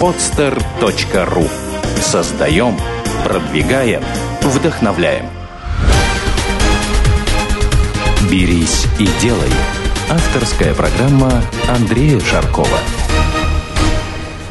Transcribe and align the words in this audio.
podster.ru 0.00 1.48
Создаем, 2.00 2.76
продвигаем, 3.24 4.02
вдохновляем. 4.42 5.26
«Берись 8.30 8.86
и 8.98 9.08
делай»– 9.20 9.50
авторская 10.10 10.74
программа 10.74 11.42
Андрея 11.68 12.18
Шаркова. 12.20 12.78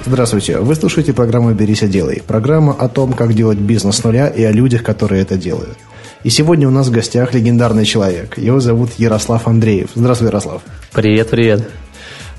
Здравствуйте, 0.05 0.59
вы 0.59 0.75
слушаете 0.75 1.14
программу 1.14 1.54
«Берись 1.54 1.84
и 1.84 1.88
делай». 1.88 2.21
Программа 2.25 2.73
о 2.73 2.88
том, 2.89 3.14
как 3.14 3.34
делать 3.34 3.57
бизнес 3.57 3.98
с 3.98 4.04
нуля 4.04 4.28
и 4.28 4.44
о 4.44 4.52
людях, 4.52 4.84
которые 4.84 5.21
это 5.21 5.38
делают. 5.38 5.78
И 6.23 6.30
сегодня 6.30 6.68
у 6.68 6.71
нас 6.71 6.88
в 6.88 6.91
гостях 6.91 7.34
легендарный 7.34 7.86
человек. 7.86 8.38
Его 8.38 8.60
зовут 8.60 8.91
Ярослав 8.98 9.48
Андреев. 9.48 9.89
Здравствуй, 9.96 10.28
Ярослав. 10.28 10.62
Привет, 10.94 11.30
привет. 11.30 11.70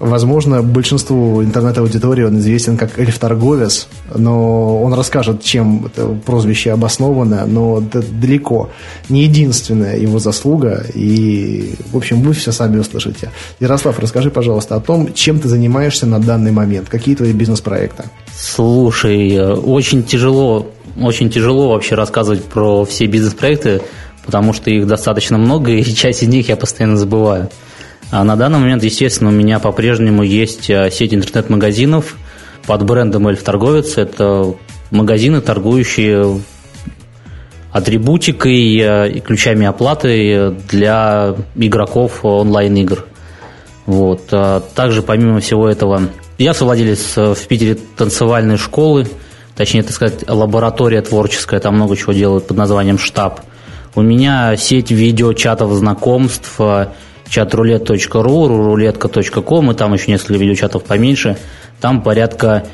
Возможно, 0.04 0.62
большинству 0.62 1.42
интернет-аудитории 1.42 2.24
он 2.24 2.38
известен 2.38 2.76
как 2.76 2.98
эльф-торговец, 2.98 3.88
но 4.14 4.82
он 4.82 4.92
расскажет, 4.92 5.42
чем 5.42 5.86
это 5.86 6.08
прозвище 6.08 6.72
обосновано, 6.72 7.46
но 7.46 7.78
это 7.80 8.02
далеко 8.02 8.68
не 9.08 9.22
единственная 9.22 9.96
его 9.96 10.18
заслуга, 10.18 10.84
и, 10.92 11.76
в 11.90 11.96
общем, 11.96 12.20
вы 12.20 12.34
все 12.34 12.52
сами 12.52 12.76
услышите. 12.80 13.30
Ярослав, 13.60 13.98
расскажи, 13.98 14.30
пожалуйста, 14.30 14.76
о 14.76 14.80
том, 14.80 15.14
чем 15.14 15.40
ты 15.40 15.48
занимаешься 15.48 16.04
на 16.04 16.18
данный 16.18 16.52
момент, 16.52 16.90
какие 16.90 17.14
твои 17.14 17.32
бизнес-проекты? 17.32 18.04
Слушай, 18.36 19.54
очень 19.54 20.02
тяжело, 20.02 20.66
очень 21.00 21.30
тяжело 21.30 21.70
вообще 21.70 21.94
рассказывать 21.94 22.44
про 22.44 22.84
все 22.84 23.06
бизнес-проекты, 23.06 23.80
потому 24.26 24.52
что 24.52 24.68
их 24.68 24.86
достаточно 24.86 25.38
много, 25.38 25.70
и 25.70 25.82
часть 25.94 26.22
из 26.22 26.28
них 26.28 26.50
я 26.50 26.56
постоянно 26.56 26.98
забываю. 26.98 27.48
А 28.14 28.22
на 28.22 28.36
данный 28.36 28.60
момент, 28.60 28.84
естественно, 28.84 29.30
у 29.30 29.32
меня 29.32 29.58
по-прежнему 29.58 30.22
есть 30.22 30.70
э, 30.70 30.88
сеть 30.92 31.12
интернет-магазинов 31.12 32.16
под 32.64 32.84
брендом 32.84 33.26
Эльф 33.26 33.42
Торговец. 33.42 33.98
Это 33.98 34.54
магазины, 34.92 35.40
торгующие 35.40 36.38
атрибутикой 37.72 38.78
э, 38.78 39.10
и 39.10 39.18
ключами 39.18 39.66
оплаты 39.66 40.54
для 40.70 41.34
игроков 41.56 42.24
онлайн-игр. 42.24 43.04
Вот. 43.86 44.28
А 44.30 44.60
также, 44.60 45.02
помимо 45.02 45.40
всего 45.40 45.68
этого, 45.68 46.02
я 46.38 46.54
совладелец 46.54 47.18
э, 47.18 47.34
в 47.34 47.46
Питере 47.48 47.76
танцевальной 47.96 48.58
школы, 48.58 49.08
точнее, 49.56 49.82
так 49.82 49.92
сказать, 49.92 50.24
лаборатория 50.28 51.02
творческая, 51.02 51.58
там 51.58 51.74
много 51.74 51.96
чего 51.96 52.12
делают 52.12 52.46
под 52.46 52.58
названием 52.58 52.96
«Штаб». 52.96 53.40
У 53.96 54.02
меня 54.02 54.56
сеть 54.56 54.92
видеочатов 54.92 55.72
знакомств, 55.72 56.60
chatroulette.ru, 57.26 58.46
рулетка.ком, 58.46 59.70
и 59.70 59.74
там 59.74 59.94
еще 59.94 60.10
несколько 60.10 60.34
видеочатов 60.34 60.84
поменьше. 60.84 61.36
Там 61.80 62.02
порядка 62.02 62.64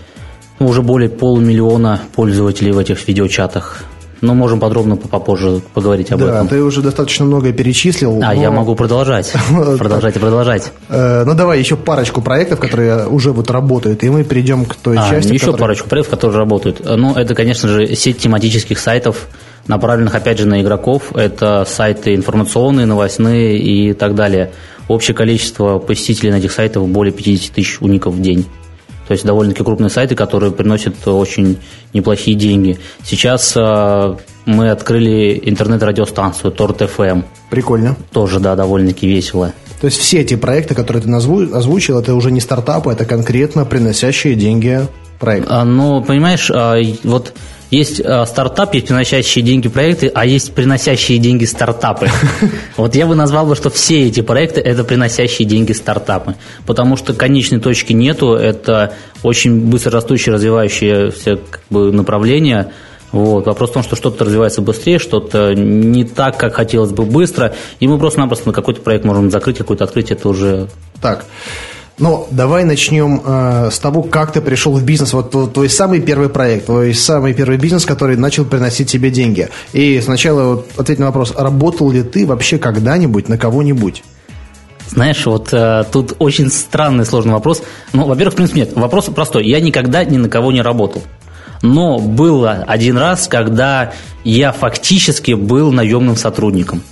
ну, 0.59 0.69
уже 0.69 0.83
более 0.83 1.09
полумиллиона 1.09 2.01
пользователей 2.15 2.73
в 2.73 2.79
этих 2.79 3.07
видеочатах. 3.09 3.85
Но 4.21 4.35
можем 4.35 4.61
подробно 4.61 4.97
попозже 4.97 5.63
поговорить 5.73 6.13
об 6.13 6.21
да, 6.21 6.27
этом. 6.27 6.47
Да, 6.47 6.51
ты 6.51 6.63
уже 6.63 6.83
достаточно 6.83 7.25
многое 7.25 7.55
перечислил. 7.55 8.21
А, 8.23 8.35
но... 8.35 8.43
я 8.43 8.51
могу 8.51 8.75
продолжать. 8.75 9.33
Продолжать 9.79 10.17
и 10.17 10.19
продолжать. 10.19 10.73
Э, 10.91 11.25
ну, 11.25 11.35
давай 11.35 11.59
еще 11.59 11.77
парочку 11.77 12.21
проектов, 12.21 12.61
которые 12.61 13.07
уже 13.07 13.33
вот 13.33 13.51
работают, 13.51 14.05
и 14.05 14.11
мы 14.11 14.25
перейдем 14.25 14.67
к 14.67 14.75
той 14.75 14.99
а, 14.99 15.09
части, 15.09 15.33
Еще 15.33 15.57
парочку 15.57 15.89
проектов, 15.89 16.19
которые 16.19 16.39
работают. 16.39 16.83
Ну, 16.85 17.15
это, 17.15 17.35
конечно 17.35 17.67
же, 17.69 17.95
сеть 17.95 18.19
тематических 18.19 18.79
сайтов, 18.79 19.27
направленных, 19.71 20.15
опять 20.15 20.39
же, 20.39 20.47
на 20.47 20.61
игроков. 20.61 21.17
Это 21.17 21.65
сайты 21.67 22.15
информационные, 22.15 22.87
новостные 22.87 23.59
и 23.59 23.95
так 23.95 24.15
далее. 24.15 24.51
Общее 24.89 25.15
количество 25.15 25.79
посетителей 25.79 26.33
на 26.33 26.37
этих 26.37 26.53
сайтах 26.53 26.83
более 26.85 27.13
50 27.13 27.55
тысяч 27.55 27.79
уников 27.81 28.15
в 28.15 28.21
день. 28.21 28.45
То 29.07 29.13
есть 29.13 29.25
довольно-таки 29.25 29.65
крупные 29.65 29.91
сайты, 29.91 30.15
которые 30.15 30.53
приносят 30.53 31.07
очень 31.09 31.59
неплохие 31.93 32.37
деньги. 32.37 32.79
Сейчас 33.03 33.55
э, 33.57 34.17
мы 34.45 34.71
открыли 34.71 35.41
интернет-радиостанцию 35.45 36.53
Торт 36.53 36.83
FM. 36.83 37.25
Прикольно. 37.51 37.97
Тоже, 38.13 38.39
да, 38.39 38.55
довольно-таки 38.55 39.09
весело. 39.09 39.53
То 39.81 39.87
есть 39.87 39.99
все 39.99 40.21
эти 40.21 40.37
проекты, 40.37 40.75
которые 40.75 41.03
ты 41.03 41.11
озвучил, 41.11 41.99
это 41.99 42.15
уже 42.15 42.31
не 42.31 42.41
стартапы, 42.41 42.93
это 42.93 43.05
конкретно 43.05 43.65
приносящие 43.65 44.35
деньги 44.35 44.87
проекты. 45.19 45.49
А, 45.51 45.65
ну, 45.65 46.03
понимаешь, 46.03 46.51
а, 46.53 46.77
вот 47.03 47.33
есть 47.71 48.01
э, 48.01 48.27
стартап, 48.27 48.75
есть 48.75 48.89
приносящие 48.89 49.45
деньги 49.45 49.69
проекты, 49.69 50.11
а 50.13 50.27
есть 50.27 50.53
приносящие 50.55 51.19
деньги 51.19 51.45
стартапы. 51.45 52.09
Вот 52.77 52.95
я 52.95 53.07
бы 53.07 53.15
назвал 53.15 53.47
бы, 53.47 53.55
что 53.55 53.71
все 53.71 54.07
эти 54.07 54.21
проекты– 54.21 54.61
это 54.65 54.85
приносящие 54.85 55.47
деньги 55.47 55.73
стартапы. 55.73 56.35
Потому 56.67 56.97
что 56.97 57.15
конечной 57.15 57.61
точки 57.61 57.93
нету, 57.93 58.35
это 58.35 58.95
очень 59.23 59.71
быстро 59.71 59.93
растущее, 59.93 60.35
развивающееся 60.35 61.39
как 61.51 61.63
бы, 61.69 61.93
направление. 61.93 62.73
Вот. 63.13 63.47
Вопрос 63.47 63.71
в 63.71 63.75
том, 63.75 63.83
что 63.83 63.97
что-то 63.97 64.25
развивается 64.25 64.63
быстрее, 64.63 64.99
что-то 64.99 65.55
не 65.55 66.05
так, 66.05 66.39
как 66.39 66.55
хотелось 66.55 66.93
бы 66.93 67.05
быстро, 67.05 67.55
и 67.81 67.89
мы 67.89 67.99
просто-напросто 67.99 68.49
на 68.49 68.53
какой-то 68.53 68.81
проект 68.81 69.05
можем 69.05 69.31
закрыть, 69.31 69.59
какой-то 69.59 69.85
открыть, 69.85 70.11
это 70.11 70.29
уже... 70.29 70.69
Так, 71.01 71.25
ну, 71.99 72.27
давай 72.31 72.65
начнем 72.65 73.21
э, 73.25 73.69
с 73.71 73.79
того, 73.79 74.03
как 74.03 74.33
ты 74.33 74.41
пришел 74.41 74.73
в 74.73 74.83
бизнес. 74.83 75.13
Вот 75.13 75.53
твой 75.53 75.69
самый 75.69 76.01
первый 76.01 76.29
проект, 76.29 76.67
твой 76.67 76.95
самый 76.95 77.35
первый 77.35 77.59
бизнес, 77.59 77.85
который 77.85 78.17
начал 78.17 78.45
приносить 78.45 78.91
тебе 78.91 79.11
деньги. 79.11 79.49
И 79.73 80.01
сначала 80.01 80.55
вот, 80.55 80.71
ответь 80.79 80.99
на 80.99 81.07
вопрос, 81.07 81.35
работал 81.37 81.91
ли 81.91 82.03
ты 82.03 82.27
вообще 82.27 82.59
когда-нибудь 82.59 83.29
на 83.29 83.37
кого-нибудь? 83.37 84.03
Знаешь, 84.89 85.25
вот 85.27 85.53
э, 85.53 85.85
тут 85.93 86.17
очень 86.19 86.51
странный, 86.51 87.05
сложный 87.05 87.35
вопрос. 87.35 87.63
Ну, 87.93 88.07
во-первых, 88.07 88.33
в 88.33 88.37
принципе, 88.37 88.61
нет. 88.61 88.73
Вопрос 88.75 89.07
простой. 89.07 89.47
Я 89.47 89.61
никогда 89.61 90.03
ни 90.03 90.17
на 90.17 90.29
кого 90.29 90.53
не 90.53 90.63
работал. 90.63 91.03
Но 91.63 91.99
было 91.99 92.65
один 92.67 92.97
раз, 92.97 93.29
когда 93.29 93.93
я 94.25 94.53
фактически 94.53 95.33
был 95.33 95.71
наемным 95.71 96.17
сотрудником. 96.17 96.83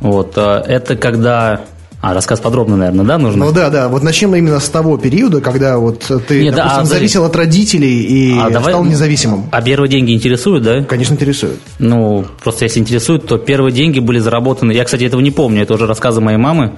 Вот, 0.00 0.32
э, 0.36 0.62
это 0.66 0.96
когда 0.96 1.60
а, 2.04 2.12
рассказ 2.12 2.38
подробно, 2.38 2.76
наверное, 2.76 3.06
да, 3.06 3.16
нужно? 3.16 3.46
Ну 3.46 3.50
да, 3.50 3.70
да. 3.70 3.88
Вот 3.88 4.02
начнем 4.02 4.34
именно 4.34 4.60
с 4.60 4.68
того 4.68 4.98
периода, 4.98 5.40
когда 5.40 5.78
вот 5.78 6.00
ты, 6.28 6.42
Нет, 6.42 6.54
допустим, 6.54 6.82
а, 6.82 6.84
зависел 6.84 7.24
от 7.24 7.34
родителей 7.34 8.02
и 8.02 8.38
а 8.38 8.50
стал 8.50 8.62
давай, 8.62 8.90
независимым. 8.90 9.46
А 9.50 9.62
первые 9.62 9.88
деньги 9.88 10.12
интересуют, 10.12 10.64
да? 10.64 10.84
Конечно, 10.84 11.14
интересуют. 11.14 11.60
Ну, 11.78 12.26
просто 12.42 12.66
если 12.66 12.80
интересуют, 12.80 13.26
то 13.26 13.38
первые 13.38 13.72
деньги 13.72 14.00
были 14.00 14.18
заработаны. 14.18 14.72
Я, 14.72 14.84
кстати, 14.84 15.04
этого 15.04 15.22
не 15.22 15.30
помню, 15.30 15.62
это 15.62 15.72
уже 15.72 15.86
рассказы 15.86 16.20
моей 16.20 16.36
мамы. 16.36 16.76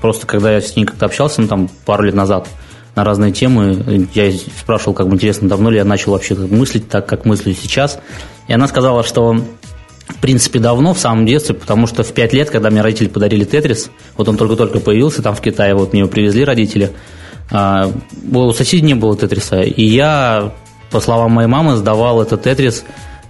Просто 0.00 0.28
когда 0.28 0.52
я 0.52 0.60
с 0.60 0.76
ней 0.76 0.84
как-то 0.84 1.06
общался, 1.06 1.40
ну, 1.40 1.48
там, 1.48 1.68
пару 1.84 2.04
лет 2.04 2.14
назад, 2.14 2.46
на 2.94 3.02
разные 3.02 3.32
темы. 3.32 4.06
Я 4.14 4.30
спрашивал, 4.60 4.94
как 4.94 5.08
бы 5.08 5.14
интересно, 5.14 5.48
давно 5.48 5.70
ли 5.70 5.78
я 5.78 5.84
начал 5.84 6.12
вообще 6.12 6.36
мыслить 6.36 6.88
так, 6.88 7.06
как 7.06 7.24
мыслю 7.24 7.52
сейчас. 7.60 7.98
И 8.46 8.52
она 8.52 8.68
сказала, 8.68 9.02
что 9.02 9.42
в 10.16 10.20
принципе, 10.20 10.58
давно, 10.58 10.94
в 10.94 10.98
самом 10.98 11.26
детстве, 11.26 11.54
потому 11.54 11.86
что 11.86 12.02
в 12.02 12.12
пять 12.12 12.32
лет, 12.32 12.50
когда 12.50 12.70
мне 12.70 12.82
родители 12.82 13.08
подарили 13.08 13.44
Тетрис, 13.44 13.90
вот 14.16 14.28
он 14.28 14.36
только-только 14.36 14.80
появился 14.80 15.22
там 15.22 15.34
в 15.34 15.40
Китае, 15.40 15.74
вот 15.74 15.92
мне 15.92 16.00
его 16.00 16.10
привезли 16.10 16.44
родители, 16.44 16.92
а, 17.50 17.90
у 18.32 18.52
соседей 18.52 18.86
не 18.86 18.94
было 18.94 19.16
Тетриса, 19.16 19.60
и 19.60 19.84
я, 19.84 20.52
по 20.90 21.00
словам 21.00 21.32
моей 21.32 21.48
мамы, 21.48 21.76
сдавал 21.76 22.22
этот 22.22 22.42
Тетрис 22.42 22.84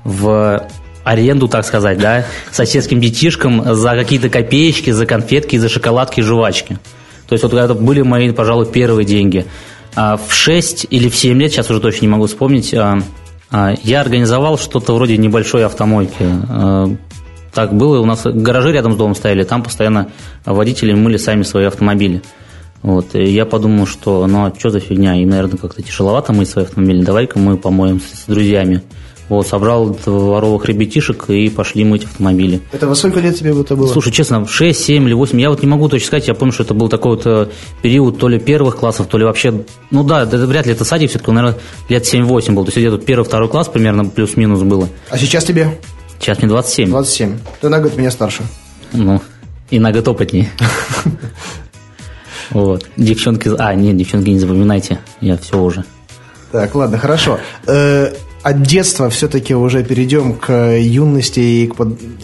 в 0.04 0.69
аренду, 1.04 1.48
так 1.48 1.65
сказать, 1.65 1.98
да, 1.98 2.26
соседским 2.50 3.00
детишкам 3.00 3.75
за 3.75 3.91
какие-то 3.91 4.28
копеечки, 4.28 4.91
за 4.91 5.06
конфетки, 5.06 5.56
за 5.56 5.69
шоколадки 5.69 6.21
и 6.21 6.22
жвачки. 6.22 6.78
То 7.28 7.34
есть 7.34 7.42
вот 7.42 7.54
это 7.54 7.75
были 7.75 8.03
мои, 8.03 8.31
пожалуй, 8.31 8.66
первые 8.66 9.04
деньги. 9.04 9.47
А 9.94 10.16
в 10.16 10.32
6 10.32 10.87
или 10.91 11.09
в 11.09 11.16
7 11.16 11.41
лет, 11.41 11.53
сейчас 11.53 11.71
уже 11.71 11.81
точно 11.81 12.06
не 12.06 12.09
могу 12.09 12.26
вспомнить, 12.26 12.72
а, 12.75 13.03
я 13.83 14.01
организовал 14.01 14.59
что-то 14.59 14.95
вроде 14.95 15.17
небольшой 15.19 15.65
автомойки. 15.65 16.25
А, 16.49 16.89
так 17.53 17.75
было, 17.75 18.01
у 18.01 18.07
нас 18.07 18.23
гаражи 18.25 18.73
рядом 18.73 18.95
с 18.95 18.97
домом 18.97 19.15
стояли, 19.15 19.45
там 19.45 19.63
постоянно 19.63 20.09
водители 20.47 20.95
мыли 20.95 21.19
сами 21.19 21.43
свои 21.43 21.67
автомобили. 21.67 22.23
Вот, 22.83 23.15
и 23.15 23.25
я 23.25 23.47
подумал, 23.47 23.87
что 23.87 24.27
ну 24.27 24.47
а 24.47 24.53
что 24.59 24.71
за 24.71 24.81
фигня, 24.81 25.15
им, 25.15 25.28
наверное, 25.28 25.59
как-то 25.59 25.83
тяжеловато 25.83 26.33
мыть 26.33 26.49
свои 26.49 26.65
автомобили, 26.65 27.04
давай-ка 27.04 27.39
мы 27.39 27.57
помоем 27.57 28.01
с 28.01 28.25
друзьями. 28.27 28.83
Вот, 29.33 29.49
собрал 29.49 29.89
дворовых 29.89 30.67
ребятишек 30.67 31.31
и 31.31 31.49
пошли 31.49 31.84
мыть 31.84 32.05
автомобили. 32.05 32.61
Это 32.71 32.87
во 32.87 32.95
сколько 32.95 33.19
лет 33.19 33.34
тебе 33.34 33.59
это 33.59 33.75
было? 33.77 33.87
Слушай, 33.87 34.13
честно, 34.13 34.47
6, 34.47 34.79
7 34.79 35.05
или 35.05 35.15
8, 35.15 35.41
я 35.41 35.49
вот 35.49 35.63
не 35.63 35.67
могу 35.67 35.89
точно 35.89 36.07
сказать, 36.07 36.29
я 36.29 36.34
помню, 36.34 36.53
что 36.53 36.65
это 36.65 36.75
был 36.75 36.91
такой 36.91 37.17
вот 37.17 37.23
э, 37.25 37.47
период 37.81 38.19
то 38.19 38.29
ли 38.29 38.39
первых 38.39 38.77
классов, 38.77 39.07
то 39.07 39.17
ли 39.17 39.25
вообще, 39.25 39.65
ну 39.91 40.05
да, 40.05 40.25
это 40.25 40.37
вряд 40.47 40.67
ли 40.67 40.73
это 40.73 40.84
садик, 40.84 41.09
все-таки, 41.09 41.31
наверное, 41.31 41.59
лет 41.89 42.05
7-8 42.05 42.53
был, 42.53 42.65
то 42.67 42.69
есть 42.69 42.77
где-то 42.77 42.99
первый, 42.99 43.25
второй 43.25 43.49
класс 43.49 43.69
примерно 43.69 44.05
плюс-минус 44.05 44.61
было. 44.61 44.87
А 45.09 45.17
сейчас 45.17 45.45
тебе? 45.45 45.79
Сейчас 46.21 46.37
мне 46.37 46.49
27. 46.49 46.91
27. 46.91 47.39
Ты 47.63 47.71
на 47.71 47.81
год 47.81 47.97
меня 47.97 48.11
старше. 48.11 48.43
Ну, 48.93 49.19
и 49.71 49.79
на 49.79 49.93
год 49.93 50.09
опытнее. 50.09 50.51
Вот. 52.51 52.84
Девчонки... 52.99 53.51
А, 53.59 53.75
нет, 53.75 53.97
девчонки, 53.97 54.29
не 54.29 54.39
запоминайте. 54.39 54.99
Я 55.23 55.39
все 55.39 55.59
уже. 55.59 55.84
Так, 56.51 56.75
ладно, 56.75 56.99
хорошо. 56.99 57.39
От 58.42 58.62
детства 58.62 59.09
все-таки 59.09 59.54
уже 59.54 59.84
перейдем 59.84 60.34
к 60.34 60.53
юности 60.77 61.39
и 61.39 61.66
к 61.68 61.77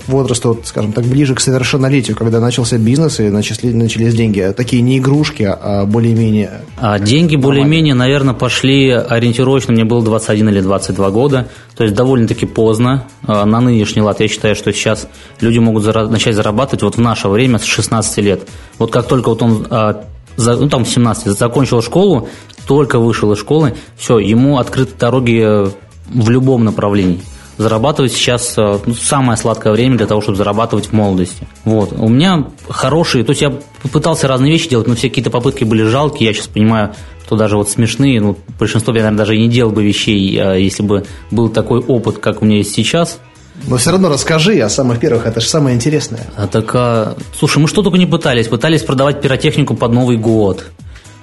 возрасту, 0.08 0.58
скажем 0.64 0.92
так, 0.92 1.04
ближе 1.04 1.36
к 1.36 1.40
совершеннолетию, 1.40 2.16
когда 2.16 2.40
начался 2.40 2.76
бизнес 2.76 3.20
и 3.20 3.30
начали, 3.30 3.72
начались 3.72 4.14
деньги. 4.14 4.52
Такие 4.56 4.82
не 4.82 4.98
игрушки, 4.98 5.44
а 5.48 5.84
более-менее... 5.84 6.62
А 6.76 6.98
деньги 6.98 7.36
более-менее, 7.36 7.94
наверное, 7.94 8.34
пошли 8.34 8.90
ориентировочно. 8.90 9.72
Мне 9.72 9.84
было 9.84 10.02
21 10.02 10.48
или 10.48 10.60
22 10.60 11.10
года. 11.10 11.48
То 11.76 11.84
есть 11.84 11.94
довольно-таки 11.94 12.46
поздно. 12.46 13.04
А, 13.22 13.44
на 13.44 13.60
нынешний 13.60 14.02
лад 14.02 14.18
я 14.18 14.26
считаю, 14.26 14.56
что 14.56 14.72
сейчас 14.72 15.06
люди 15.40 15.58
могут 15.58 15.84
начать 16.10 16.34
зарабатывать 16.34 16.82
вот 16.82 16.96
в 16.96 17.00
наше 17.00 17.28
время 17.28 17.60
с 17.60 17.64
16 17.64 18.18
лет. 18.18 18.48
Вот 18.78 18.90
как 18.90 19.06
только 19.06 19.28
вот 19.28 19.42
он 19.42 19.66
а, 19.70 20.04
ну, 20.36 20.68
там 20.68 20.84
17, 20.84 21.38
закончил 21.38 21.82
школу, 21.82 22.28
только 22.66 22.98
вышел 22.98 23.32
из 23.32 23.38
школы, 23.38 23.74
все, 23.96 24.18
ему 24.18 24.58
открыты 24.58 24.92
дороги 24.98 25.68
в 26.08 26.30
любом 26.30 26.64
направлении. 26.64 27.20
Зарабатывать 27.56 28.12
сейчас 28.12 28.54
э, 28.56 28.78
ну, 28.86 28.94
самое 28.94 29.36
сладкое 29.36 29.72
время 29.72 29.96
для 29.96 30.06
того, 30.06 30.20
чтобы 30.20 30.36
зарабатывать 30.36 30.86
в 30.86 30.92
молодости. 30.92 31.46
Вот. 31.64 31.92
У 31.92 32.08
меня 32.08 32.46
хорошие, 32.68 33.24
то 33.24 33.30
есть 33.30 33.42
я 33.42 33.52
пытался 33.92 34.28
разные 34.28 34.52
вещи 34.52 34.68
делать, 34.68 34.86
но 34.86 34.94
все 34.94 35.08
какие-то 35.08 35.30
попытки 35.30 35.64
были 35.64 35.82
жалкие. 35.82 36.28
Я 36.28 36.34
сейчас 36.34 36.46
понимаю, 36.46 36.94
что 37.26 37.36
даже 37.36 37.56
вот 37.56 37.68
смешные, 37.68 38.20
ну, 38.20 38.38
большинство 38.58 38.92
я, 38.94 39.00
наверное, 39.00 39.18
даже 39.18 39.36
и 39.36 39.40
не 39.40 39.48
делал 39.48 39.70
бы 39.70 39.82
вещей, 39.82 40.38
э, 40.38 40.62
если 40.62 40.82
бы 40.82 41.04
был 41.30 41.48
такой 41.48 41.80
опыт, 41.80 42.18
как 42.18 42.42
у 42.42 42.44
меня 42.44 42.58
есть 42.58 42.74
сейчас. 42.74 43.18
Но 43.66 43.76
все 43.76 43.90
равно 43.90 44.08
расскажи 44.08 44.58
о 44.60 44.68
самых 44.68 44.98
первых, 44.98 45.26
это 45.26 45.40
же 45.40 45.48
самое 45.48 45.74
интересное. 45.76 46.26
А 46.36 46.46
так, 46.46 46.70
а, 46.74 47.16
слушай, 47.38 47.58
мы 47.58 47.68
что 47.68 47.82
только 47.82 47.98
не 47.98 48.06
пытались. 48.06 48.48
Пытались 48.48 48.82
продавать 48.82 49.20
пиротехнику 49.20 49.74
под 49.74 49.92
Новый 49.92 50.16
год. 50.16 50.64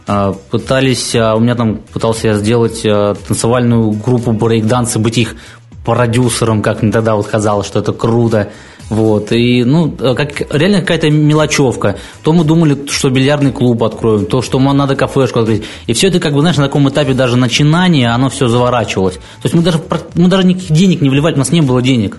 А, 0.08 0.34
пытались, 0.52 1.16
а, 1.16 1.36
у 1.36 1.40
меня 1.40 1.56
там 1.56 1.78
пытался 1.78 2.28
я 2.28 2.34
сделать 2.36 2.86
а, 2.86 3.16
танцевальную 3.16 3.92
группу 3.92 4.32
брейкдансы, 4.32 5.00
быть 5.00 5.18
их 5.18 5.36
продюсером, 5.84 6.62
как 6.62 6.84
мне 6.84 6.92
тогда 6.92 7.16
вот 7.16 7.28
казалось, 7.28 7.68
что 7.68 7.80
это 7.80 7.92
круто. 7.92 8.50
Вот, 8.90 9.32
и, 9.32 9.64
ну, 9.64 9.90
как, 9.90 10.54
реально 10.54 10.82
какая-то 10.82 11.10
мелочевка. 11.10 11.98
То 12.22 12.34
мы 12.34 12.44
думали, 12.44 12.86
что 12.88 13.10
бильярдный 13.10 13.52
клуб 13.52 13.82
откроем, 13.84 14.28
то, 14.28 14.44
что 14.44 14.60
нам 14.60 14.78
надо 14.78 14.96
кафешку 14.96 15.40
открыть. 15.40 15.64
И 15.88 15.94
все 15.94 16.10
это, 16.10 16.20
как 16.20 16.34
бы, 16.34 16.42
знаешь, 16.42 16.58
на 16.58 16.66
таком 16.66 16.88
этапе 16.88 17.14
даже 17.14 17.36
начинания, 17.36 18.14
оно 18.14 18.30
все 18.30 18.48
заворачивалось. 18.48 19.16
То 19.16 19.46
есть 19.46 19.56
мы 19.56 19.64
даже, 19.64 19.80
мы 20.14 20.28
даже 20.28 20.46
никаких 20.46 20.72
денег 20.72 21.02
не 21.02 21.10
вливали, 21.10 21.34
у 21.34 21.40
нас 21.40 21.52
не 21.52 21.62
было 21.62 21.82
денег. 21.82 22.18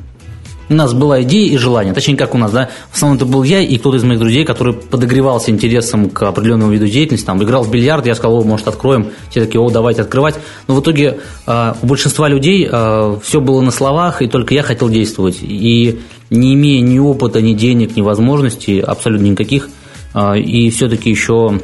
У 0.68 0.74
нас 0.74 0.94
была 0.94 1.22
идея 1.22 1.48
и 1.48 1.56
желание, 1.56 1.94
точнее, 1.94 2.16
как 2.16 2.34
у 2.34 2.38
нас, 2.38 2.50
да, 2.50 2.70
в 2.90 2.96
основном 2.96 3.16
это 3.16 3.24
был 3.24 3.44
я 3.44 3.60
и 3.60 3.78
кто-то 3.78 3.98
из 3.98 4.02
моих 4.02 4.18
друзей, 4.18 4.44
который 4.44 4.74
подогревался 4.74 5.52
интересом 5.52 6.10
к 6.10 6.22
определенному 6.24 6.72
виду 6.72 6.88
деятельности, 6.88 7.24
там, 7.24 7.42
играл 7.42 7.62
в 7.62 7.70
бильярд, 7.70 8.04
я 8.06 8.16
сказал, 8.16 8.40
о, 8.40 8.42
может, 8.42 8.66
откроем, 8.66 9.10
все 9.30 9.44
такие, 9.44 9.60
о, 9.60 9.70
давайте 9.70 10.02
открывать, 10.02 10.34
но 10.66 10.74
в 10.74 10.80
итоге 10.80 11.20
э, 11.46 11.74
у 11.80 11.86
большинства 11.86 12.28
людей 12.28 12.68
э, 12.70 13.16
все 13.22 13.40
было 13.40 13.60
на 13.60 13.70
словах, 13.70 14.22
и 14.22 14.26
только 14.26 14.54
я 14.54 14.64
хотел 14.64 14.88
действовать, 14.88 15.38
и 15.40 16.00
не 16.30 16.54
имея 16.54 16.80
ни 16.80 16.98
опыта, 16.98 17.40
ни 17.40 17.52
денег, 17.52 17.96
ни 17.96 18.00
возможностей, 18.00 18.80
абсолютно 18.80 19.26
никаких, 19.26 19.68
э, 20.14 20.40
и 20.40 20.70
все-таки 20.70 21.10
еще, 21.10 21.60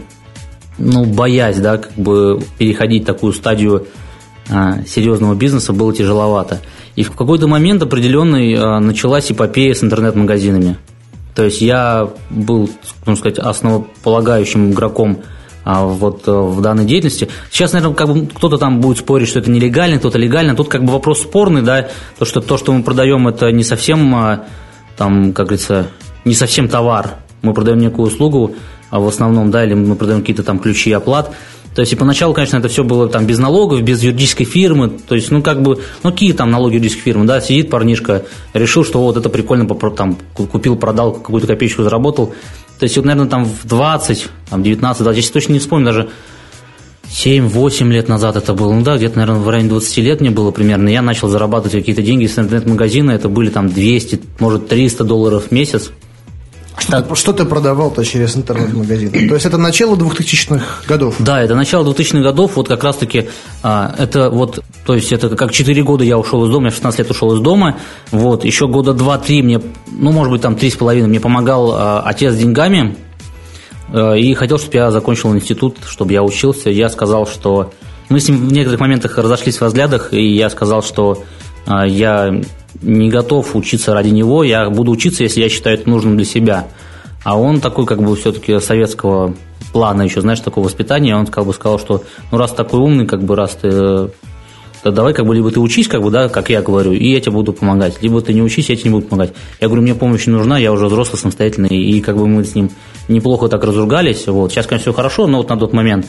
ну, 0.79 1.05
боясь, 1.07 1.59
да, 1.59 1.79
как 1.79 1.95
бы 1.95 2.41
переходить 2.57 3.05
такую 3.05 3.33
стадию 3.33 3.87
серьезного 4.87 5.35
бизнеса, 5.35 5.73
было 5.73 5.95
тяжеловато. 5.95 6.61
И 6.97 7.03
в 7.03 7.13
какой-то 7.13 7.47
момент 7.47 7.83
определенный 7.83 8.55
а, 8.55 8.81
началась 8.81 9.31
эпопея 9.31 9.75
с 9.75 9.83
интернет-магазинами. 9.83 10.77
То 11.35 11.45
есть 11.45 11.63
я 11.63 12.11
был, 12.29 12.69
можно 13.07 13.17
сказать, 13.17 13.39
основополагающим 13.39 14.73
игроком 14.73 15.21
а, 15.65 15.85
вот 15.85 16.25
а, 16.27 16.43
в 16.43 16.61
данной 16.61 16.85
деятельности. 16.85 17.29
Сейчас, 17.51 17.73
наверное, 17.73 17.95
как 17.95 18.09
бы 18.09 18.27
кто-то 18.27 18.59
там 18.59 18.81
будет 18.81 18.99
спорить, 18.99 19.29
что 19.29 19.39
это 19.39 19.51
нелегально, 19.51 19.99
кто-то 19.99 20.19
легально. 20.19 20.55
Тут 20.55 20.69
как 20.69 20.85
бы 20.85 20.93
вопрос 20.93 21.23
спорный, 21.23 21.63
да, 21.63 21.89
то, 22.19 22.25
что 22.27 22.41
то, 22.41 22.59
что 22.59 22.73
мы 22.73 22.83
продаем, 22.83 23.27
это 23.27 23.51
не 23.51 23.65
совсем, 23.65 24.15
там, 24.97 25.33
как 25.33 25.47
говорится, 25.47 25.89
не 26.25 26.35
совсем 26.35 26.69
товар. 26.69 27.15
Мы 27.41 27.55
продаем 27.55 27.79
некую 27.79 28.09
услугу, 28.09 28.55
а 28.91 29.01
в 29.01 29.09
основном, 29.09 29.51
да, 29.51 29.65
или 29.65 29.73
мы 29.73 29.97
продаем 29.97 30.21
какие-то 30.21 30.43
там 30.43 30.59
ключи 30.59 30.93
оплат. 30.93 31.35
То 31.75 31.81
есть 31.81 31.93
и 31.93 31.97
поначалу, 31.97 32.35
конечно, 32.35 32.59
это 32.59 32.69
все 32.69 32.85
было 32.85 33.09
там 33.09 33.27
без 33.27 33.39
налогов, 33.39 33.83
без 33.83 34.03
юридической 34.03 34.45
фирмы. 34.45 34.91
То 34.91 35.15
есть, 35.15 35.31
ну, 35.31 35.43
как 35.43 35.63
бы, 35.63 35.81
ну, 36.03 36.11
какие 36.11 36.33
там 36.33 36.51
налоги 36.51 36.75
юридической 36.75 37.03
фирмы, 37.03 37.25
да, 37.25 37.41
сидит 37.41 37.71
парнишка, 37.71 38.25
решил, 38.53 38.85
что 38.85 39.01
вот 39.01 39.17
это 39.17 39.29
прикольно, 39.31 39.67
там, 39.91 40.19
купил, 40.35 40.77
продал, 40.77 41.15
какую-то 41.15 41.47
копеечку 41.47 41.83
заработал. 41.83 42.35
То 42.79 42.85
есть, 42.85 42.97
вот, 42.97 43.07
наверное, 43.07 43.31
там 43.31 43.45
в 43.45 43.67
20, 43.67 44.29
там, 44.51 44.63
19, 44.63 45.03
20, 45.03 45.25
я 45.25 45.33
точно 45.33 45.53
не 45.55 45.59
вспомню, 45.61 45.87
даже 45.87 46.09
7-8 47.13 47.91
лет 47.91 48.09
назад 48.09 48.37
это 48.37 48.55
было, 48.55 48.73
ну 48.73 48.83
да, 48.83 48.97
где-то, 48.97 49.19
наверное, 49.19 49.41
в 49.41 49.49
районе 49.49 49.69
20 49.69 49.99
лет 49.99 50.21
мне 50.21 50.31
было 50.31 50.51
примерно, 50.51 50.89
я 50.89 51.03
начал 51.03 51.29
зарабатывать 51.29 51.73
какие-то 51.73 52.03
деньги 52.03 52.27
с 52.27 52.39
интернет-магазина, 52.39 53.11
это 53.11 53.29
были 53.29 53.51
там 53.51 53.69
200, 53.69 54.21
может, 54.41 54.69
300 54.69 55.05
долларов 55.05 55.49
в 55.49 55.51
месяц, 55.53 55.93
что, 56.79 57.03
ты, 57.03 57.15
что 57.15 57.33
ты 57.33 57.45
продавал-то 57.45 58.05
через 58.05 58.37
интернет-магазин? 58.37 59.29
То 59.29 59.35
есть 59.35 59.47
это 59.47 59.59
начало 59.59 59.97
2000-х 59.97 60.85
годов? 60.89 61.17
Да, 61.19 61.43
это 61.43 61.55
начало 61.55 61.91
2000-х 61.93 62.21
годов, 62.21 62.57
вот 62.57 62.69
как 62.69 62.83
раз-таки 62.83 63.29
а, 63.63 63.95
это 63.99 64.31
вот, 64.31 64.61
то 64.87 64.95
есть 64.95 65.13
это 65.13 65.35
как 65.37 65.53
4 65.53 65.83
года 65.83 66.05
я 66.05 66.19
ушел 66.19 66.45
из 66.45 66.51
дома, 66.51 66.67
я 66.67 66.71
в 66.71 66.75
16 66.75 66.99
лет 66.99 67.11
ушел 67.11 67.35
из 67.35 67.41
дома, 67.41 67.79
вот, 68.11 68.45
еще 68.45 68.69
года 68.69 68.93
2-3 68.93 69.43
мне, 69.43 69.61
ну, 69.91 70.13
может 70.13 70.33
быть, 70.33 70.43
там 70.43 70.55
3,5 70.55 71.07
мне 71.07 71.21
помогал 71.21 71.73
а, 71.73 72.03
отец 72.05 72.33
с 72.35 72.37
деньгами, 72.39 72.97
а, 73.93 74.15
и 74.15 74.33
хотел, 74.35 74.59
чтобы 74.59 74.77
я 74.77 74.91
закончил 74.91 75.35
институт, 75.35 75.77
чтобы 75.87 76.13
я 76.13 76.23
учился, 76.23 76.71
я 76.71 76.89
сказал, 76.89 77.27
что 77.27 77.73
мы 78.09 78.21
с 78.21 78.29
ним 78.29 78.49
в 78.49 78.53
некоторых 78.53 78.81
моментах 78.81 79.19
разошлись 79.19 79.61
во 79.61 79.69
взглядах, 79.69 80.13
и 80.13 80.35
я 80.35 80.51
сказал, 80.51 80.83
что 80.83 81.23
а, 81.67 81.87
я 81.87 82.41
не 82.81 83.11
готов 83.11 83.55
учиться 83.55 83.95
ради 83.95 84.09
него, 84.09 84.45
я 84.45 84.71
буду 84.71 84.93
учиться, 84.93 85.23
если 85.23 85.41
я 85.41 85.49
считаю 85.49 85.79
это 85.79 85.89
нужным 85.89 86.17
для 86.17 86.25
себя. 86.25 86.69
А 87.25 87.39
он 87.39 87.61
такой, 87.61 87.87
как 87.87 88.03
бы, 88.03 88.17
все-таки 88.17 88.59
советского 88.59 89.35
плана 89.73 90.03
еще, 90.03 90.21
знаешь, 90.21 90.41
такого 90.41 90.65
воспитания, 90.65 91.17
он 91.17 91.27
как 91.27 91.47
бы 91.47 91.53
сказал, 91.53 91.79
что, 91.79 92.03
ну, 92.31 92.39
раз 92.39 92.53
такой 92.53 92.81
умный, 92.81 93.07
как 93.07 93.23
бы, 93.23 93.37
раз 93.37 93.59
ты 93.61 94.11
то 94.83 94.91
давай 94.91 95.15
как 95.15 95.27
бы 95.27 95.35
либо 95.35 95.51
ты 95.51 95.61
учись, 95.61 95.87
как 95.87 96.03
бы, 96.03 96.11
да, 96.11 96.29
как 96.29 96.51
я 96.51 96.61
говорю, 96.61 96.93
и 96.93 97.13
я 97.13 97.21
тебе 97.21 97.33
буду 97.33 97.53
помогать, 97.53 98.03
либо 98.03 98.21
ты 98.21 98.35
не 98.35 98.43
учись, 98.43 98.69
я 98.69 98.77
тебе 98.77 98.91
не 98.91 98.97
буду 98.97 99.07
помогать. 99.07 99.33
Я 99.61 99.69
говорю, 99.69 99.83
мне 99.83 99.95
помощь 99.95 100.27
не 100.27 100.33
нужна, 100.33 100.59
я 100.59 100.73
уже 100.73 100.87
взрослый, 100.87 101.19
самостоятельный, 101.19 101.69
и 101.69 102.01
как 102.01 102.17
бы 102.17 102.27
мы 102.27 102.45
с 102.45 102.55
ним 102.55 102.71
неплохо 103.09 103.49
так 103.49 103.63
разругались, 103.63 104.27
вот. 104.27 104.51
Сейчас, 104.51 104.67
конечно, 104.67 104.91
все 104.91 104.97
хорошо, 104.97 105.29
но 105.29 105.39
вот 105.39 105.49
на 105.51 105.57
тот 105.57 105.73
момент. 105.73 106.07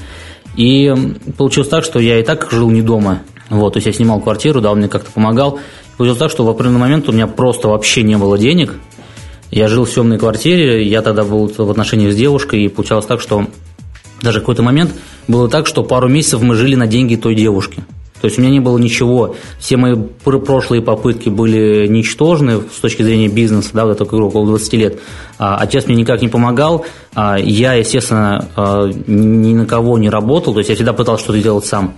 И 0.55 0.91
получилось 1.37 1.69
так, 1.69 1.83
что 1.83 1.99
я 1.99 2.19
и 2.19 2.23
так 2.23 2.49
жил 2.51 2.71
не 2.71 2.81
дома, 2.81 3.21
вот, 3.49 3.73
то 3.73 3.77
есть 3.77 3.85
я 3.85 3.93
снимал 3.93 4.19
квартиру, 4.19 4.59
да, 4.59 4.71
он 4.71 4.79
мне 4.79 4.87
как-то 4.87 5.11
помогал, 5.11 5.59
Получилось 5.97 6.19
так, 6.19 6.31
что 6.31 6.45
в 6.45 6.49
определенный 6.49 6.79
момент 6.79 7.07
у 7.09 7.11
меня 7.11 7.27
просто 7.27 7.67
вообще 7.67 8.03
не 8.03 8.17
было 8.17 8.37
денег. 8.37 8.73
Я 9.51 9.67
жил 9.67 9.85
в 9.85 9.89
съемной 9.89 10.17
квартире, 10.17 10.87
я 10.87 11.01
тогда 11.01 11.23
был 11.23 11.47
в 11.47 11.69
отношениях 11.69 12.13
с 12.13 12.15
девушкой, 12.15 12.63
и 12.63 12.67
получалось 12.67 13.05
так, 13.05 13.21
что 13.21 13.45
даже 14.21 14.39
какой-то 14.39 14.63
момент 14.63 14.91
было 15.27 15.47
так, 15.49 15.67
что 15.67 15.83
пару 15.83 16.09
месяцев 16.09 16.41
мы 16.41 16.55
жили 16.55 16.75
на 16.75 16.87
деньги 16.87 17.15
той 17.15 17.35
девушки. 17.35 17.83
То 18.23 18.27
есть 18.27 18.39
у 18.39 18.41
меня 18.41 18.51
не 18.51 18.61
было 18.61 18.77
ничего. 18.77 19.35
Все 19.59 19.75
мои 19.75 19.95
прошлые 20.23 20.81
попытки 20.81 21.27
были 21.27 21.87
ничтожны 21.87 22.61
с 22.73 22.79
точки 22.79 23.03
зрения 23.03 23.27
бизнеса, 23.27 23.71
да, 23.73 23.85
вот 23.85 23.99
это 23.99 24.05
около 24.05 24.47
20 24.47 24.73
лет. 24.75 24.99
А, 25.37 25.57
отец 25.57 25.87
мне 25.87 25.97
никак 25.97 26.21
не 26.21 26.29
помогал. 26.29 26.85
А, 27.13 27.37
я, 27.37 27.73
естественно, 27.73 28.47
а, 28.55 28.89
ни 29.07 29.53
на 29.53 29.65
кого 29.65 29.97
не 29.97 30.09
работал, 30.09 30.53
то 30.53 30.59
есть 30.59 30.69
я 30.69 30.75
всегда 30.75 30.93
пытался 30.93 31.25
что-то 31.25 31.39
делать 31.39 31.65
сам. 31.65 31.95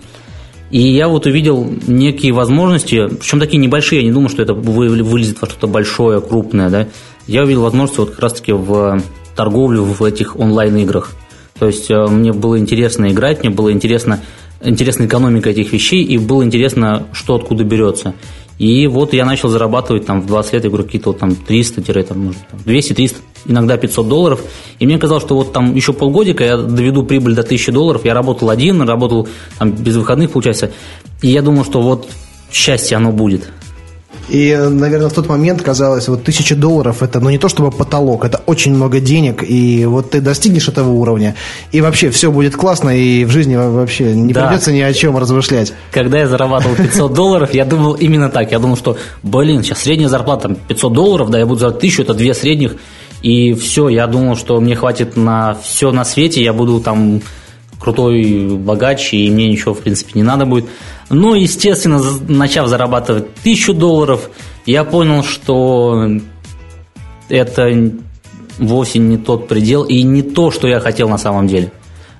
И 0.72 0.80
я 0.80 1.08
вот 1.08 1.26
увидел 1.26 1.70
некие 1.88 2.34
возможности, 2.34 3.08
причем 3.08 3.40
такие 3.40 3.60
небольшие, 3.60 4.02
я 4.02 4.08
не 4.08 4.12
думаю, 4.12 4.30
что 4.30 4.42
это 4.42 4.54
вылезет 4.54 5.42
во 5.42 5.48
что-то 5.48 5.68
большое, 5.68 6.22
крупное, 6.22 6.70
да. 6.70 6.88
Я 7.28 7.44
увидел 7.44 7.62
возможности 7.62 8.00
вот 8.00 8.12
как 8.12 8.20
раз-таки 8.20 8.52
в 8.52 9.02
торговлю 9.36 9.84
в 9.84 10.04
этих 10.04 10.38
онлайн-играх. 10.38 11.12
То 11.60 11.68
есть 11.68 11.90
э, 11.90 12.06
мне 12.08 12.34
было 12.34 12.60
интересно 12.60 13.12
играть, 13.12 13.42
мне 13.42 13.50
было 13.50 13.72
интересно, 13.72 14.22
интересна 14.62 15.06
экономика 15.06 15.50
этих 15.50 15.72
вещей, 15.72 16.04
и 16.04 16.18
было 16.18 16.44
интересно, 16.44 17.08
что 17.14 17.36
откуда 17.36 17.64
берется. 17.64 18.14
И 18.58 18.88
вот 18.88 19.14
я 19.14 19.26
начал 19.26 19.50
зарабатывать 19.50 20.06
там 20.06 20.22
в 20.22 20.28
20 20.28 20.54
лет, 20.54 20.64
я 20.64 20.70
говорю, 20.70 20.86
какие-то 20.86 21.10
вот 21.12 21.20
там 21.20 21.30
300-200-300, 21.30 23.16
иногда 23.46 23.78
500 23.78 24.08
долларов. 24.08 24.42
И 24.80 24.86
мне 24.86 24.98
казалось, 24.98 25.24
что 25.24 25.36
вот 25.36 25.54
там 25.54 25.76
еще 25.76 25.94
полгодика 25.94 26.44
я 26.44 26.58
доведу 26.58 27.04
прибыль 27.04 27.36
до 27.36 27.42
1000 27.42 27.72
долларов. 27.72 28.06
Я 28.06 28.14
работал 28.14 28.50
один, 28.50 28.82
работал 28.82 29.28
там 29.58 29.72
без 29.72 29.96
выходных, 29.96 30.32
получается. 30.32 30.72
И 31.22 31.30
я 31.30 31.42
думал, 31.42 31.66
что 31.66 31.82
вот 31.82 32.08
счастье 32.52 32.98
оно 32.98 33.12
будет. 33.12 33.50
И, 34.30 34.56
наверное, 34.56 35.10
в 35.10 35.14
тот 35.14 35.30
момент 35.30 35.62
казалось, 35.62 36.08
вот 36.08 36.24
тысяча 36.24 36.56
долларов 36.56 37.04
это, 37.04 37.20
ну, 37.20 37.30
не 37.30 37.38
то 37.38 37.48
чтобы 37.48 37.70
потолок, 37.70 38.26
это 38.26 38.42
очень 38.48 38.74
много 38.74 39.00
денег, 39.00 39.44
и 39.48 39.86
вот 39.86 40.12
ты 40.12 40.22
достигнешь 40.22 40.68
этого 40.68 40.90
уровня, 40.90 41.36
и 41.72 41.82
вообще 41.82 42.10
все 42.10 42.32
будет 42.32 42.56
классно, 42.56 42.90
и 42.90 43.24
в 43.26 43.30
жизни 43.30 43.56
вообще 43.56 44.16
не 44.16 44.34
да. 44.34 44.48
придется 44.48 44.72
ни 44.72 44.82
о 44.82 44.92
чем 44.94 45.18
размышлять. 45.18 45.74
Когда 45.92 46.20
я 46.20 46.28
зарабатывал 46.28 46.76
500 46.76 47.14
долларов, 47.14 47.54
я 47.54 47.66
думал 47.66 47.94
именно 47.94 48.30
так. 48.30 48.52
Я 48.52 48.60
думал, 48.60 48.78
что, 48.78 48.98
блин, 49.22 49.64
сейчас 49.64 49.80
средняя 49.80 50.10
зарплата 50.10 50.48
там 50.48 50.56
500 50.56 50.94
долларов, 50.94 51.30
да, 51.30 51.38
я 51.38 51.46
буду 51.46 51.60
зарабатывать 51.60 51.82
тысячу, 51.82 52.02
это 52.02 52.16
две 52.16 52.34
средних, 52.34 52.78
и 53.26 53.56
все, 53.56 53.90
я 53.90 54.06
думал, 54.06 54.36
что 54.36 54.60
мне 54.60 54.76
хватит 54.76 55.18
на 55.18 55.56
все 55.56 55.92
на 55.92 56.06
свете, 56.06 56.44
я 56.44 56.54
буду 56.54 56.80
там 56.80 57.24
крутой 57.80 58.56
богач, 58.56 59.16
и 59.16 59.32
мне 59.32 59.48
ничего, 59.48 59.74
в 59.74 59.80
принципе, 59.80 60.12
не 60.14 60.22
надо 60.22 60.46
будет. 60.46 60.66
Ну, 61.10 61.34
естественно, 61.34 62.00
начав 62.28 62.68
зарабатывать 62.68 63.34
тысячу 63.42 63.74
долларов, 63.74 64.30
я 64.68 64.84
понял, 64.84 65.24
что 65.24 66.08
это 67.28 67.92
вовсе 68.60 69.00
не 69.00 69.18
тот 69.18 69.48
предел 69.48 69.86
и 69.86 70.04
не 70.04 70.22
то, 70.22 70.52
что 70.52 70.68
я 70.68 70.80
хотел 70.80 71.10
на 71.10 71.18
самом 71.18 71.48
деле. 71.48 71.72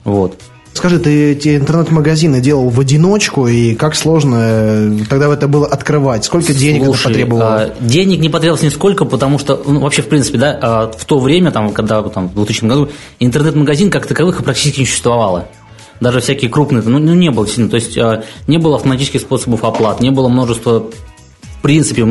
Вот. 0.06 0.42
Скажи, 0.76 1.00
ты 1.00 1.32
эти 1.32 1.56
интернет-магазины 1.56 2.42
делал 2.42 2.68
в 2.68 2.82
одиночку, 2.82 3.48
и 3.48 3.76
как 3.76 3.96
сложно 3.96 4.36
э, 4.38 4.98
тогда 5.10 5.34
это 5.34 5.48
было 5.48 5.66
открывать? 5.66 6.26
Сколько 6.26 6.54
денег 6.54 6.84
Слушай, 6.84 7.00
это 7.00 7.08
потребовало? 7.08 7.46
А, 7.46 7.74
денег 7.80 8.20
не 8.20 8.28
потребовалось 8.28 8.62
нисколько, 8.62 9.06
потому 9.06 9.40
что, 9.40 9.64
ну, 9.66 9.80
вообще, 9.80 10.02
в 10.02 10.10
принципе, 10.10 10.38
да, 10.38 10.60
а, 10.62 10.92
в 10.92 11.06
то 11.06 11.20
время, 11.20 11.52
там, 11.52 11.72
когда 11.72 12.04
там, 12.04 12.28
в 12.28 12.34
2000 12.34 12.66
году, 12.66 12.90
интернет-магазин 13.22 13.90
как 13.90 14.06
таковых 14.06 14.44
практически 14.44 14.82
не 14.82 14.86
существовало. 14.86 15.48
Даже 16.02 16.20
всякие 16.20 16.52
крупные, 16.52 16.84
ну, 16.84 17.00
ну 17.00 17.14
не 17.14 17.32
было 17.32 17.48
сильно. 17.48 17.70
То 17.70 17.78
есть 17.78 17.98
а, 17.98 18.26
не 18.48 18.58
было 18.58 18.76
автоматических 18.76 19.22
способов 19.22 19.64
оплат, 19.64 20.02
не 20.02 20.12
было 20.12 20.28
множества, 20.28 20.88
в 21.42 21.62
принципе, 21.62 22.06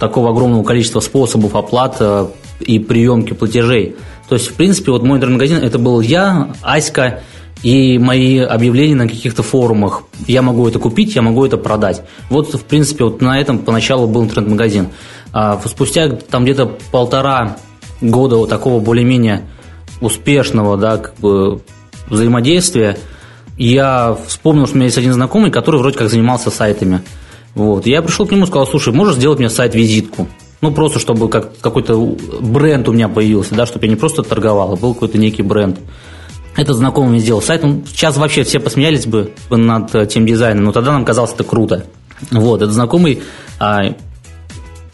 такого 0.00 0.30
огромного 0.30 0.64
количества 0.64 0.98
способов 0.98 1.54
оплат 1.54 2.02
и 2.58 2.80
приемки 2.80 3.34
платежей. 3.34 3.94
То 4.28 4.36
есть, 4.36 4.48
в 4.48 4.54
принципе, 4.54 4.90
вот 4.90 5.02
мой 5.02 5.18
интернет-магазин 5.18 5.58
это 5.58 5.78
был 5.78 6.00
я, 6.00 6.54
Аська 6.62 7.22
и 7.62 7.98
мои 7.98 8.38
объявления 8.38 8.94
на 8.94 9.08
каких-то 9.08 9.42
форумах. 9.42 10.02
Я 10.26 10.42
могу 10.42 10.68
это 10.68 10.78
купить, 10.78 11.14
я 11.14 11.22
могу 11.22 11.44
это 11.44 11.56
продать. 11.56 12.02
Вот, 12.28 12.54
в 12.54 12.64
принципе, 12.64 13.04
вот 13.04 13.20
на 13.22 13.40
этом 13.40 13.58
поначалу 13.58 14.06
был 14.06 14.24
интернет-магазин. 14.24 14.88
А 15.32 15.60
спустя 15.64 16.10
там 16.10 16.44
где-то 16.44 16.66
полтора 16.92 17.56
года 18.00 18.36
вот 18.36 18.50
такого 18.50 18.80
более-менее 18.80 19.48
успешного, 20.00 20.76
да, 20.76 20.98
как 20.98 21.16
бы 21.16 21.62
взаимодействия, 22.08 22.98
я 23.56 24.16
вспомнил, 24.26 24.66
что 24.66 24.74
у 24.74 24.76
меня 24.76 24.86
есть 24.86 24.98
один 24.98 25.12
знакомый, 25.12 25.50
который 25.50 25.80
вроде 25.80 25.96
как 25.96 26.10
занимался 26.10 26.50
сайтами. 26.50 27.02
Вот. 27.54 27.86
Я 27.86 28.02
пришел 28.02 28.26
к 28.26 28.32
нему 28.32 28.44
и 28.44 28.46
сказал, 28.46 28.66
слушай, 28.66 28.92
можешь 28.92 29.16
сделать 29.16 29.38
мне 29.38 29.48
сайт-визитку? 29.48 30.28
Ну, 30.64 30.70
просто 30.70 30.98
чтобы 30.98 31.28
как, 31.28 31.58
какой-то 31.58 31.94
бренд 32.40 32.88
у 32.88 32.92
меня 32.92 33.10
появился, 33.10 33.54
да, 33.54 33.66
чтобы 33.66 33.84
я 33.84 33.90
не 33.90 33.96
просто 33.96 34.22
торговал, 34.22 34.72
а 34.72 34.76
был 34.76 34.94
какой-то 34.94 35.18
некий 35.18 35.42
бренд. 35.42 35.78
Этот 36.56 36.76
знакомый 36.76 37.18
сделал 37.18 37.42
сайт. 37.42 37.62
Ну, 37.62 37.82
сейчас 37.86 38.16
вообще 38.16 38.44
все 38.44 38.60
посмеялись 38.60 39.04
бы 39.04 39.32
над 39.50 39.94
э, 39.94 40.06
тем 40.06 40.24
дизайном, 40.24 40.64
но 40.64 40.72
тогда 40.72 40.92
нам 40.92 41.04
казалось 41.04 41.34
это 41.34 41.44
круто. 41.44 41.84
Вот, 42.30 42.62
этот 42.62 42.72
знакомый, 42.72 43.20
а, 43.58 43.94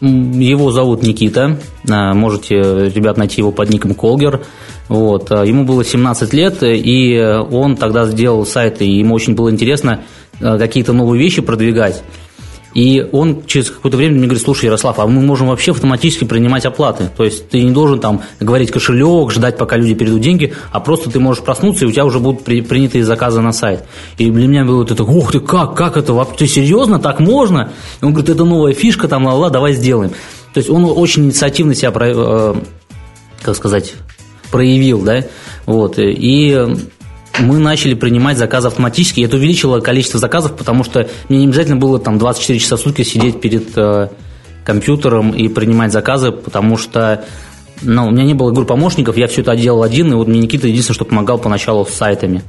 его 0.00 0.72
зовут 0.72 1.04
Никита, 1.04 1.60
а, 1.88 2.14
можете, 2.14 2.56
ребят, 2.56 3.16
найти 3.16 3.40
его 3.40 3.52
под 3.52 3.70
ником 3.70 3.94
Колгер. 3.94 4.40
Вот, 4.88 5.30
а, 5.30 5.44
ему 5.44 5.64
было 5.64 5.84
17 5.84 6.32
лет, 6.32 6.64
и 6.64 7.16
он 7.48 7.76
тогда 7.76 8.06
сделал 8.06 8.44
сайт, 8.44 8.82
и 8.82 8.90
ему 8.90 9.14
очень 9.14 9.36
было 9.36 9.52
интересно 9.52 10.00
какие-то 10.40 10.92
новые 10.92 11.22
вещи 11.22 11.42
продвигать. 11.42 12.02
И 12.74 13.04
он 13.12 13.44
через 13.46 13.70
какое-то 13.70 13.96
время 13.96 14.14
мне 14.14 14.24
говорит, 14.24 14.42
слушай, 14.42 14.66
Ярослав, 14.66 14.98
а 14.98 15.06
мы 15.06 15.20
можем 15.22 15.48
вообще 15.48 15.72
автоматически 15.72 16.24
принимать 16.24 16.66
оплаты. 16.66 17.10
То 17.16 17.24
есть 17.24 17.48
ты 17.48 17.62
не 17.62 17.72
должен 17.72 17.98
там 17.98 18.22
говорить 18.38 18.70
кошелек, 18.70 19.32
ждать, 19.32 19.56
пока 19.56 19.76
люди 19.76 19.94
перейдут 19.94 20.20
деньги, 20.20 20.54
а 20.70 20.78
просто 20.80 21.10
ты 21.10 21.18
можешь 21.18 21.42
проснуться, 21.42 21.84
и 21.84 21.88
у 21.88 21.92
тебя 21.92 22.04
уже 22.04 22.20
будут 22.20 22.44
при, 22.44 22.60
принятые 22.60 23.04
заказы 23.04 23.40
на 23.40 23.52
сайт. 23.52 23.84
И 24.18 24.30
для 24.30 24.46
меня 24.46 24.64
было 24.64 24.78
вот 24.78 24.90
это, 24.90 25.02
ух 25.02 25.32
ты, 25.32 25.40
как, 25.40 25.74
как 25.74 25.96
это, 25.96 26.24
ты 26.36 26.46
серьезно, 26.46 27.00
так 27.00 27.18
можно? 27.18 27.72
И 28.00 28.04
он 28.04 28.12
говорит, 28.12 28.30
это 28.30 28.44
новая 28.44 28.72
фишка, 28.72 29.08
там, 29.08 29.26
ла, 29.26 29.34
ла 29.34 29.50
давай 29.50 29.72
сделаем. 29.72 30.10
То 30.54 30.58
есть 30.58 30.70
он 30.70 30.84
очень 30.84 31.24
инициативно 31.24 31.74
себя, 31.74 31.92
э, 31.96 32.54
как 33.42 33.56
сказать, 33.56 33.94
проявил, 34.50 35.02
да, 35.02 35.24
вот, 35.66 35.94
и 35.98 36.76
мы 37.38 37.58
начали 37.58 37.94
принимать 37.94 38.38
заказы 38.38 38.68
автоматически, 38.68 39.20
и 39.20 39.24
это 39.24 39.36
увеличило 39.36 39.80
количество 39.80 40.18
заказов, 40.18 40.56
потому 40.56 40.84
что 40.84 41.08
мне 41.28 41.38
не 41.38 41.46
обязательно 41.46 41.76
было 41.76 41.98
там 41.98 42.18
24 42.18 42.58
часа 42.58 42.76
в 42.76 42.80
сутки 42.80 43.02
сидеть 43.02 43.40
перед 43.40 43.76
э, 43.76 44.08
компьютером 44.64 45.30
и 45.30 45.48
принимать 45.48 45.92
заказы, 45.92 46.32
потому 46.32 46.76
что 46.76 47.24
ну, 47.82 48.08
у 48.08 48.10
меня 48.10 48.24
не 48.24 48.34
было 48.34 48.50
группы 48.50 48.68
помощников, 48.68 49.16
я 49.16 49.26
все 49.26 49.40
это 49.40 49.56
делал 49.56 49.82
один, 49.82 50.12
и 50.12 50.14
вот 50.14 50.28
мне 50.28 50.40
Никита 50.40 50.66
единственное, 50.66 50.96
что 50.96 51.04
помогал 51.04 51.38
поначалу 51.38 51.86
с 51.86 51.90
сайтами. 51.90 52.42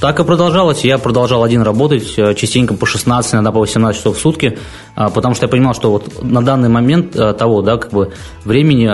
Так 0.00 0.18
и 0.18 0.24
продолжалось. 0.24 0.84
Я 0.84 0.98
продолжал 0.98 1.44
один 1.44 1.62
работать, 1.62 2.14
э, 2.16 2.34
частенько 2.34 2.74
по 2.74 2.84
16, 2.84 3.34
иногда 3.34 3.52
по 3.52 3.60
18 3.60 3.98
часов 3.98 4.18
в 4.18 4.20
сутки, 4.20 4.58
а, 4.96 5.08
потому 5.08 5.34
что 5.34 5.46
я 5.46 5.48
понимал, 5.48 5.74
что 5.74 5.90
вот 5.90 6.22
на 6.22 6.44
данный 6.44 6.68
момент 6.68 7.14
э, 7.16 7.32
того, 7.32 7.62
да, 7.62 7.76
как 7.76 7.92
бы 7.92 8.12
времени 8.44 8.90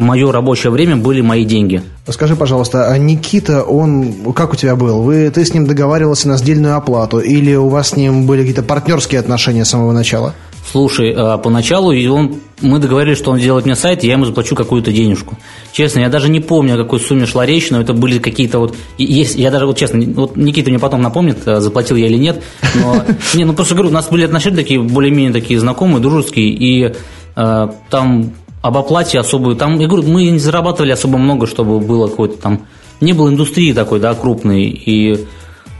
а, 0.00 0.02
мое 0.02 0.32
рабочее 0.32 0.70
время 0.70 0.96
были 0.96 1.20
мои 1.20 1.44
деньги. 1.44 1.82
Скажи, 2.08 2.34
пожалуйста, 2.34 2.90
а 2.90 2.98
Никита, 2.98 3.62
он 3.62 4.32
как 4.34 4.52
у 4.52 4.56
тебя 4.56 4.74
был? 4.74 5.02
Вы, 5.02 5.30
ты 5.30 5.44
с 5.44 5.54
ним 5.54 5.66
договаривался 5.66 6.28
на 6.28 6.36
сдельную 6.36 6.76
оплату 6.76 7.20
или 7.20 7.54
у 7.54 7.68
вас 7.68 7.90
с 7.90 7.96
ним 7.96 8.26
были 8.26 8.40
какие-то 8.40 8.62
партнерские 8.62 9.20
отношения 9.20 9.64
с 9.64 9.70
самого 9.70 9.92
начала? 9.92 10.34
Слушай, 10.72 11.12
а 11.16 11.38
поначалу 11.38 11.92
он, 12.12 12.36
мы 12.60 12.78
договорились, 12.78 13.18
что 13.18 13.32
он 13.32 13.38
делает 13.38 13.64
мне 13.64 13.74
сайт, 13.74 14.04
и 14.04 14.06
я 14.06 14.12
ему 14.12 14.24
заплачу 14.24 14.54
какую-то 14.54 14.92
денежку. 14.92 15.36
Честно, 15.72 16.00
я 16.00 16.08
даже 16.08 16.28
не 16.28 16.40
помню, 16.40 16.74
о 16.74 16.76
какой 16.76 17.00
сумме 17.00 17.26
шла 17.26 17.44
речь, 17.44 17.70
но 17.70 17.80
это 17.80 17.92
были 17.92 18.18
какие-то 18.18 18.58
вот... 18.58 18.76
Есть, 18.96 19.36
я 19.36 19.50
даже 19.50 19.66
вот 19.66 19.78
честно, 19.78 20.00
вот 20.14 20.36
Никита 20.36 20.70
мне 20.70 20.78
потом 20.78 21.02
напомнит, 21.02 21.38
э, 21.46 21.60
заплатил 21.60 21.96
я 21.96 22.06
или 22.06 22.18
нет, 22.18 22.42
но... 22.74 23.04
Не, 23.34 23.44
ну 23.44 23.52
просто 23.52 23.74
говорю, 23.74 23.90
у 23.90 23.94
нас 23.94 24.08
были 24.08 24.24
отношения 24.24 24.56
такие, 24.56 24.80
более-менее 24.80 25.32
такие 25.32 25.58
знакомые, 25.58 26.00
дружеские, 26.00 26.50
и 26.50 26.94
э, 27.34 27.68
там 27.88 28.32
об 28.62 28.76
оплате 28.76 29.18
особую. 29.18 29.56
Там, 29.56 29.78
я 29.78 29.86
говорю, 29.86 30.08
мы 30.08 30.24
не 30.28 30.38
зарабатывали 30.38 30.92
особо 30.92 31.18
много, 31.18 31.46
чтобы 31.46 31.80
было 31.80 32.08
какой-то 32.08 32.36
там... 32.36 32.66
Не 33.00 33.14
было 33.14 33.30
индустрии 33.30 33.72
такой, 33.72 33.98
да, 33.98 34.14
крупной, 34.14 34.64
и 34.64 35.26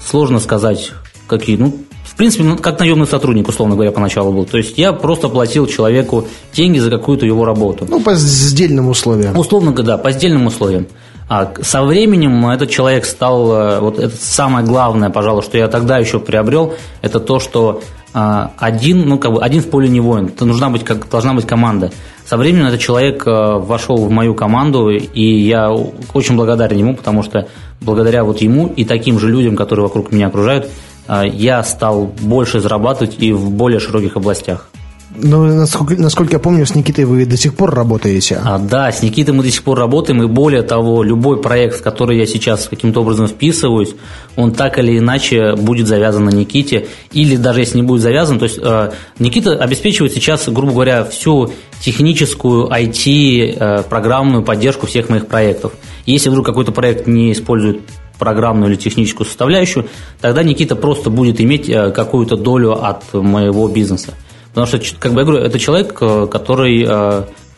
сложно 0.04 0.40
сказать, 0.40 0.92
какие... 1.26 1.56
Ну, 1.56 1.74
в 2.04 2.16
принципе, 2.16 2.44
ну, 2.44 2.56
как 2.56 2.78
наемный 2.80 3.06
сотрудник, 3.06 3.48
условно 3.48 3.74
говоря, 3.74 3.92
поначалу 3.92 4.32
был. 4.32 4.44
То 4.44 4.58
есть 4.58 4.78
я 4.78 4.92
просто 4.92 5.28
платил 5.28 5.66
человеку 5.66 6.26
деньги 6.52 6.78
за 6.78 6.90
какую-то 6.90 7.26
его 7.26 7.44
работу. 7.44 7.86
Ну, 7.88 8.00
по 8.00 8.14
сдельным 8.14 8.88
условиям. 8.88 9.36
Условно, 9.36 9.72
да, 9.72 9.98
по 9.98 10.10
сдельным 10.10 10.46
условиям. 10.46 10.86
А 11.28 11.52
со 11.62 11.84
временем 11.84 12.48
этот 12.48 12.70
человек 12.70 13.04
стал, 13.04 13.52
э, 13.52 13.80
вот 13.80 14.00
это 14.00 14.14
самое 14.20 14.66
главное, 14.66 15.10
пожалуй, 15.10 15.42
что 15.42 15.56
я 15.56 15.68
тогда 15.68 15.98
еще 15.98 16.18
приобрел, 16.18 16.74
это 17.02 17.20
то, 17.20 17.38
что 17.38 17.82
а, 18.12 18.50
один, 18.58 19.08
ну, 19.08 19.18
как 19.18 19.32
бы 19.32 19.40
один 19.40 19.62
в 19.62 19.70
поле 19.70 19.88
не 19.88 20.00
воин. 20.00 20.26
Это 20.26 20.44
нужна 20.44 20.68
быть, 20.70 20.84
как, 20.84 21.08
должна 21.08 21.32
быть 21.32 21.46
команда. 21.46 21.92
Со 22.30 22.36
временем 22.36 22.66
этот 22.66 22.78
человек 22.78 23.26
э, 23.26 23.30
вошел 23.58 23.96
в 23.96 24.08
мою 24.08 24.36
команду, 24.36 24.88
и 24.88 25.20
я 25.20 25.68
очень 25.72 26.36
благодарен 26.36 26.78
ему, 26.78 26.94
потому 26.94 27.24
что 27.24 27.48
благодаря 27.80 28.22
вот 28.22 28.40
ему 28.40 28.68
и 28.68 28.84
таким 28.84 29.18
же 29.18 29.28
людям, 29.28 29.56
которые 29.56 29.86
вокруг 29.86 30.12
меня 30.12 30.28
окружают, 30.28 30.68
э, 31.08 31.24
я 31.26 31.60
стал 31.64 32.04
больше 32.20 32.60
зарабатывать 32.60 33.16
и 33.18 33.32
в 33.32 33.50
более 33.50 33.80
широких 33.80 34.16
областях. 34.16 34.70
Ну, 35.16 35.44
насколько, 35.46 35.96
насколько 35.96 36.34
я 36.34 36.38
помню, 36.38 36.64
с 36.66 36.76
Никитой 36.76 37.04
вы 37.04 37.26
до 37.26 37.36
сих 37.36 37.54
пор 37.54 37.74
работаете. 37.74 38.40
А, 38.44 38.58
да, 38.58 38.92
с 38.92 39.02
Никитой 39.02 39.34
мы 39.34 39.42
до 39.42 39.50
сих 39.50 39.64
пор 39.64 39.76
работаем, 39.76 40.22
и 40.22 40.26
более 40.26 40.62
того, 40.62 41.02
любой 41.02 41.42
проект, 41.42 41.80
в 41.80 41.82
который 41.82 42.16
я 42.16 42.26
сейчас 42.26 42.68
каким-то 42.68 43.00
образом 43.00 43.26
вписываюсь, 43.26 43.96
он 44.36 44.52
так 44.52 44.78
или 44.78 44.96
иначе 44.96 45.56
будет 45.56 45.88
завязан 45.88 46.26
на 46.26 46.30
Никите, 46.30 46.86
или 47.10 47.34
даже 47.34 47.58
если 47.58 47.78
не 47.78 47.82
будет 47.82 48.02
завязан, 48.02 48.38
то 48.38 48.44
есть 48.44 48.60
э, 48.62 48.92
Никита 49.18 49.54
обеспечивает 49.56 50.12
сейчас, 50.12 50.48
грубо 50.48 50.72
говоря, 50.72 51.04
всю 51.04 51.52
техническую 51.80 52.68
IT, 52.68 53.56
э, 53.58 53.82
программную 53.88 54.44
поддержку 54.44 54.86
всех 54.86 55.08
моих 55.08 55.26
проектов. 55.26 55.72
Если 56.06 56.28
вдруг 56.28 56.46
какой-то 56.46 56.72
проект 56.72 57.06
не 57.06 57.32
использует 57.32 57.80
программную 58.18 58.70
или 58.70 58.78
техническую 58.78 59.26
составляющую, 59.26 59.86
тогда 60.20 60.42
Никита 60.42 60.76
просто 60.76 61.08
будет 61.08 61.40
иметь 61.40 61.68
э, 61.68 61.90
какую-то 61.90 62.36
долю 62.36 62.72
от 62.84 63.12
моего 63.14 63.66
бизнеса. 63.68 64.14
Потому 64.48 64.66
что, 64.66 64.80
как 64.98 65.12
бы 65.14 65.20
я 65.20 65.26
говорю, 65.26 65.42
это 65.42 65.58
человек, 65.58 65.96
э, 66.00 66.28
который 66.30 66.86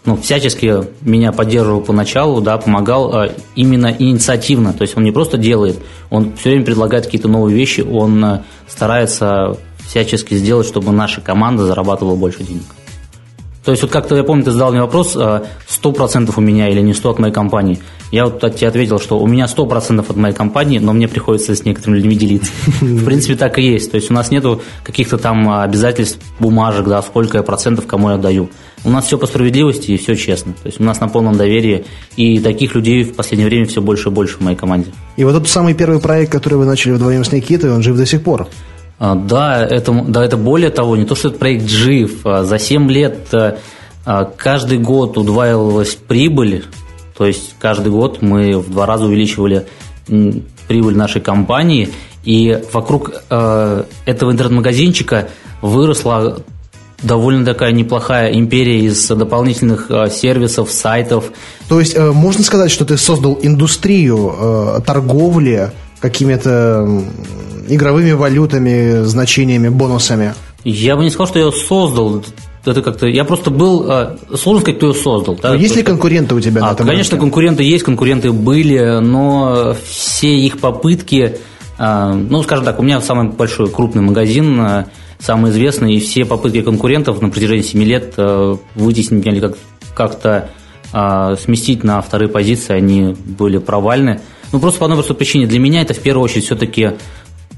ну, 0.05 0.17
всячески 0.17 0.83
меня 1.00 1.31
поддерживал 1.31 1.81
поначалу, 1.81 2.41
да, 2.41 2.59
помогал 2.59 3.29
именно 3.55 3.95
инициативно. 3.97 4.73
То 4.73 4.83
есть 4.83 4.97
он 4.97 5.05
не 5.05 5.12
просто 5.12 5.38
делает, 5.38 5.79
он 6.11 6.35
все 6.37 6.50
время 6.50 6.64
предлагает 6.64 7.05
какие-то 7.05 7.29
новые 7.29 7.57
вещи, 7.57 7.83
он 7.83 8.41
старается 8.69 9.57
всячески 9.87 10.35
сделать, 10.35 10.67
чтобы 10.67 10.91
наша 10.91 11.21
команда 11.21 11.67
зарабатывала 11.67 12.17
больше 12.17 12.43
денег. 12.43 12.64
То 13.64 13.71
есть, 13.71 13.83
вот 13.83 13.92
как-то 13.92 14.16
я 14.16 14.25
помню, 14.25 14.45
ты 14.45 14.50
задал 14.50 14.73
мне 14.73 14.81
вопрос, 14.81 15.14
100% 15.16 16.33
у 16.37 16.40
меня 16.40 16.69
или 16.69 16.81
не 16.81 16.95
100 16.95 17.11
от 17.11 17.19
моей 17.21 17.33
компании. 17.33 17.78
Я 18.11 18.25
вот 18.25 18.40
тебе 18.40 18.66
ответил, 18.66 18.99
что 18.99 19.19
у 19.21 19.26
меня 19.26 19.45
100% 19.45 20.00
от 20.00 20.16
моей 20.16 20.35
компании, 20.35 20.78
но 20.78 20.92
мне 20.92 21.07
приходится 21.07 21.54
с 21.54 21.64
некоторыми 21.64 21.99
людьми 21.99 22.16
делиться. 22.16 22.50
В 22.81 23.04
принципе, 23.04 23.37
так 23.37 23.59
и 23.59 23.62
есть. 23.62 23.92
То 23.92 23.97
есть, 23.97 24.11
у 24.11 24.14
нас 24.14 24.33
нету 24.33 24.61
каких-то 24.83 25.16
там 25.16 25.49
обязательств, 25.49 26.19
бумажек, 26.40 26.87
да, 26.87 27.00
сколько 27.02 27.38
я 27.38 27.45
процентов 27.45 27.87
кому 27.87 28.11
я 28.11 28.16
даю. 28.16 28.50
У 28.85 28.90
нас 28.90 29.07
все 29.07 29.16
по 29.16 29.26
справедливости 29.26 29.92
и 29.92 29.97
все 29.97 30.16
честно. 30.16 30.54
То 30.54 30.66
есть, 30.66 30.81
у 30.81 30.85
нас 30.85 31.00
на 31.00 31.09
полном 31.09 31.37
доверии. 31.37 31.85
И 32.16 32.40
таких 32.40 32.75
людей 32.75 33.04
в 33.04 33.14
последнее 33.14 33.49
время 33.49 33.66
все 33.66 33.81
больше 33.81 34.09
и 34.09 34.12
больше 34.12 34.38
в 34.38 34.40
моей 34.40 34.57
команде. 34.57 34.90
И 35.16 35.23
вот 35.23 35.37
этот 35.37 35.49
самый 35.49 35.75
первый 35.75 36.00
проект, 36.00 36.33
который 36.33 36.59
вы 36.59 36.64
начали 36.64 36.92
вдвоем 36.92 37.25
с 37.25 37.31
Никитой, 37.31 37.73
он 37.73 37.83
жив 37.83 37.97
до 37.97 38.07
сих 38.07 38.23
пор. 38.23 38.49
А, 39.03 39.17
да, 39.17 39.67
это, 39.67 39.93
да, 40.07 40.25
это 40.25 40.37
более 40.37 40.71
того, 40.71 40.97
не 40.97 41.05
то, 41.05 41.17
что 41.17 41.27
этот 41.27 41.41
проект 41.41 41.69
жив. 41.69 42.25
А 42.25 42.45
за 42.45 42.61
7 42.61 42.89
лет 42.89 43.35
а, 43.35 44.25
каждый 44.37 44.79
год 44.79 45.19
удваивалась 45.19 45.97
прибыль, 45.97 46.67
то 47.19 47.27
есть 47.27 47.57
каждый 47.59 47.91
год 47.91 48.23
мы 48.23 48.57
в 48.61 48.71
два 48.71 48.87
раза 48.87 49.07
увеличивали 49.07 49.67
прибыль 50.69 50.97
нашей 50.97 51.21
компании, 51.21 51.89
И 52.23 52.63
вокруг 52.73 53.11
э, 53.29 53.85
этого 54.07 54.31
интернет-магазинчика 54.31 55.29
выросла 55.61 56.39
довольно 57.03 57.45
такая 57.45 57.73
неплохая 57.73 58.33
империя 58.33 58.81
из 58.81 59.09
дополнительных 59.09 59.91
э, 59.91 60.11
сервисов, 60.11 60.71
сайтов. 60.71 61.33
То 61.69 61.81
есть 61.81 61.97
э, 61.97 62.13
можно 62.13 62.45
сказать, 62.45 62.71
что 62.71 62.85
ты 62.85 62.97
создал 62.97 63.37
индустрию 63.43 64.33
э, 64.33 64.81
торговли 64.87 65.73
какими-то 66.01 67.03
игровыми 67.75 68.12
валютами, 68.12 69.05
значениями, 69.05 69.69
бонусами? 69.69 70.35
Я 70.64 70.97
бы 70.97 71.05
не 71.05 71.11
сказал, 71.11 71.26
что 71.26 71.38
я 71.38 71.50
создал 71.52 72.23
это 72.64 72.83
как-то... 72.83 73.07
Я 73.07 73.25
просто 73.25 73.50
был... 73.50 73.91
А, 73.91 74.17
сложно 74.37 74.61
сказать, 74.61 74.76
кто 74.79 74.88
ее 74.88 74.95
создал. 74.95 75.37
Да? 75.41 75.55
Есть 75.55 75.76
ли 75.76 75.83
конкуренты 75.83 76.35
у 76.35 76.41
тебя 76.41 76.62
а, 76.62 76.69
на 76.69 76.73
этом 76.75 76.87
Конечно, 76.87 77.12
рынке? 77.12 77.21
конкуренты 77.21 77.62
есть, 77.64 77.85
конкуренты 77.85 78.33
были, 78.33 79.00
но 79.00 79.75
все 79.85 80.37
их 80.38 80.61
попытки... 80.61 81.38
А, 81.79 82.12
ну, 82.12 82.43
скажем 82.43 82.64
так, 82.64 82.79
у 82.79 82.83
меня 82.83 83.00
самый 83.00 83.31
большой 83.31 83.69
крупный 83.69 84.02
магазин, 84.02 84.61
а, 84.61 84.87
самый 85.19 85.50
известный, 85.50 85.95
и 85.95 86.00
все 86.00 86.25
попытки 86.25 86.62
конкурентов 86.62 87.21
на 87.21 87.31
протяжении 87.31 87.62
7 87.62 87.83
лет 87.83 88.14
вытеснить 88.76 89.25
меня 89.25 89.33
или 89.33 89.41
как- 89.41 89.59
как-то 89.95 90.49
сместить 91.41 91.85
на 91.85 92.02
вторые 92.02 92.29
позиции, 92.29 92.75
они 92.75 93.17
были 93.25 93.57
провальны. 93.57 94.21
Ну, 94.52 94.61
просто 94.61 94.79
по 94.79 94.85
одной 94.85 94.99
простой 94.99 95.17
причине. 95.17 95.47
Для 95.47 95.59
меня 95.59 95.81
это 95.81 95.95
в 95.95 96.00
первую 96.00 96.23
очередь 96.25 96.45
все-таки 96.45 96.91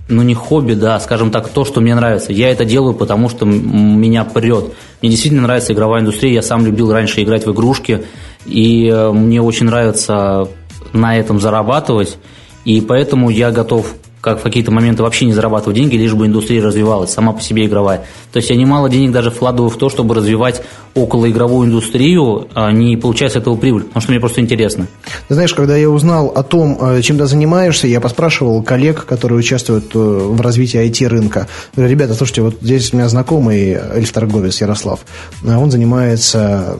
ну 0.09 0.23
не 0.23 0.35
хобби, 0.35 0.75
да, 0.75 1.01
скажем 1.01 1.31
так, 1.31 1.49
то, 1.49 1.65
что 1.65 1.81
мне 1.81 1.95
нравится. 1.95 2.33
Я 2.33 2.51
это 2.51 2.65
делаю, 2.65 2.95
потому 2.95 3.29
что 3.29 3.47
меня 3.47 4.25
прет. 4.25 4.73
Мне 5.01 5.11
действительно 5.11 5.43
нравится 5.43 5.73
игровая 5.73 6.03
индустрия. 6.03 6.33
Я 6.33 6.43
сам 6.43 6.65
любил 6.65 6.93
раньше 6.93 7.23
играть 7.23 7.47
в 7.47 7.53
игрушки, 7.53 8.05
и 8.45 8.89
э, 8.89 9.13
мне 9.13 9.41
очень 9.41 9.67
нравится 9.67 10.49
на 10.93 11.17
этом 11.17 11.41
зарабатывать. 11.41 12.19
И 12.65 12.81
поэтому 12.81 13.31
я 13.31 13.51
готов 13.51 13.95
как 14.25 14.41
в 14.41 14.43
какие-то 14.43 14.71
моменты 14.71 15.03
вообще 15.03 15.27
не 15.27 15.35
зарабатывать 15.35 15.77
деньги, 15.77 15.97
лишь 15.97 16.15
бы 16.15 16.25
индустрия 16.25 16.63
развивалась, 16.63 17.13
сама 17.13 17.35
по 17.35 17.43
себе 17.43 17.67
игровая. 17.67 18.07
То 18.33 18.39
есть 18.39 18.49
я 18.49 18.57
немало 18.57 18.89
денег 18.89 19.13
даже 19.13 19.31
вкладываю 19.31 19.69
в 19.69 19.77
то, 19.77 19.91
чтобы 19.91 20.15
развивать 20.15 20.63
околоигровую 20.95 21.69
индустрию, 21.69 22.49
а 22.55 22.73
не 22.73 22.97
получая 22.97 23.29
с 23.29 23.37
этого 23.37 23.57
прибыль, 23.57 23.83
потому 23.83 24.01
что 24.01 24.13
мне 24.13 24.21
просто 24.21 24.41
интересно. 24.41 24.87
Ты 25.29 25.35
знаешь, 25.35 25.53
когда 25.53 25.77
я 25.77 25.91
узнал 25.91 26.29
о 26.29 26.43
том, 26.43 26.79
э, 26.81 27.03
чем 27.03 27.19
ты 27.19 27.27
занимаешься, 27.27 27.87
я 27.87 28.01
поспрашивал 28.01 28.63
коллег, 28.63 29.05
которые 29.05 29.39
участвуют 29.39 29.95
э, 29.95 29.99
в 29.99 30.41
развитии 30.41 30.81
IT-рынка. 30.81 31.47
Ребята, 31.77 32.15
слушайте, 32.15 32.41
вот 32.41 32.57
здесь 32.63 32.95
у 32.95 32.97
меня 32.97 33.09
знакомый 33.11 33.73
эльф-торговец 33.73 34.59
Ярослав, 34.59 35.01
э, 35.43 35.55
он 35.55 35.71
занимается 35.71 36.79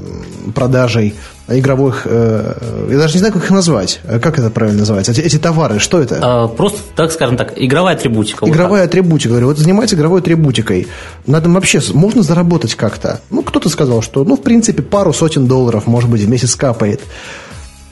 продажей 0.55 1.15
игровых, 1.49 2.03
э, 2.07 2.87
я 2.91 2.99
даже 2.99 3.15
не 3.15 3.19
знаю, 3.19 3.35
как 3.35 3.45
их 3.45 3.51
назвать. 3.51 4.01
Как 4.05 4.39
это 4.39 4.51
правильно 4.51 4.81
называется? 4.81 5.13
Эти, 5.13 5.21
эти 5.21 5.39
товары, 5.39 5.79
что 5.79 6.01
это? 6.01 6.19
А, 6.23 6.49
просто, 6.49 6.81
так 6.97 7.13
скажем 7.13 7.37
так, 7.37 7.53
игровая 7.57 7.95
атрибутика. 7.95 8.47
Игровая 8.49 8.83
вот 8.83 8.89
атрибутика. 8.89 9.31
Говорю, 9.31 9.49
вот 9.49 9.59
занимается 9.59 9.97
игровой 9.97 10.21
атрибутикой. 10.21 10.89
Надо 11.27 11.49
вообще, 11.51 11.81
можно 11.93 12.23
заработать 12.23 12.75
как-то? 12.75 13.21
Ну, 13.31 13.43
кто-то 13.43 13.69
сказал, 13.69 14.03
что, 14.03 14.25
ну, 14.25 14.37
в 14.37 14.43
принципе, 14.43 14.83
пару 14.83 15.13
сотен 15.13 15.47
долларов, 15.47 15.87
может 15.87 16.11
быть, 16.11 16.23
в 16.23 16.29
месяц 16.29 16.55
капает. 16.55 17.01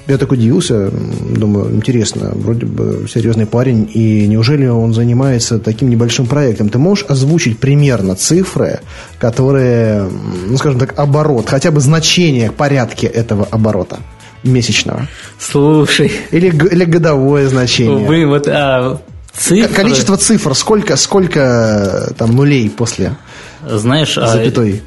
Я 0.09 0.19
так 0.19 0.33
удивился, 0.33 0.91
думаю, 0.91 1.77
интересно, 1.77 2.33
вроде 2.35 2.67
бы 2.67 3.07
серьезный 3.09 3.47
парень, 3.47 3.89
и 3.93 4.27
неужели 4.27 4.67
он 4.67 4.93
занимается 4.95 5.61
таким 5.61 5.91
небольшим 5.91 6.27
проектом? 6.27 6.71
Ты 6.71 6.79
можешь 6.79 7.05
озвучить 7.09 7.59
примерно 7.59 8.17
цифры, 8.17 8.81
которые, 9.21 10.09
ну, 10.49 10.57
скажем 10.57 10.81
так, 10.81 10.99
оборот, 10.99 11.49
хотя 11.49 11.71
бы 11.71 11.81
значение, 11.81 12.51
порядке 12.51 13.07
этого 13.07 13.47
оборота? 13.51 14.01
месячного. 14.45 15.07
Слушай. 15.39 16.13
Или, 16.33 16.49
или 16.49 16.85
годовое 16.85 17.49
значение. 17.49 18.07
Вы 18.07 18.27
вот 18.27 18.49
а, 18.49 19.01
цифры... 19.33 19.73
Количество 19.73 20.17
цифр, 20.17 20.55
сколько, 20.55 20.97
сколько 20.97 22.13
там 22.19 22.35
нулей 22.35 22.69
после 22.69 23.17
Знаешь, 23.65 24.19
а, 24.19 24.27
запятой? 24.27 24.83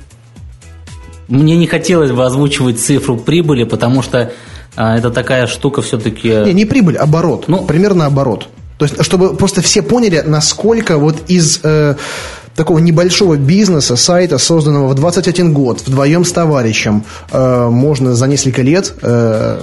Мне 1.28 1.56
не 1.56 1.68
хотелось 1.68 2.12
бы 2.12 2.26
озвучивать 2.26 2.80
цифру 2.80 3.18
прибыли, 3.18 3.64
потому 3.64 4.02
что 4.02 4.32
а, 4.76 4.98
это 4.98 5.12
такая 5.12 5.48
штука 5.48 5.82
все-таки... 5.82 6.30
Не, 6.30 6.54
не 6.54 6.66
прибыль, 6.66 6.98
оборот. 6.98 7.48
Ну, 7.48 7.64
примерно 7.66 8.06
оборот. 8.06 8.50
То 8.78 8.86
есть, 8.86 9.04
чтобы 9.04 9.36
просто 9.36 9.62
все 9.62 9.82
поняли, 9.82 10.22
насколько 10.26 10.98
вот 10.98 11.16
из 11.30 11.62
э, 11.64 11.96
такого 12.56 12.80
небольшого 12.80 13.38
бизнеса, 13.38 13.96
сайта, 13.96 14.38
созданного 14.38 14.88
в 14.88 14.96
21 14.96 15.54
год, 15.54 15.82
вдвоем 15.86 16.26
с 16.26 16.32
товарищем, 16.32 17.06
э, 17.32 17.68
можно 17.70 18.16
за 18.16 18.28
несколько 18.28 18.62
лет, 18.62 18.94
э, 19.02 19.62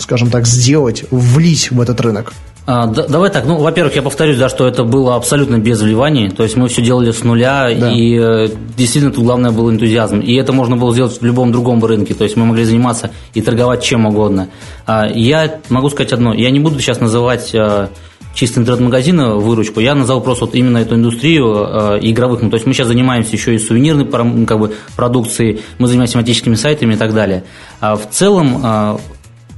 скажем 0.00 0.30
так, 0.30 0.46
сделать, 0.46 1.04
влить 1.10 1.70
в 1.70 1.80
этот 1.80 2.00
рынок. 2.00 2.32
А, 2.66 2.86
да, 2.86 3.06
давай 3.06 3.30
так, 3.30 3.44
ну, 3.44 3.58
во-первых, 3.58 3.94
я 3.94 4.00
повторюсь, 4.00 4.38
да, 4.38 4.48
что 4.48 4.66
это 4.66 4.84
было 4.84 5.16
абсолютно 5.16 5.58
без 5.58 5.82
вливаний, 5.82 6.30
то 6.30 6.44
есть 6.44 6.56
мы 6.56 6.68
все 6.68 6.80
делали 6.80 7.10
с 7.10 7.22
нуля, 7.22 7.68
да. 7.78 7.92
и 7.92 8.18
э, 8.18 8.48
действительно 8.74 9.12
тут 9.12 9.24
главное 9.24 9.50
был 9.50 9.70
энтузиазм, 9.70 10.20
и 10.20 10.34
это 10.36 10.54
можно 10.54 10.74
было 10.74 10.90
сделать 10.94 11.20
в 11.20 11.24
любом 11.24 11.52
другом 11.52 11.84
рынке, 11.84 12.14
то 12.14 12.24
есть 12.24 12.36
мы 12.36 12.46
могли 12.46 12.64
заниматься 12.64 13.10
и 13.34 13.42
торговать 13.42 13.82
чем 13.82 14.06
угодно. 14.06 14.48
А, 14.86 15.06
я 15.06 15.60
могу 15.68 15.90
сказать 15.90 16.14
одно, 16.14 16.32
я 16.32 16.50
не 16.50 16.58
буду 16.58 16.80
сейчас 16.80 17.00
называть 17.00 17.54
э, 17.54 17.88
чисто 18.34 18.60
интернет-магазина 18.60 19.34
выручку, 19.34 19.80
я 19.80 19.94
назову 19.94 20.22
просто 20.22 20.46
вот 20.46 20.54
именно 20.54 20.78
эту 20.78 20.94
индустрию 20.94 21.66
э, 21.68 21.98
игровых, 22.00 22.40
ну, 22.40 22.48
то 22.48 22.54
есть 22.54 22.66
мы 22.66 22.72
сейчас 22.72 22.88
занимаемся 22.88 23.32
еще 23.32 23.54
и 23.54 23.58
сувенирной 23.58 24.06
как 24.46 24.58
бы, 24.58 24.72
продукцией, 24.96 25.60
мы 25.76 25.86
занимаемся 25.86 26.14
тематическими 26.14 26.54
сайтами 26.54 26.94
и 26.94 26.96
так 26.96 27.12
далее. 27.12 27.44
А 27.80 27.96
в 27.96 28.08
целом 28.08 28.62
э, 28.64 28.96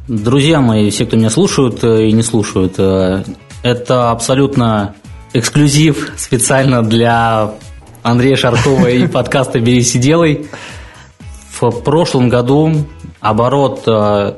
Друзья 0.08 0.60
мои, 0.60 0.90
все, 0.90 1.04
кто 1.04 1.16
меня 1.16 1.30
слушают 1.30 1.82
э, 1.82 2.06
и 2.06 2.12
не 2.12 2.22
слушают, 2.22 2.74
э, 2.78 3.24
это 3.64 4.12
абсолютно 4.12 4.94
эксклюзив 5.32 6.12
специально 6.16 6.84
для 6.84 7.54
Андрея 8.04 8.36
Шаркова 8.36 8.86
и 8.86 9.08
подкаста 9.08 9.58
«Берись 9.58 9.96
и 9.96 9.98
делай». 9.98 10.46
В 11.58 11.70
прошлом 11.80 12.28
году 12.28 12.86
оборот 13.18 13.82
э, 13.88 14.34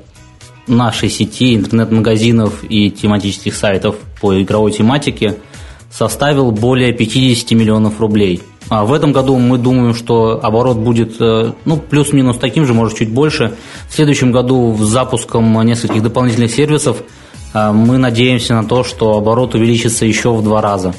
нашей 0.66 1.10
сети 1.10 1.54
интернет-магазинов 1.54 2.64
и 2.66 2.90
тематических 2.90 3.54
сайтов 3.54 3.96
по 4.22 4.40
игровой 4.40 4.72
тематике 4.72 5.36
составил 5.90 6.50
более 6.50 6.94
50 6.94 7.50
миллионов 7.50 8.00
рублей– 8.00 8.40
в 8.70 8.92
этом 8.92 9.12
году 9.12 9.36
мы 9.38 9.58
думаем, 9.58 9.94
что 9.94 10.40
оборот 10.42 10.76
будет 10.76 11.20
э, 11.20 11.52
ну, 11.64 11.76
плюс-минус 11.76 12.36
таким 12.38 12.66
же, 12.66 12.74
может, 12.74 12.98
чуть 12.98 13.10
больше. 13.10 13.54
В 13.88 13.94
следующем 13.94 14.30
году 14.30 14.76
с 14.78 14.86
запуском 14.86 15.60
нескольких 15.66 16.02
дополнительных 16.02 16.50
сервисов 16.50 16.98
э, 17.54 17.72
мы 17.72 17.98
надеемся 17.98 18.54
на 18.54 18.64
то, 18.64 18.84
что 18.84 19.16
оборот 19.16 19.54
увеличится 19.54 20.04
еще 20.04 20.34
в 20.34 20.42
два 20.42 20.60
раза. 20.60 20.94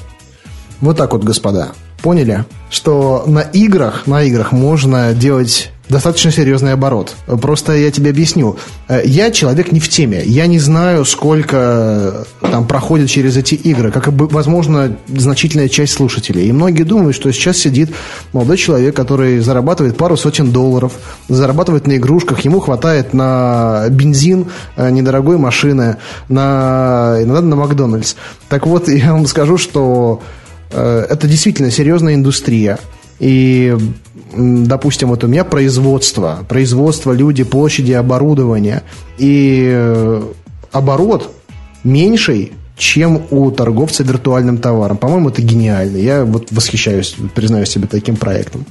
Вот 0.81 0.97
так 0.97 1.13
вот, 1.13 1.23
господа. 1.23 1.73
Поняли, 2.01 2.45
что 2.69 3.23
на 3.27 3.41
играх, 3.41 4.07
на 4.07 4.23
играх 4.23 4.51
можно 4.51 5.13
делать 5.13 5.71
достаточно 5.89 6.31
серьезный 6.31 6.73
оборот. 6.73 7.15
Просто 7.25 7.73
я 7.73 7.91
тебе 7.91 8.11
объясню. 8.11 8.57
Э, 8.87 9.01
я 9.03 9.31
человек 9.31 9.71
не 9.71 9.79
в 9.79 9.89
теме. 9.89 10.21
Я 10.23 10.45
не 10.45 10.59
знаю, 10.59 11.03
сколько 11.03 12.25
э, 12.41 12.47
там 12.49 12.67
проходит 12.67 13.09
через 13.09 13.35
эти 13.35 13.55
игры, 13.55 13.91
как 13.91 14.07
и, 14.07 14.11
возможно, 14.11 14.95
значительная 15.07 15.67
часть 15.67 15.93
слушателей. 15.93 16.47
И 16.47 16.51
многие 16.51 16.83
думают, 16.83 17.15
что 17.15 17.31
сейчас 17.31 17.57
сидит 17.57 17.89
молодой 18.33 18.57
человек, 18.57 18.95
который 18.95 19.39
зарабатывает 19.39 19.97
пару 19.97 20.15
сотен 20.15 20.51
долларов, 20.51 20.93
зарабатывает 21.27 21.87
на 21.87 21.97
игрушках, 21.97 22.41
ему 22.41 22.59
хватает 22.59 23.13
на 23.13 23.87
бензин 23.89 24.47
э, 24.75 24.91
недорогой 24.91 25.37
машины, 25.37 25.97
на, 26.29 27.17
иногда 27.19 27.41
на 27.41 27.55
Макдональдс. 27.55 28.15
Так 28.47 28.67
вот, 28.67 28.87
я 28.87 29.13
вам 29.13 29.25
скажу, 29.25 29.57
что 29.57 30.21
это 30.71 31.27
действительно 31.27 31.71
серьезная 31.71 32.13
индустрия. 32.13 32.77
И, 33.19 33.75
допустим, 34.33 35.09
вот 35.09 35.23
у 35.23 35.27
меня 35.27 35.43
производство, 35.43 36.45
производство, 36.47 37.11
люди, 37.11 37.43
площади, 37.43 37.91
оборудование. 37.93 38.83
И 39.17 39.69
э, 39.71 40.23
оборот 40.71 41.31
меньший, 41.83 42.53
чем 42.77 43.23
у 43.29 43.51
торговца 43.51 44.03
виртуальным 44.03 44.57
товаром. 44.57 44.97
По-моему, 44.97 45.29
это 45.29 45.41
гениально. 45.41 45.97
Я 45.97 46.23
вот 46.23 46.51
восхищаюсь, 46.51 47.15
признаюсь 47.35 47.69
себе 47.69 47.87
таким 47.87 48.15
проектом. 48.15 48.65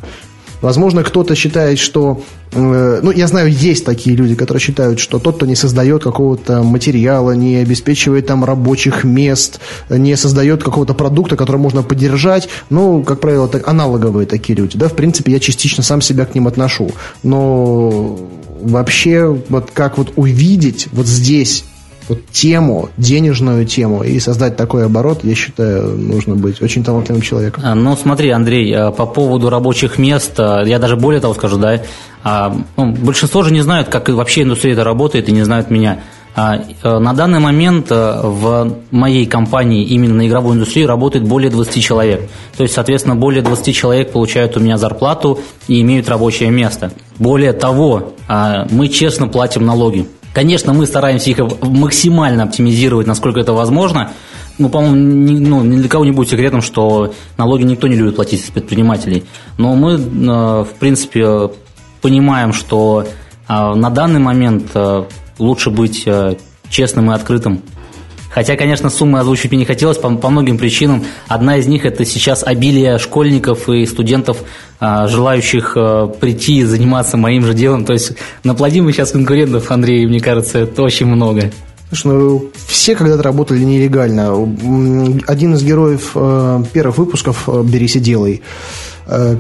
Возможно, 0.61 1.03
кто-то 1.03 1.35
считает, 1.35 1.79
что... 1.79 2.23
Э, 2.53 3.01
ну, 3.03 3.11
я 3.11 3.27
знаю, 3.27 3.51
есть 3.51 3.85
такие 3.85 4.17
люди, 4.17 4.35
которые 4.35 4.61
считают, 4.61 4.99
что 4.99 5.19
тот, 5.19 5.37
кто 5.37 5.47
не 5.47 5.55
создает 5.55 6.03
какого-то 6.03 6.63
материала, 6.63 7.33
не 7.33 7.57
обеспечивает 7.57 8.27
там 8.27 8.45
рабочих 8.45 9.05
мест, 9.05 9.61
не 9.89 10.17
создает 10.17 10.63
какого-то 10.63 10.95
продукта, 10.95 11.37
который 11.37 11.59
можно 11.59 11.83
поддержать, 11.83 12.49
ну, 12.71 13.03
как 13.03 13.21
правило, 13.21 13.49
так, 13.49 13.69
аналоговые 13.69 14.27
такие 14.27 14.57
люди. 14.57 14.77
Да, 14.77 14.89
в 14.89 14.95
принципе, 14.95 15.33
я 15.33 15.41
частично 15.41 15.83
сам 15.83 16.01
себя 16.01 16.25
к 16.25 16.35
ним 16.35 16.49
отношу. 16.49 16.91
Но 17.23 18.19
вообще, 18.61 19.27
вот 19.49 19.71
как 19.73 19.99
вот 19.99 20.13
увидеть 20.17 20.89
вот 20.93 21.07
здесь 21.07 21.65
вот 22.09 22.27
тему, 22.31 22.89
денежную 22.97 23.67
тему 23.67 24.03
и 24.03 24.19
создать 24.19 24.57
такой 24.57 24.87
оборот, 24.87 25.21
я 25.25 25.35
считаю, 25.35 25.97
нужно 25.97 26.37
быть 26.37 26.63
очень 26.63 26.83
талантливым 26.83 27.23
человеком. 27.23 27.63
А, 27.67 27.75
ну, 27.75 27.97
смотри, 27.97 28.31
Андрей, 28.31 28.75
а, 28.75 28.91
по 28.91 29.07
поводу 29.07 29.51
рабочих 29.51 29.99
мест, 29.99 30.33
а, 30.39 30.63
я 30.65 30.79
даже 30.79 30.97
более 30.97 31.21
того 31.21 31.35
скажу, 31.35 31.59
да, 31.59 31.83
ну, 32.77 32.93
большинство 32.93 33.43
же 33.43 33.53
не 33.53 33.61
знают, 33.61 33.89
как 33.89 34.09
вообще 34.09 34.43
индустрия 34.43 34.73
это 34.73 34.85
работает 34.85 35.29
и 35.29 35.33
не 35.33 35.45
знают 35.45 35.71
меня. 35.71 36.01
На 36.37 37.15
данный 37.15 37.39
момент 37.41 37.91
в 37.91 38.77
моей 38.91 39.25
компании 39.27 39.85
именно 39.85 40.15
на 40.15 40.29
игровой 40.29 40.55
индустрии 40.57 40.85
работает 40.85 41.27
более 41.27 41.51
20 41.51 41.83
человек. 41.83 42.29
То 42.57 42.65
есть, 42.65 42.75
соответственно, 42.75 43.17
более 43.17 43.43
20 43.43 43.75
человек 43.75 44.13
получают 44.13 44.57
у 44.57 44.61
меня 44.61 44.77
зарплату 44.79 45.41
и 45.69 45.81
имеют 45.81 46.09
рабочее 46.09 46.51
место. 46.51 46.93
Более 47.19 47.53
того, 47.53 48.13
мы 48.71 48.89
честно 48.89 49.27
платим 49.27 49.65
налоги. 49.65 50.07
Конечно, 50.39 50.73
мы 50.73 50.87
стараемся 50.87 51.31
их 51.31 51.39
максимально 51.63 52.45
оптимизировать, 52.45 53.09
насколько 53.09 53.41
это 53.41 53.53
возможно. 53.53 54.13
Ну, 54.57 54.69
по-моему, 54.69 54.95
ни, 54.95 55.37
ну, 55.41 55.65
ни 55.65 55.79
для 55.79 55.89
кого 55.89 56.05
не 56.05 56.13
будет 56.13 56.29
секретом, 56.29 56.63
что 56.63 57.13
налоги 57.37 57.65
никто 57.65 57.89
не 57.89 57.97
любит 57.97 58.15
платить 58.15 58.45
из 58.45 58.51
предпринимателей. 58.51 59.25
Но 59.57 59.75
мы, 59.75 59.95
э, 59.95 59.99
в 59.99 60.69
принципе, 60.79 61.51
понимаем, 62.01 62.53
что 62.53 63.05
на 63.49 63.91
данный 63.91 64.21
момент 64.21 64.71
лучше 65.41 65.71
быть 65.71 66.05
э, 66.07 66.37
честным 66.71 67.11
и 67.11 67.15
открытым. 67.15 67.61
Хотя, 68.31 68.57
конечно, 68.57 68.91
суммы 68.91 69.21
озвучить 69.21 69.51
мне 69.51 69.61
не 69.61 69.65
хотелось 69.65 69.99
по, 69.99 70.15
по 70.15 70.29
многим 70.29 70.59
причинам. 70.59 71.05
Одна 71.29 71.57
из 71.57 71.67
них– 71.67 71.85
это 71.87 72.05
сейчас 72.05 72.45
обилие 72.45 72.99
школьников 72.99 73.69
и 73.69 73.87
студентов, 73.87 74.39
а, 74.81 75.09
желающих 75.09 75.73
а, 75.77 76.07
прийти 76.07 76.59
и 76.59 76.65
заниматься 76.65 77.17
моим 77.17 77.45
же 77.45 77.55
делом. 77.55 77.85
То 77.85 77.95
есть 77.95 78.13
наплодим 78.45 78.85
мы 78.85 78.93
сейчас 78.93 79.13
конкурентов, 79.13 79.71
Андрей, 79.71 80.07
мне 80.07 80.21
кажется, 80.21 80.61
это 80.61 80.83
очень 80.83 81.07
много. 81.07 81.51
Слушай, 81.89 82.07
ну, 82.13 82.51
все 82.67 82.95
когда-то 82.95 83.23
работали 83.23 83.65
нелегально. 83.65 84.33
Один 85.27 85.55
из 85.55 85.63
героев 85.63 86.11
э, 86.15 86.63
первых 86.73 86.99
выпусков 86.99 87.49
«Берись 87.65 87.97
и 87.97 88.01
делай» 88.01 88.43
Э, 88.43 88.88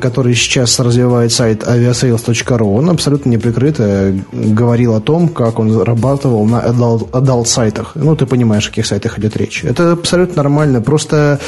который 0.00 0.34
сейчас 0.34 0.80
развивает 0.80 1.32
сайт 1.32 1.62
aviasales.ru, 1.62 2.78
он 2.78 2.90
абсолютно 2.90 3.30
неприкрыто 3.30 4.14
говорил 4.32 4.94
о 4.94 5.00
том, 5.00 5.28
как 5.28 5.58
он 5.58 5.70
зарабатывал 5.70 6.46
на 6.46 6.56
adult, 6.56 7.10
adult 7.10 7.46
сайтах. 7.46 7.92
Ну, 7.94 8.16
ты 8.16 8.26
понимаешь, 8.26 8.66
о 8.66 8.70
каких 8.70 8.86
сайтах 8.86 9.18
идет 9.18 9.36
речь. 9.36 9.64
Это 9.64 9.92
абсолютно 9.92 10.42
нормально. 10.42 10.80
Просто 10.80 11.38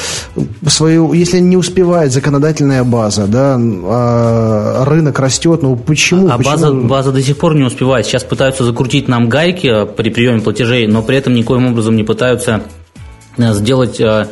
свою, 0.66 1.12
если 1.12 1.40
не 1.40 1.56
успевает 1.56 2.12
законодательная 2.12 2.85
база, 2.85 3.26
да, 3.26 3.56
а 3.59 4.85
рынок 4.85 5.18
растет, 5.18 5.62
ну 5.62 5.76
почему? 5.76 6.28
А 6.28 6.37
почему? 6.37 6.52
База, 6.52 6.72
база 6.72 7.12
до 7.12 7.22
сих 7.22 7.38
пор 7.38 7.54
не 7.54 7.62
успевает. 7.62 8.06
Сейчас 8.06 8.24
пытаются 8.24 8.64
закрутить 8.64 9.09
нам 9.09 9.28
гайки 9.28 9.87
при 9.96 10.11
приеме 10.11 10.40
платежей, 10.40 10.87
но 10.87 11.02
при 11.02 11.16
этом 11.16 11.35
никоим 11.35 11.68
образом 11.68 11.96
не 11.96 12.04
пытаются 12.04 12.62
э, 13.37 13.54
сделать 13.54 14.00
э, 14.00 14.26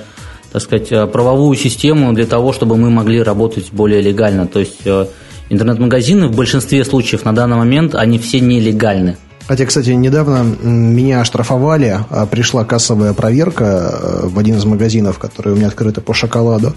так 0.53 0.63
сказать, 0.63 0.91
э, 0.91 1.07
правовую 1.07 1.57
систему 1.57 2.13
для 2.13 2.27
того, 2.27 2.53
чтобы 2.53 2.77
мы 2.77 2.91
могли 2.91 3.23
работать 3.23 3.73
более 3.73 4.01
легально. 4.01 4.47
То 4.47 4.61
есть 4.61 4.81
э, 4.85 5.07
интернет-магазины 5.51 6.29
в 6.29 6.37
большинстве 6.37 6.85
случаев 6.85 7.25
на 7.25 7.35
данный 7.35 7.57
момент, 7.57 7.95
они 7.95 8.19
все 8.19 8.41
нелегальны. 8.41 9.17
Хотя, 9.49 9.65
кстати, 9.65 9.91
недавно 9.91 10.43
меня 10.63 11.23
оштрафовали, 11.23 12.01
а 12.11 12.27
пришла 12.27 12.67
кассовая 12.67 13.15
проверка 13.15 13.65
э, 13.65 14.27
в 14.27 14.39
один 14.39 14.57
из 14.57 14.65
магазинов, 14.67 15.19
который 15.19 15.55
у 15.55 15.57
меня 15.57 15.69
открыты 15.69 16.03
по 16.03 16.13
шоколаду, 16.13 16.75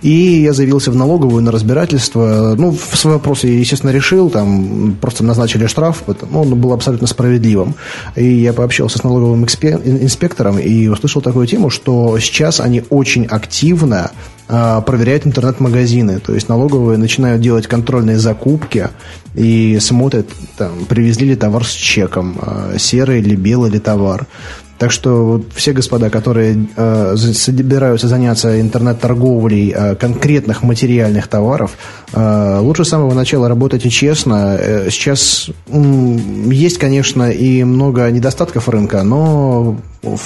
и 0.00 0.10
я 0.10 0.52
заявился 0.52 0.92
в 0.92 0.96
налоговую 0.96 1.42
на 1.42 1.50
разбирательство. 1.50 2.54
Ну, 2.56 2.72
свой 2.92 3.14
вопрос 3.14 3.42
я, 3.42 3.50
естественно, 3.50 3.90
решил, 3.90 4.30
там 4.30 4.96
просто 5.00 5.24
назначили 5.24 5.66
штраф, 5.66 6.04
ну, 6.06 6.42
он 6.42 6.60
был 6.60 6.72
абсолютно 6.72 7.08
справедливым. 7.08 7.74
И 8.14 8.24
я 8.24 8.52
пообщался 8.52 8.98
с 8.98 9.02
налоговым 9.02 9.44
инспектором 9.44 10.60
и 10.60 10.86
услышал 10.86 11.20
такую 11.20 11.48
тему, 11.48 11.68
что 11.68 12.16
сейчас 12.20 12.60
они 12.60 12.84
очень 12.90 13.26
активно 13.26 14.12
проверяют 14.46 15.26
интернет-магазины. 15.26 16.20
То 16.20 16.34
есть 16.34 16.48
налоговые 16.48 16.98
начинают 16.98 17.40
делать 17.40 17.66
контрольные 17.66 18.18
закупки 18.18 18.88
и 19.34 19.78
смотрят, 19.80 20.28
там, 20.56 20.84
привезли 20.86 21.28
ли 21.28 21.36
товар 21.36 21.64
с 21.64 21.70
чеком, 21.70 22.36
а, 22.40 22.74
серый 22.78 23.20
или 23.20 23.34
белый 23.34 23.70
ли 23.70 23.78
товар. 23.78 24.26
Так 24.78 24.90
что 24.90 25.24
вот 25.24 25.52
все 25.54 25.72
господа, 25.72 26.10
которые 26.10 26.66
э, 26.76 27.16
собираются 27.16 28.08
заняться 28.08 28.60
интернет-торговлей 28.60 29.72
э, 29.74 29.94
конкретных 29.94 30.64
материальных 30.64 31.28
товаров, 31.28 31.76
э, 32.12 32.58
лучше 32.60 32.84
с 32.84 32.88
самого 32.88 33.14
начала 33.14 33.48
работайте 33.48 33.88
честно. 33.88 34.56
Э, 34.58 34.90
сейчас 34.90 35.48
э, 35.68 36.18
есть, 36.50 36.78
конечно, 36.78 37.30
и 37.30 37.62
много 37.62 38.10
недостатков 38.10 38.68
рынка, 38.68 39.04
но 39.04 39.78
в 40.02 40.20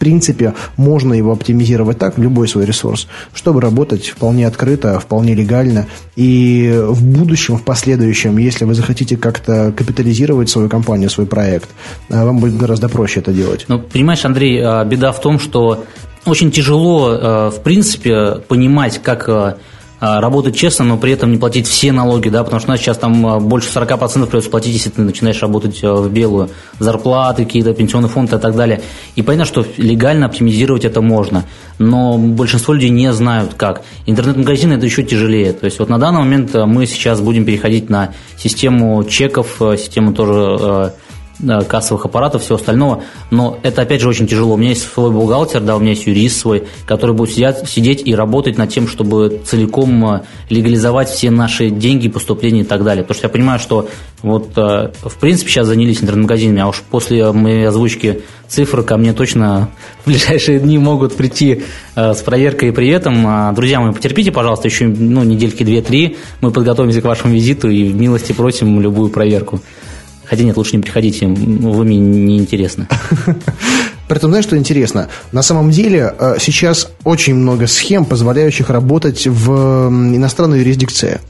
принципе, 0.00 0.54
можно 0.76 1.14
его 1.14 1.30
оптимизировать 1.30 1.98
так, 1.98 2.18
любой 2.18 2.48
свой 2.48 2.64
ресурс, 2.64 3.06
чтобы 3.32 3.60
работать 3.60 4.08
вполне 4.08 4.46
открыто, 4.46 4.98
вполне 4.98 5.34
легально. 5.34 5.86
И 6.16 6.74
в 6.74 7.04
будущем, 7.04 7.56
в 7.56 7.62
последующем, 7.62 8.38
если 8.38 8.64
вы 8.64 8.74
захотите 8.74 9.16
как-то 9.16 9.72
капитализировать 9.76 10.48
свою 10.48 10.68
компанию, 10.68 11.10
свой 11.10 11.26
проект, 11.26 11.68
э, 12.08 12.24
вам 12.24 12.38
будет 12.38 12.56
гораздо 12.56 12.88
проще 12.88 13.20
это 13.20 13.32
делать. 13.32 13.66
Ну, 13.68 13.78
понимаешь, 13.78 14.24
Андрей, 14.24 14.60
э, 14.60 14.84
беда 14.86 15.12
в 15.12 15.20
том, 15.20 15.38
что 15.38 15.84
очень 16.24 16.50
тяжело, 16.50 17.12
э, 17.12 17.50
в 17.50 17.62
принципе, 17.62 18.40
понимать, 18.48 19.00
как 19.02 19.58
работать 20.00 20.56
честно, 20.56 20.84
но 20.84 20.96
при 20.96 21.12
этом 21.12 21.30
не 21.30 21.38
платить 21.38 21.66
все 21.66 21.92
налоги, 21.92 22.30
да, 22.30 22.42
потому 22.42 22.60
что 22.60 22.70
у 22.70 22.72
нас 22.72 22.80
сейчас 22.80 22.96
там 22.96 23.26
а, 23.26 23.38
больше 23.38 23.68
40% 23.68 24.26
придется 24.26 24.50
платить, 24.50 24.72
если 24.72 24.90
ты 24.90 25.02
начинаешь 25.02 25.40
работать 25.42 25.78
а, 25.82 25.94
в 25.94 26.10
белую. 26.10 26.48
Зарплаты, 26.78 27.44
какие-то 27.44 27.74
пенсионные 27.74 28.08
фонды 28.08 28.36
и 28.36 28.38
так 28.38 28.56
далее. 28.56 28.80
И 29.16 29.22
понятно, 29.22 29.44
что 29.44 29.66
легально 29.76 30.26
оптимизировать 30.26 30.84
это 30.84 31.02
можно, 31.02 31.44
но 31.78 32.16
большинство 32.16 32.72
людей 32.72 32.90
не 32.90 33.12
знают 33.12 33.54
как. 33.54 33.82
Интернет-магазины 34.06 34.74
это 34.74 34.86
еще 34.86 35.02
тяжелее. 35.02 35.52
То 35.52 35.66
есть 35.66 35.78
вот 35.78 35.90
на 35.90 35.98
данный 35.98 36.20
момент 36.20 36.54
мы 36.54 36.86
сейчас 36.86 37.20
будем 37.20 37.44
переходить 37.44 37.90
на 37.90 38.14
систему 38.38 39.04
чеков, 39.04 39.56
систему 39.76 40.14
тоже 40.14 40.94
кассовых 41.68 42.06
аппаратов, 42.06 42.42
всего 42.42 42.56
остального, 42.56 43.02
но 43.30 43.58
это, 43.62 43.82
опять 43.82 44.00
же, 44.00 44.08
очень 44.08 44.26
тяжело. 44.26 44.54
У 44.54 44.56
меня 44.56 44.70
есть 44.70 44.82
свой 44.82 45.10
бухгалтер, 45.10 45.60
да, 45.60 45.76
у 45.76 45.80
меня 45.80 45.90
есть 45.90 46.06
юрист 46.06 46.40
свой, 46.40 46.64
который 46.86 47.14
будет 47.14 47.30
сидеть, 47.30 47.68
сидеть 47.68 48.02
и 48.04 48.14
работать 48.14 48.58
над 48.58 48.70
тем, 48.70 48.88
чтобы 48.88 49.40
целиком 49.44 50.14
э, 50.14 50.20
легализовать 50.48 51.08
все 51.08 51.30
наши 51.30 51.70
деньги, 51.70 52.08
поступления 52.08 52.60
и 52.60 52.64
так 52.64 52.84
далее. 52.84 53.02
Потому 53.02 53.16
что 53.16 53.26
я 53.26 53.30
понимаю, 53.30 53.58
что 53.58 53.88
вот, 54.22 54.50
э, 54.56 54.90
в 55.02 55.18
принципе, 55.18 55.50
сейчас 55.50 55.66
занялись 55.66 56.02
интернет-магазинами, 56.02 56.60
а 56.60 56.68
уж 56.68 56.82
после 56.90 57.32
моей 57.32 57.66
озвучки 57.66 58.22
цифр 58.48 58.82
ко 58.82 58.96
мне 58.96 59.12
точно 59.12 59.70
в 60.04 60.08
ближайшие 60.08 60.60
дни 60.60 60.78
могут 60.78 61.16
прийти 61.16 61.62
э, 61.94 62.14
с 62.14 62.18
проверкой 62.18 62.70
и 62.70 62.72
при 62.72 62.88
этом. 62.88 63.54
Друзья 63.54 63.80
мои, 63.80 63.92
потерпите, 63.92 64.32
пожалуйста, 64.32 64.68
еще 64.68 64.86
ну, 64.86 65.22
недельки 65.22 65.62
две-три, 65.62 66.16
мы 66.40 66.50
подготовимся 66.50 67.00
к 67.00 67.04
вашему 67.04 67.34
визиту 67.34 67.70
и 67.70 67.92
милости 67.92 68.32
просим 68.32 68.80
любую 68.80 69.10
проверку. 69.10 69.60
Хотя 70.30 70.44
нет, 70.44 70.56
лучше 70.56 70.76
не 70.76 70.82
приходите, 70.82 71.26
вы 71.26 71.84
мне 71.84 71.98
не 71.98 72.38
интересны. 72.38 72.86
При 74.08 74.16
этом, 74.16 74.30
знаешь, 74.30 74.44
что 74.44 74.56
интересно? 74.56 75.08
На 75.32 75.42
самом 75.42 75.72
деле 75.72 76.14
э, 76.16 76.36
сейчас 76.38 76.88
очень 77.02 77.34
много 77.34 77.66
схем, 77.66 78.04
позволяющих 78.04 78.70
работать 78.70 79.26
в 79.26 79.88
иностранной 79.88 80.60
юрисдикции. 80.60 81.20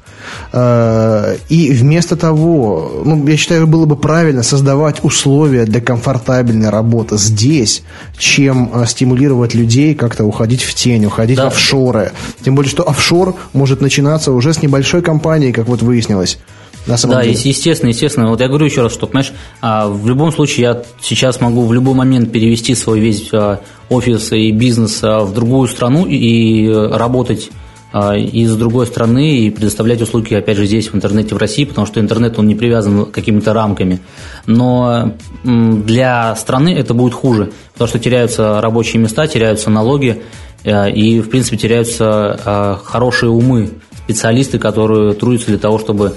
Э, 0.52 1.36
и 1.48 1.72
вместо 1.72 2.16
того, 2.16 3.02
ну, 3.06 3.26
я 3.26 3.38
считаю, 3.38 3.66
было 3.66 3.86
бы 3.86 3.96
правильно 3.96 4.42
создавать 4.42 5.02
условия 5.02 5.64
для 5.64 5.80
комфортабельной 5.80 6.68
работы 6.68 7.16
здесь, 7.16 7.82
чем 8.18 8.70
э, 8.74 8.84
стимулировать 8.86 9.54
людей 9.54 9.94
как-то 9.94 10.24
уходить 10.24 10.62
в 10.62 10.74
тень, 10.74 11.06
уходить 11.06 11.38
да. 11.38 11.44
в 11.44 11.54
офшоры. 11.54 12.12
Тем 12.42 12.54
более, 12.54 12.70
что 12.70 12.86
офшор 12.86 13.34
может 13.54 13.80
начинаться 13.80 14.32
уже 14.32 14.52
с 14.52 14.60
небольшой 14.60 15.00
компании, 15.00 15.52
как 15.52 15.68
вот 15.68 15.80
выяснилось 15.80 16.38
на 16.86 16.96
самом 16.96 17.16
да, 17.16 17.22
деле. 17.22 17.38
естественно, 17.42 17.90
естественно. 17.90 18.28
Вот 18.28 18.40
я 18.40 18.48
говорю 18.48 18.66
еще 18.66 18.82
раз, 18.82 18.92
что, 18.92 19.06
понимаешь, 19.06 19.32
а, 19.60 19.88
в 19.88 20.06
любом 20.06 20.32
случае 20.32 20.62
я 20.62 20.82
сейчас 21.02 21.40
могу 21.40 21.66
в 21.66 21.72
любой 21.72 21.94
момент 21.94 22.32
перевести 22.32 22.74
свой 22.74 23.00
весь 23.00 23.28
а, 23.32 23.60
офис 23.88 24.32
и 24.32 24.50
бизнес 24.50 25.00
а, 25.02 25.20
в 25.20 25.34
другую 25.34 25.68
страну 25.68 26.06
и 26.06 26.68
работать 26.68 27.50
из 27.92 28.54
другой 28.54 28.86
страны 28.86 29.38
и 29.38 29.50
предоставлять 29.50 30.00
услуги, 30.00 30.32
опять 30.34 30.56
же, 30.56 30.64
здесь, 30.64 30.92
в 30.92 30.94
интернете 30.94 31.34
в 31.34 31.38
России, 31.38 31.64
потому 31.64 31.88
что 31.88 31.98
интернет, 31.98 32.38
он 32.38 32.46
не 32.46 32.54
привязан 32.54 33.06
какими-то 33.06 33.52
рамками. 33.52 33.98
Но 34.46 35.14
для 35.42 36.36
страны 36.36 36.72
это 36.72 36.94
будет 36.94 37.14
хуже, 37.14 37.50
потому 37.72 37.88
что 37.88 37.98
теряются 37.98 38.60
рабочие 38.60 39.02
места, 39.02 39.26
теряются 39.26 39.70
налоги, 39.70 40.22
и, 40.64 41.20
в 41.20 41.30
принципе, 41.30 41.56
теряются 41.56 42.78
хорошие 42.84 43.30
умы, 43.30 43.70
специалисты, 44.04 44.60
которые 44.60 45.14
трудятся 45.14 45.48
для 45.48 45.58
того, 45.58 45.80
чтобы 45.80 46.14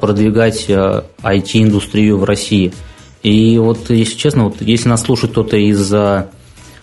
продвигать 0.00 0.66
IT-индустрию 0.68 2.16
э, 2.16 2.18
в 2.18 2.24
России. 2.24 2.72
И 3.22 3.58
вот, 3.58 3.90
если 3.90 4.16
честно, 4.16 4.44
вот 4.44 4.60
если 4.60 4.88
нас 4.88 5.02
слушает 5.02 5.32
кто-то 5.32 5.56
из 5.56 5.92
э, 5.92 6.26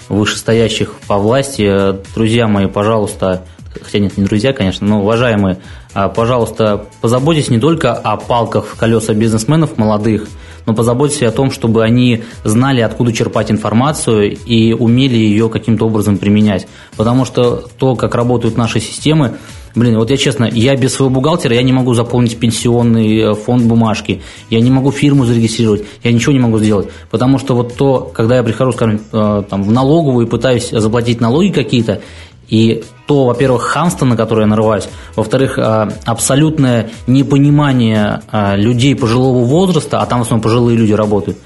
вышестоящих 0.10 0.94
по 1.08 1.18
власти, 1.18 1.96
друзья 2.14 2.48
мои, 2.48 2.68
пожалуйста, 2.68 3.46
хотя 3.82 4.00
нет, 4.00 4.18
не 4.18 4.26
друзья, 4.26 4.54
конечно, 4.54 4.86
но 4.86 5.02
уважаемые, 5.02 5.58
пожалуйста, 5.94 6.86
позаботьтесь 7.02 7.50
не 7.50 7.60
только 7.60 7.94
о 7.94 8.18
палках 8.18 8.66
в 8.66 8.76
колеса 8.78 9.14
бизнесменов 9.14 9.78
молодых, 9.78 10.28
но 10.66 10.74
позаботьтесь 10.74 11.24
о 11.24 11.32
том, 11.32 11.52
чтобы 11.52 11.84
они 11.84 12.24
знали, 12.44 12.82
откуда 12.82 13.12
черпать 13.12 13.52
информацию 13.52 14.36
и 14.36 14.74
умели 14.74 15.16
ее 15.16 15.50
каким-то 15.50 15.86
образом 15.86 16.18
применять. 16.18 16.68
Потому 16.96 17.26
что 17.26 17.64
то, 17.78 17.96
как 17.96 18.16
работают 18.16 18.58
наши 18.58 18.80
системы, 18.80 19.38
Блин, 19.76 19.98
вот 19.98 20.12
я 20.12 20.18
честно, 20.18 20.46
я 20.46 20.76
без 20.76 20.94
своего 20.94 21.16
бухгалтера 21.16 21.56
я 21.56 21.64
не 21.64 21.74
могу 21.74 21.96
заполнить 21.96 22.38
пенсионный 22.38 23.18
э, 23.18 23.34
фонд 23.34 23.64
бумажки, 23.64 24.22
я 24.52 24.60
не 24.60 24.70
могу 24.70 24.92
фирму 24.92 25.26
зарегистрировать, 25.26 25.84
я 26.04 26.12
ничего 26.12 26.32
не 26.32 26.40
могу 26.40 26.60
сделать. 26.60 26.90
Потому 27.10 27.40
что 27.40 27.56
вот 27.56 27.76
то, 27.76 28.12
когда 28.14 28.38
я 28.38 28.44
прихожу, 28.44 28.72
скажем, 28.72 29.02
э, 29.12 29.44
там, 29.50 29.64
в 29.64 29.72
налоговую 29.72 30.28
и 30.28 30.30
пытаюсь 30.30 30.70
заплатить 30.70 31.22
налоги 31.22 31.50
какие-то, 31.50 32.02
и 32.50 32.84
то, 33.08 33.26
во-первых, 33.26 33.64
хамство, 33.64 34.06
на 34.06 34.16
которое 34.16 34.42
я 34.42 34.48
нарываюсь, 34.48 34.88
во-вторых, 35.16 35.58
э, 35.58 35.90
абсолютное 36.06 36.92
непонимание 37.08 38.22
людей 38.56 38.96
пожилого 38.96 39.44
возраста, 39.44 40.02
а 40.02 40.06
там 40.06 40.20
в 40.20 40.22
основном 40.22 40.44
пожилые 40.44 40.78
люди 40.78 40.94
работают, 40.94 41.40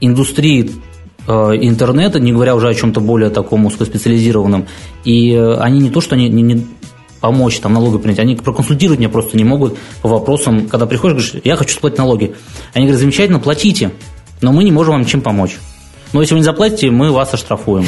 индустрии 0.00 0.70
интернета, 1.26 2.18
не 2.18 2.32
говоря 2.32 2.56
уже 2.56 2.68
о 2.68 2.74
чем-то 2.74 3.00
более 3.00 3.30
таком 3.30 3.64
узкоспециализированном, 3.64 4.66
и 5.04 5.34
они 5.36 5.78
не 5.78 5.90
то, 5.90 6.00
что 6.00 6.16
они 6.16 6.28
не, 6.28 6.66
помочь 7.22 7.60
там 7.60 7.72
налоги 7.72 7.98
принять. 7.98 8.18
Они 8.18 8.36
проконсультировать 8.36 8.98
меня 8.98 9.08
просто 9.08 9.38
не 9.38 9.44
могут 9.44 9.78
по 10.02 10.08
вопросам, 10.08 10.68
когда 10.68 10.84
приходишь, 10.86 11.30
говоришь, 11.30 11.42
я 11.44 11.56
хочу 11.56 11.74
сплатить 11.74 11.98
налоги. 11.98 12.34
Они 12.74 12.84
говорят, 12.84 13.00
замечательно, 13.00 13.38
платите, 13.38 13.92
но 14.42 14.52
мы 14.52 14.64
не 14.64 14.72
можем 14.72 14.94
вам 14.94 15.06
чем 15.06 15.22
помочь. 15.22 15.56
Но 16.12 16.20
если 16.20 16.34
вы 16.34 16.40
не 16.40 16.44
заплатите, 16.44 16.90
мы 16.90 17.10
вас 17.10 17.32
оштрафуем. 17.32 17.86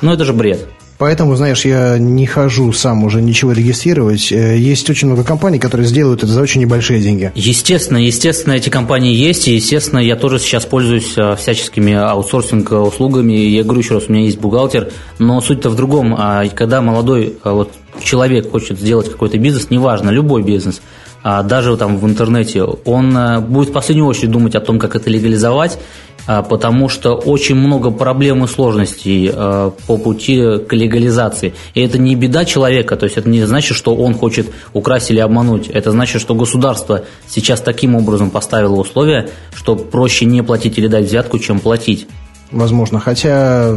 Ну, 0.00 0.12
это 0.12 0.24
же 0.24 0.32
бред. 0.32 0.66
Поэтому, 1.02 1.34
знаешь, 1.34 1.64
я 1.64 1.98
не 1.98 2.26
хожу 2.26 2.72
сам 2.72 3.02
уже 3.02 3.20
ничего 3.20 3.50
регистрировать. 3.50 4.30
Э, 4.30 4.56
есть 4.56 4.88
очень 4.88 5.08
много 5.08 5.24
компаний, 5.24 5.58
которые 5.58 5.84
сделают 5.84 6.22
это 6.22 6.30
за 6.30 6.40
очень 6.40 6.60
небольшие 6.60 7.00
деньги. 7.00 7.32
Естественно, 7.34 7.96
естественно, 7.96 8.52
эти 8.52 8.68
компании 8.68 9.12
есть, 9.12 9.48
и, 9.48 9.54
естественно, 9.56 9.98
я 9.98 10.14
тоже 10.14 10.38
сейчас 10.38 10.64
пользуюсь 10.64 11.14
э, 11.16 11.34
всяческими 11.34 11.92
аутсорсинг-услугами. 11.92 13.32
Я 13.32 13.64
говорю 13.64 13.80
еще 13.80 13.94
раз, 13.94 14.04
у 14.06 14.12
меня 14.12 14.26
есть 14.26 14.38
бухгалтер, 14.38 14.92
но 15.18 15.40
суть-то 15.40 15.70
в 15.70 15.74
другом. 15.74 16.14
А 16.16 16.46
когда 16.54 16.80
молодой 16.80 17.34
э, 17.42 17.50
вот, 17.50 17.72
человек 18.00 18.52
хочет 18.52 18.78
сделать 18.78 19.10
какой-то 19.10 19.38
бизнес, 19.38 19.70
неважно, 19.70 20.10
любой 20.10 20.44
бизнес, 20.44 20.82
а 21.24 21.42
даже 21.42 21.76
там 21.76 21.98
в 21.98 22.06
интернете, 22.06 22.62
он 22.62 23.16
будет 23.48 23.70
в 23.70 23.72
последнюю 23.72 24.06
очередь 24.06 24.30
думать 24.30 24.54
о 24.54 24.60
том, 24.60 24.78
как 24.78 24.94
это 24.94 25.10
легализовать, 25.10 25.78
потому 26.26 26.88
что 26.88 27.14
очень 27.14 27.54
много 27.54 27.90
проблем 27.90 28.44
и 28.44 28.46
сложностей 28.46 29.30
а, 29.32 29.72
по 29.86 29.96
пути 29.96 30.58
к 30.58 30.72
легализации. 30.72 31.54
И 31.74 31.80
это 31.80 31.98
не 31.98 32.14
беда 32.14 32.44
человека, 32.44 32.96
то 32.96 33.04
есть 33.04 33.16
это 33.16 33.28
не 33.28 33.44
значит, 33.44 33.76
что 33.76 33.94
он 33.94 34.14
хочет 34.14 34.50
украсть 34.72 35.10
или 35.10 35.20
обмануть. 35.20 35.68
Это 35.68 35.90
значит, 35.90 36.20
что 36.20 36.34
государство 36.34 37.04
сейчас 37.28 37.60
таким 37.60 37.94
образом 37.94 38.30
поставило 38.30 38.76
условия, 38.76 39.30
что 39.54 39.76
проще 39.76 40.24
не 40.24 40.42
платить 40.42 40.78
или 40.78 40.86
дать 40.86 41.06
взятку, 41.06 41.38
чем 41.38 41.60
платить. 41.60 42.06
Возможно, 42.50 43.00
хотя 43.00 43.74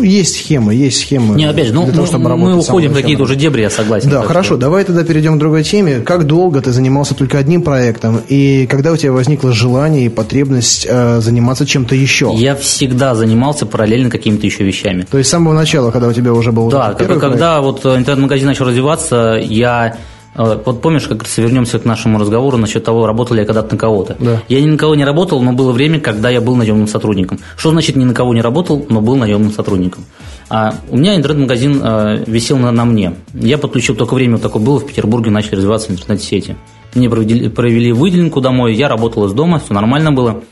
ну, 0.00 0.06
есть 0.06 0.36
схемы, 0.36 0.74
есть 0.74 1.00
схемы. 1.00 1.36
Не, 1.36 1.44
опять 1.44 1.68
же, 1.68 1.74
ну, 1.74 1.86
того, 1.86 2.06
чтобы 2.06 2.36
мы 2.36 2.56
уходим 2.56 2.92
в 2.92 2.94
какие-то 2.94 3.24
уже 3.24 3.36
дебри, 3.36 3.62
я 3.62 3.70
согласен. 3.70 4.10
Да, 4.10 4.22
хорошо, 4.22 4.54
что... 4.54 4.56
давай 4.56 4.84
тогда 4.84 5.04
перейдем 5.04 5.36
к 5.36 5.38
другой 5.38 5.62
теме. 5.62 6.00
Как 6.00 6.26
долго 6.26 6.60
ты 6.60 6.72
занимался 6.72 7.14
только 7.14 7.38
одним 7.38 7.62
проектом, 7.62 8.20
и 8.28 8.66
когда 8.66 8.92
у 8.92 8.96
тебя 8.96 9.12
возникло 9.12 9.52
желание 9.52 10.06
и 10.06 10.08
потребность 10.08 10.86
э, 10.88 11.20
заниматься 11.20 11.66
чем-то 11.66 11.94
еще? 11.94 12.32
Я 12.34 12.54
всегда 12.56 13.14
занимался 13.14 13.66
параллельно 13.66 14.10
какими-то 14.10 14.46
еще 14.46 14.64
вещами. 14.64 15.06
То 15.10 15.18
есть 15.18 15.28
с 15.28 15.30
самого 15.30 15.54
начала, 15.54 15.90
когда 15.90 16.08
у 16.08 16.12
тебя 16.12 16.32
уже 16.32 16.52
был 16.52 16.70
Да, 16.70 16.94
когда 16.94 17.60
проект? 17.60 17.84
вот 17.84 17.96
интернет-магазин 17.96 18.46
начал 18.46 18.66
развиваться, 18.66 19.38
я 19.42 19.96
вот 20.34 20.80
помнишь, 20.80 21.06
как 21.08 21.22
раз 21.22 21.38
вернемся 21.38 21.78
к 21.78 21.84
нашему 21.84 22.18
разговору 22.18 22.56
насчет 22.56 22.84
того, 22.84 23.06
работал 23.06 23.34
ли 23.34 23.42
я 23.42 23.46
когда-то 23.46 23.74
на 23.74 23.78
кого-то. 23.78 24.16
Да. 24.18 24.42
Я 24.48 24.60
ни 24.60 24.66
на 24.66 24.78
кого 24.78 24.94
не 24.94 25.04
работал, 25.04 25.42
но 25.42 25.52
было 25.52 25.72
время, 25.72 26.00
когда 26.00 26.30
я 26.30 26.40
был 26.40 26.54
наемным 26.54 26.86
сотрудником. 26.86 27.40
Что 27.56 27.70
значит 27.70 27.96
ни 27.96 28.04
на 28.04 28.14
кого 28.14 28.32
не 28.32 28.40
работал, 28.40 28.86
но 28.88 29.00
был 29.00 29.16
наемным 29.16 29.52
сотрудником? 29.52 30.04
А 30.48 30.74
у 30.88 30.96
меня 30.96 31.16
интернет-магазин 31.16 31.80
а, 31.82 32.16
висел 32.26 32.58
на, 32.58 32.70
на 32.70 32.84
мне. 32.84 33.14
Я 33.34 33.58
подключил 33.58 33.96
только 33.96 34.14
время, 34.14 34.34
вот 34.34 34.42
такое 34.42 34.62
было 34.62 34.78
в 34.78 34.86
Петербурге, 34.86 35.30
начали 35.30 35.56
развиваться 35.56 35.92
интернет-сети. 35.92 36.56
Мне 36.94 37.08
провели, 37.08 37.48
провели 37.48 37.92
выделенку 37.92 38.40
домой, 38.40 38.74
я 38.74 38.88
работал 38.88 39.26
из 39.26 39.32
дома, 39.32 39.60
все 39.60 39.74
нормально 39.74 40.12
было. 40.12 40.42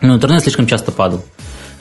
Но 0.00 0.14
интернет 0.14 0.42
слишком 0.42 0.66
часто 0.66 0.90
падал. 0.90 1.22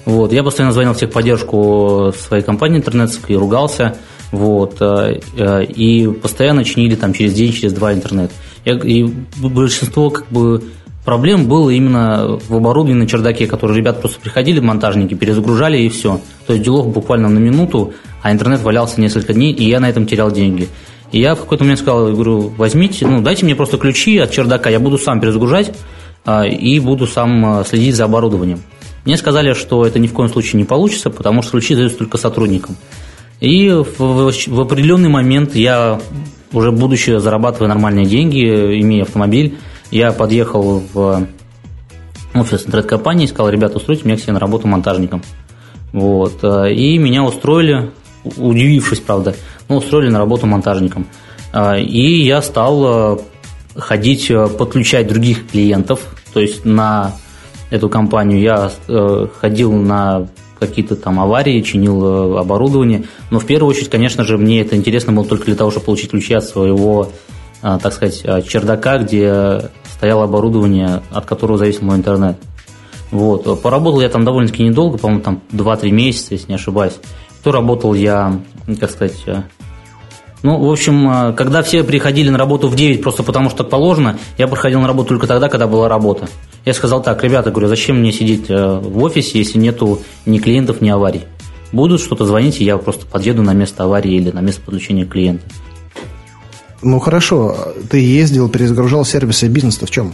Вот, 0.05 0.33
я 0.33 0.43
постоянно 0.43 0.73
звонил 0.73 0.93
в 0.93 0.97
техподдержку 0.97 2.13
своей 2.17 2.43
компании 2.43 2.77
интернетской, 2.77 3.35
ругался– 3.35 3.97
вот, 4.31 4.77
э, 4.79 5.19
э, 5.37 5.63
и 5.65 6.07
постоянно 6.07 6.63
чинили 6.63 6.95
там 6.95 7.13
через 7.13 7.33
день, 7.33 7.51
через 7.51 7.73
два 7.73 7.93
интернет. 7.93 8.31
И 8.65 9.03
большинство 9.37 10.09
как 10.09 10.27
бы 10.29 10.63
проблем 11.03 11.47
было 11.47 11.69
именно 11.69 12.39
в 12.47 12.55
оборудовании 12.55 13.01
на 13.01 13.07
чердаке, 13.07 13.47
которые 13.47 13.79
ребят 13.79 13.99
просто 13.99 14.19
приходили, 14.19 14.59
монтажники, 14.59 15.15
перезагружали 15.15 15.79
и 15.79 15.89
все. 15.89 16.21
То 16.47 16.53
есть 16.53 16.63
делов 16.63 16.87
буквально 16.87 17.27
на 17.27 17.39
минуту, 17.39 17.93
а 18.21 18.31
интернет 18.31 18.61
валялся 18.61 19.01
несколько 19.01 19.33
дней, 19.33 19.51
и 19.51 19.67
я 19.67 19.79
на 19.79 19.89
этом 19.89 20.05
терял 20.05 20.31
деньги. 20.31 20.69
И 21.11 21.19
я 21.19 21.35
в 21.35 21.39
какой-то 21.39 21.65
момент 21.65 21.79
сказал, 21.79 22.11
говорю, 22.13 22.53
возьмите, 22.55 23.05
ну, 23.05 23.21
дайте 23.21 23.43
мне 23.43 23.55
просто 23.55 23.77
ключи 23.77 24.17
от 24.17 24.31
чердака, 24.31 24.69
я 24.69 24.79
буду 24.79 24.97
сам 24.97 25.19
перезагружать 25.19 25.73
а, 26.23 26.45
и 26.45 26.79
буду 26.79 27.05
сам 27.05 27.65
следить 27.65 27.95
за 27.95 28.05
оборудованием. 28.05 28.61
Мне 29.05 29.17
сказали, 29.17 29.53
что 29.53 29.85
это 29.85 29.99
ни 29.99 30.07
в 30.07 30.13
коем 30.13 30.29
случае 30.29 30.59
не 30.59 30.65
получится, 30.65 31.09
потому 31.09 31.41
что 31.41 31.51
ключи 31.51 31.75
даются 31.75 31.97
только 31.97 32.17
сотрудникам. 32.17 32.75
И 33.39 33.69
в, 33.69 33.97
в 33.99 34.59
определенный 34.59 35.09
момент 35.09 35.55
я, 35.55 35.99
уже 36.53 36.71
будучи 36.71 37.17
зарабатывая 37.17 37.67
нормальные 37.67 38.05
деньги, 38.05 38.45
имея 38.81 39.03
автомобиль, 39.03 39.57
я 39.89 40.11
подъехал 40.11 40.83
в 40.93 41.27
офис 42.35 42.67
интернет-компании 42.67 43.25
и 43.25 43.27
сказал, 43.27 43.49
ребята, 43.49 43.77
устройте 43.77 44.03
меня 44.05 44.17
к 44.17 44.21
себе 44.21 44.33
на 44.33 44.39
работу 44.39 44.67
монтажником. 44.67 45.23
Вот. 45.91 46.43
И 46.43 46.97
меня 46.97 47.23
устроили, 47.23 47.89
удивившись, 48.37 48.99
правда, 48.99 49.35
но 49.67 49.77
устроили 49.77 50.09
на 50.09 50.19
работу 50.19 50.45
монтажником. 50.45 51.07
И 51.77 52.23
я 52.23 52.41
стал 52.41 53.21
ходить, 53.75 54.31
подключать 54.57 55.07
других 55.07 55.49
клиентов, 55.49 56.15
то 56.33 56.39
есть 56.39 56.63
на 56.63 57.13
эту 57.71 57.89
компанию 57.89 58.39
я 58.39 58.69
э, 58.88 59.27
ходил 59.39 59.73
на 59.73 60.27
какие-то 60.60 60.95
там 60.95 61.19
аварии, 61.19 61.62
чинил 61.62 62.36
э, 62.36 62.39
оборудование. 62.39 63.05
Но 63.31 63.39
в 63.39 63.45
первую 63.45 63.71
очередь, 63.71 63.89
конечно 63.89 64.23
же, 64.23 64.38
мне 64.38 64.62
это 64.62 64.75
интересно 64.75 65.12
было 65.13 65.25
только 65.25 65.45
для 65.45 65.55
того, 65.55 65.71
чтобы 65.71 65.88
получить 65.88 66.12
ключи 66.12 66.36
от 66.36 66.43
своего, 66.43 67.10
э, 67.63 67.79
так 67.81 67.91
сказать, 67.93 68.21
э, 68.23 68.43
чердака, 68.43 68.99
где 68.99 69.71
стояло 69.95 70.25
оборудование, 70.25 71.01
от 71.10 71.25
которого 71.25 71.57
зависел 71.57 71.86
мой 71.86 71.95
интернет. 71.95 72.38
Вот. 73.10 73.62
Поработал 73.62 74.01
я 74.01 74.10
там 74.10 74.23
довольно-таки 74.23 74.63
недолго, 74.63 74.97
по-моему, 74.99 75.23
там 75.23 75.41
2-3 75.51 75.91
месяца, 75.91 76.34
если 76.36 76.49
не 76.49 76.55
ошибаюсь. 76.55 76.99
То 77.43 77.51
работал 77.51 77.93
я, 77.95 78.39
как 78.79 78.91
сказать, 78.91 79.25
ну, 80.43 80.58
в 80.58 80.71
общем, 80.71 81.36
когда 81.36 81.62
все 81.62 81.84
приходили 81.84 82.30
на 82.30 82.38
работу 82.38 82.67
в 82.67 82.75
9 82.75 83.01
просто 83.01 83.23
потому, 83.23 83.49
что 83.49 83.60
так 83.60 83.69
положено, 83.69 84.17
я 84.38 84.47
приходил 84.47 84.82
на 84.82 84.88
работу 84.88 85.10
только 85.10 85.27
тогда, 85.27 85.49
когда 85.49 85.67
была 85.67 85.88
работа. 85.88 86.27
Я 86.65 86.73
сказал 86.73 87.01
так, 87.01 87.23
ребята, 87.23 87.51
говорю, 87.51 87.67
зачем 87.67 87.99
мне 87.99 88.12
сидеть 88.12 88.49
э, 88.49 88.80
в 88.80 89.01
офисе, 89.04 89.39
если 89.39 89.58
нету 89.58 90.01
ни 90.25 90.38
клиентов, 90.39 90.82
ни 90.82 90.89
аварий? 90.89 91.23
Будут 91.71 92.01
что-то 92.01 92.25
звонить, 92.25 92.60
и 92.62 92.65
я 92.65 92.77
просто 92.77 93.06
подъеду 93.06 93.41
на 93.41 93.54
место 93.54 93.84
аварии 93.84 94.13
или 94.13 94.32
на 94.32 94.41
место 94.41 94.62
подключения 94.62 95.06
клиента. 95.06 95.45
Ну 96.84 96.99
хорошо, 96.99 97.73
ты 97.89 97.99
ездил, 97.99 98.49
перезагружал 98.49 99.06
сервисы 99.06 99.47
бизнеса, 99.47 99.86
в 99.86 99.91
чем? 99.91 100.13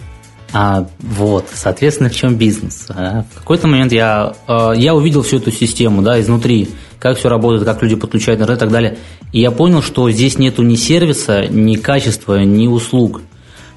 А, 0.54 0.88
вот, 1.00 1.48
соответственно, 1.54 2.10
в 2.10 2.16
чем 2.16 2.36
бизнес? 2.36 2.86
А, 2.90 3.26
в 3.34 3.40
какой-то 3.40 3.68
момент 3.68 3.92
я, 3.92 4.34
э, 4.48 4.74
я 4.78 4.96
увидел 4.96 5.24
всю 5.24 5.38
эту 5.38 5.52
систему, 5.52 6.02
да, 6.02 6.20
изнутри, 6.22 6.70
как 7.00 7.18
все 7.18 7.30
работает, 7.30 7.66
как 7.66 7.82
люди 7.82 7.96
подключают 7.96 8.40
интернет 8.40 8.58
и 8.58 8.60
так 8.60 8.72
далее. 8.72 8.98
И 9.32 9.40
я 9.40 9.52
понял, 9.52 9.82
что 9.82 10.10
здесь 10.10 10.38
нету 10.38 10.64
ни 10.64 10.76
сервиса, 10.76 11.48
ни 11.48 11.76
качества, 11.76 12.44
ни 12.44 12.68
услуг. 12.68 13.22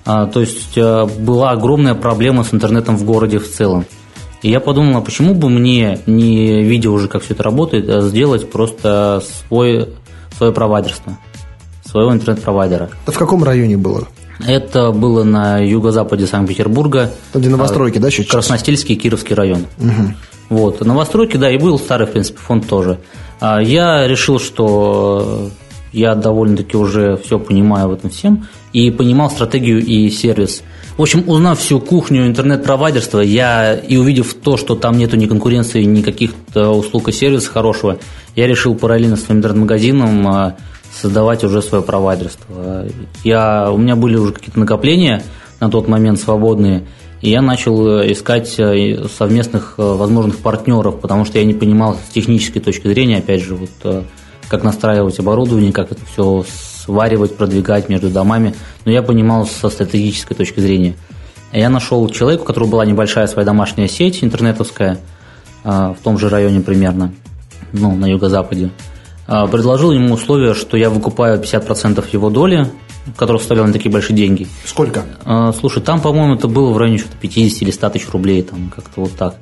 А, 0.04 0.26
то 0.26 0.40
есть 0.40 0.76
э, 0.76 1.06
была 1.18 1.50
огромная 1.50 1.94
проблема 1.94 2.44
с 2.44 2.54
интернетом 2.54 2.96
в 2.96 3.04
городе 3.04 3.38
в 3.38 3.50
целом. 3.50 3.84
И 4.42 4.50
я 4.50 4.60
подумал, 4.60 4.98
а 4.98 5.00
почему 5.02 5.34
бы 5.34 5.50
мне, 5.50 5.98
не 6.06 6.62
видя 6.62 6.90
уже, 6.90 7.08
как 7.08 7.22
все 7.22 7.34
это 7.34 7.42
работает, 7.42 7.88
а 7.90 8.00
сделать 8.00 8.50
просто 8.50 9.22
свой, 9.22 9.90
свое 10.38 10.52
провайдерство, 10.52 11.18
своего 11.84 12.12
интернет-провайдера. 12.12 12.88
Это 13.02 13.12
в 13.12 13.18
каком 13.18 13.44
районе 13.44 13.76
было? 13.76 14.08
Это 14.46 14.90
было 14.92 15.22
на 15.24 15.58
юго-западе 15.58 16.26
Санкт-Петербурга. 16.26 17.12
Там, 17.32 17.42
где 17.42 17.50
новостройки, 17.50 17.98
да, 17.98 18.10
сейчас? 18.10 18.30
Красностельский, 18.30 18.96
Кировский 18.96 19.34
район. 19.34 19.66
Угу. 19.78 20.14
Вот, 20.50 20.84
новостройки, 20.84 21.38
да, 21.38 21.50
и 21.50 21.56
был 21.56 21.78
старый, 21.78 22.06
в 22.06 22.10
принципе, 22.10 22.38
фонд 22.38 22.68
тоже. 22.68 22.98
Я 23.40 24.06
решил, 24.06 24.38
что 24.38 25.50
я 25.92 26.14
довольно-таки 26.14 26.76
уже 26.76 27.16
все 27.16 27.38
понимаю 27.38 27.88
в 27.88 27.92
этом 27.92 28.10
всем 28.10 28.46
и 28.72 28.90
понимал 28.90 29.30
стратегию 29.30 29.84
и 29.84 30.10
сервис. 30.10 30.62
В 30.96 31.02
общем, 31.02 31.24
узнав 31.28 31.58
всю 31.58 31.80
кухню 31.80 32.26
интернет-провайдерства, 32.26 33.20
я 33.20 33.74
и 33.74 33.96
увидев 33.96 34.34
то, 34.34 34.56
что 34.56 34.74
там 34.74 34.98
нету 34.98 35.16
ни 35.16 35.26
конкуренции, 35.26 35.82
ни 35.84 36.02
каких-то 36.02 36.70
услуг 36.70 37.08
и 37.08 37.12
сервиса 37.12 37.50
хорошего, 37.50 37.98
я 38.36 38.46
решил 38.46 38.74
параллельно 38.74 39.16
с 39.16 39.24
своим 39.24 39.38
интернет-магазином 39.38 40.28
а, 40.28 40.56
создавать 40.92 41.42
уже 41.42 41.62
свое 41.62 41.82
провайдерство. 41.82 42.86
Я, 43.24 43.70
у 43.72 43.78
меня 43.78 43.96
были 43.96 44.16
уже 44.16 44.32
какие-то 44.32 44.60
накопления 44.60 45.22
на 45.58 45.70
тот 45.70 45.88
момент 45.88 46.20
свободные, 46.20 46.86
И 47.20 47.30
я 47.30 47.42
начал 47.42 48.02
искать 48.10 48.48
совместных 48.48 49.74
возможных 49.76 50.38
партнеров, 50.38 51.00
потому 51.00 51.24
что 51.24 51.38
я 51.38 51.44
не 51.44 51.54
понимал 51.54 51.96
с 51.96 52.12
технической 52.12 52.62
точки 52.62 52.88
зрения, 52.88 53.18
опять 53.18 53.42
же, 53.42 53.56
вот 53.56 54.06
как 54.48 54.64
настраивать 54.64 55.18
оборудование, 55.18 55.72
как 55.72 55.92
это 55.92 56.00
все 56.12 56.44
сваривать, 56.84 57.36
продвигать 57.36 57.88
между 57.88 58.08
домами. 58.08 58.54
Но 58.84 58.90
я 58.90 59.02
понимал 59.02 59.46
со 59.46 59.68
стратегической 59.68 60.36
точки 60.36 60.60
зрения. 60.60 60.96
Я 61.52 61.68
нашел 61.68 62.08
человека, 62.08 62.42
у 62.42 62.44
которого 62.46 62.70
была 62.70 62.86
небольшая 62.86 63.26
своя 63.26 63.44
домашняя 63.44 63.86
сеть 63.86 64.24
интернетовская, 64.24 64.98
в 65.62 65.96
том 66.02 66.16
же 66.16 66.30
районе 66.30 66.60
примерно, 66.60 67.12
ну, 67.72 67.94
на 67.94 68.06
юго-западе. 68.06 68.70
Предложил 69.26 69.92
ему 69.92 70.14
условие, 70.14 70.54
что 70.54 70.76
я 70.76 70.90
выкупаю 70.90 71.40
50% 71.40 72.04
его 72.12 72.30
доли, 72.30 72.66
который 73.16 73.38
составлял 73.38 73.66
не 73.66 73.72
такие 73.72 73.90
большие 73.90 74.16
деньги. 74.16 74.46
Сколько? 74.64 75.04
Слушай, 75.58 75.82
там, 75.82 76.00
по-моему, 76.00 76.34
это 76.34 76.48
было 76.48 76.70
в 76.70 76.78
районе 76.78 76.98
что-то 76.98 77.16
50 77.20 77.62
или 77.62 77.70
100 77.70 77.90
тысяч 77.90 78.08
рублей, 78.10 78.42
там 78.42 78.72
как-то 78.74 79.02
вот 79.02 79.12
так. 79.12 79.36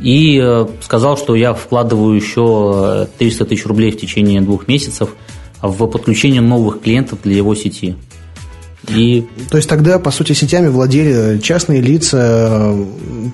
И 0.00 0.40
э, 0.40 0.66
сказал, 0.80 1.16
что 1.16 1.34
я 1.34 1.54
вкладываю 1.54 2.14
еще 2.14 3.08
300 3.18 3.44
тысяч 3.46 3.66
рублей 3.66 3.90
в 3.90 3.98
течение 3.98 4.40
двух 4.40 4.68
месяцев 4.68 5.10
в 5.60 5.86
подключение 5.86 6.40
новых 6.40 6.80
клиентов 6.80 7.20
для 7.22 7.36
его 7.36 7.54
сети. 7.54 7.96
И... 8.86 9.26
То 9.50 9.56
есть 9.56 9.68
тогда, 9.68 9.98
по 9.98 10.10
сути, 10.10 10.32
сетями 10.32 10.68
владели 10.68 11.38
частные 11.40 11.80
лица, 11.80 12.74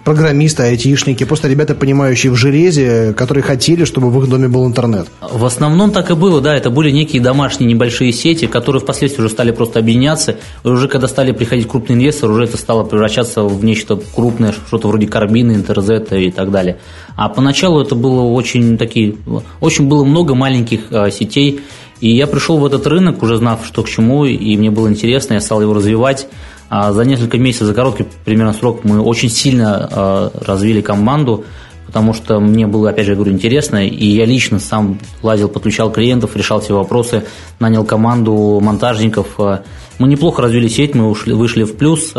программисты, 0.04 0.62
айтишники, 0.62 1.24
просто 1.24 1.48
ребята, 1.48 1.74
понимающие 1.74 2.32
в 2.32 2.36
железе, 2.36 3.12
которые 3.12 3.42
хотели, 3.42 3.84
чтобы 3.84 4.10
в 4.10 4.22
их 4.22 4.28
доме 4.28 4.48
был 4.48 4.66
интернет. 4.66 5.06
В 5.20 5.44
основном 5.44 5.90
так 5.90 6.10
и 6.10 6.14
было, 6.14 6.40
да, 6.40 6.56
это 6.56 6.70
были 6.70 6.90
некие 6.90 7.20
домашние 7.20 7.70
небольшие 7.70 8.12
сети, 8.12 8.46
которые 8.46 8.80
впоследствии 8.80 9.22
уже 9.22 9.30
стали 9.30 9.50
просто 9.50 9.80
объединяться, 9.80 10.36
и 10.64 10.68
уже 10.68 10.88
когда 10.88 11.08
стали 11.08 11.32
приходить 11.32 11.68
крупные 11.68 11.96
инвесторы, 11.96 12.32
уже 12.32 12.44
это 12.44 12.56
стало 12.56 12.84
превращаться 12.84 13.42
в 13.42 13.64
нечто 13.64 14.00
крупное, 14.14 14.54
что-то 14.66 14.88
вроде 14.88 15.06
Карбина, 15.06 15.52
Интерзета 15.52 16.16
и 16.16 16.30
так 16.30 16.50
далее. 16.50 16.78
А 17.16 17.28
поначалу 17.28 17.80
это 17.80 17.94
было 17.94 18.22
очень 18.22 18.76
такие, 18.78 19.16
очень 19.60 19.88
было 19.88 20.04
много 20.04 20.34
маленьких 20.34 20.80
а, 20.90 21.10
сетей, 21.10 21.60
и 22.04 22.14
я 22.14 22.26
пришел 22.26 22.58
в 22.58 22.66
этот 22.66 22.86
рынок, 22.86 23.22
уже 23.22 23.38
знав, 23.38 23.64
что 23.64 23.82
к 23.82 23.88
чему, 23.88 24.26
и 24.26 24.58
мне 24.58 24.70
было 24.70 24.88
интересно, 24.88 25.32
я 25.32 25.40
стал 25.40 25.62
его 25.62 25.72
развивать. 25.72 26.28
А 26.68 26.92
за 26.92 27.06
несколько 27.06 27.38
месяцев, 27.38 27.66
за 27.66 27.72
короткий 27.72 28.04
примерно 28.26 28.52
срок, 28.52 28.84
мы 28.84 29.00
очень 29.00 29.30
сильно 29.30 29.88
а, 29.90 30.30
развили 30.44 30.82
команду, 30.82 31.46
потому 31.86 32.12
что 32.12 32.40
мне 32.40 32.66
было, 32.66 32.90
опять 32.90 33.06
же, 33.06 33.14
говорю, 33.14 33.32
интересно, 33.32 33.88
и 33.88 34.04
я 34.04 34.26
лично 34.26 34.58
сам 34.58 34.98
лазил, 35.22 35.48
подключал 35.48 35.90
клиентов, 35.90 36.36
решал 36.36 36.60
все 36.60 36.74
вопросы, 36.74 37.24
нанял 37.58 37.86
команду 37.86 38.60
монтажников. 38.60 39.40
А, 39.40 39.62
мы 39.98 40.06
неплохо 40.06 40.42
развили 40.42 40.68
сеть, 40.68 40.94
мы 40.94 41.08
ушли, 41.08 41.32
вышли 41.32 41.62
в 41.62 41.74
плюс. 41.74 42.12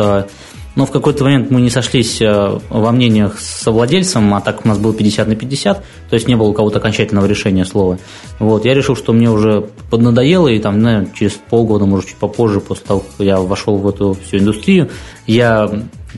Но 0.76 0.86
в 0.86 0.92
какой-то 0.92 1.24
момент 1.24 1.52
мы 1.52 1.62
не 1.62 1.70
сошлись 1.70 2.22
э, 2.22 2.60
во 2.70 2.92
мнениях 2.92 3.40
с 3.40 3.66
владельцем, 3.72 4.34
а 4.34 4.42
так 4.42 4.66
у 4.66 4.68
нас 4.68 4.78
было 4.78 4.94
50 4.94 5.28
на 5.28 5.36
50, 5.36 5.78
то 6.10 6.14
есть 6.14 6.28
не 6.28 6.36
было 6.36 6.48
у 6.48 6.54
кого-то 6.54 6.80
окончательного 6.80 7.26
решения 7.28 7.64
слова. 7.64 7.98
Вот, 8.40 8.66
я 8.66 8.74
решил, 8.74 8.96
что 8.96 9.14
мне 9.14 9.30
уже 9.30 9.70
поднадоело, 9.90 10.50
и 10.50 10.60
там, 10.60 10.82
наверное, 10.82 11.10
через 11.14 11.34
полгода, 11.34 11.86
может, 11.86 12.10
чуть 12.10 12.18
попозже, 12.18 12.60
после 12.60 12.86
того, 12.86 13.00
как 13.00 13.26
я 13.26 13.40
вошел 13.40 13.78
в 13.78 13.88
эту 13.88 14.18
всю 14.26 14.38
индустрию, 14.38 14.90
я 15.28 15.70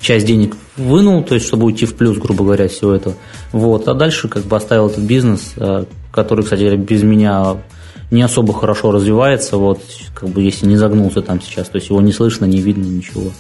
часть 0.02 0.26
денег 0.26 0.56
вынул, 0.76 1.24
то 1.24 1.36
есть, 1.36 1.46
чтобы 1.46 1.66
уйти 1.66 1.86
в 1.86 1.96
плюс, 1.96 2.18
грубо 2.18 2.44
говоря, 2.44 2.68
всего 2.68 2.94
этого. 2.94 3.16
Вот, 3.52 3.88
а 3.88 3.94
дальше 3.94 4.28
как 4.28 4.44
бы 4.44 4.56
оставил 4.56 4.88
этот 4.88 5.04
бизнес, 5.04 5.54
э, 5.58 5.86
который, 6.12 6.44
кстати, 6.44 6.76
без 6.76 7.04
меня 7.04 7.58
не 8.10 8.22
особо 8.24 8.54
хорошо 8.54 8.92
развивается, 8.92 9.58
вот, 9.58 9.82
как 10.16 10.30
бы, 10.30 10.42
если 10.42 10.66
не 10.66 10.78
загнулся 10.78 11.22
там 11.22 11.42
сейчас, 11.42 11.70
то 11.70 11.78
есть 11.78 11.90
его 11.90 12.02
не 12.02 12.12
слышно, 12.12 12.46
не 12.46 12.60
видно, 12.60 12.86
ничего. 12.86 13.32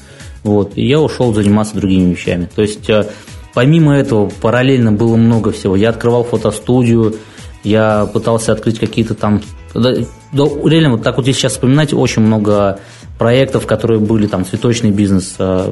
Вот, 0.43 0.73
и 0.75 0.87
я 0.87 0.99
ушел 0.99 1.33
заниматься 1.33 1.75
другими 1.75 2.11
вещами. 2.11 2.49
То 2.53 2.61
есть, 2.61 2.89
э, 2.89 3.07
помимо 3.53 3.95
этого, 3.95 4.29
параллельно 4.29 4.91
было 4.91 5.15
много 5.15 5.51
всего. 5.51 5.75
Я 5.75 5.89
открывал 5.89 6.23
фотостудию, 6.23 7.15
я 7.63 8.05
пытался 8.05 8.53
открыть 8.53 8.79
какие-то 8.79 9.13
там... 9.13 9.41
Да, 9.73 9.91
реально, 9.91 10.91
вот 10.91 11.03
так 11.03 11.17
вот 11.17 11.27
если 11.27 11.41
сейчас 11.41 11.53
вспоминать, 11.53 11.93
очень 11.93 12.21
много 12.21 12.79
проектов, 13.17 13.65
которые 13.67 13.99
были 13.99 14.27
там, 14.27 14.45
цветочный 14.45 14.91
бизнес, 14.91 15.35
Э, 15.39 15.71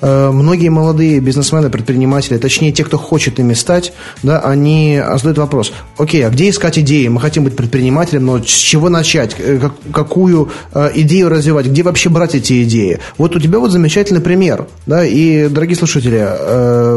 многие 0.00 0.68
молодые 0.68 1.20
бизнесмены, 1.20 1.70
предприниматели, 1.70 2.38
точнее 2.38 2.72
те, 2.72 2.84
кто 2.84 2.98
хочет 2.98 3.38
ими 3.38 3.54
стать, 3.54 3.92
да, 4.22 4.40
они 4.40 5.00
задают 5.14 5.38
вопрос, 5.38 5.72
окей, 5.98 6.26
а 6.26 6.30
где 6.30 6.50
искать 6.50 6.78
идеи? 6.78 7.08
Мы 7.08 7.20
хотим 7.20 7.44
быть 7.44 7.56
предпринимателем, 7.56 8.26
но 8.26 8.38
с 8.38 8.46
чего 8.46 8.88
начать? 8.88 9.34
Э, 9.38 9.58
как, 9.58 9.72
какую 9.92 10.50
э, 10.72 10.90
идею 10.94 11.28
развивать? 11.28 11.66
Где 11.66 11.82
вообще 11.82 12.08
брать 12.08 12.34
эти 12.34 12.62
идеи? 12.64 12.98
Вот 13.18 13.36
у 13.36 13.40
тебя 13.40 13.58
вот 13.58 13.70
замечательный 13.70 14.20
пример, 14.20 14.66
да, 14.86 15.04
и, 15.04 15.48
дорогие 15.48 15.76
слушатели, 15.76 16.26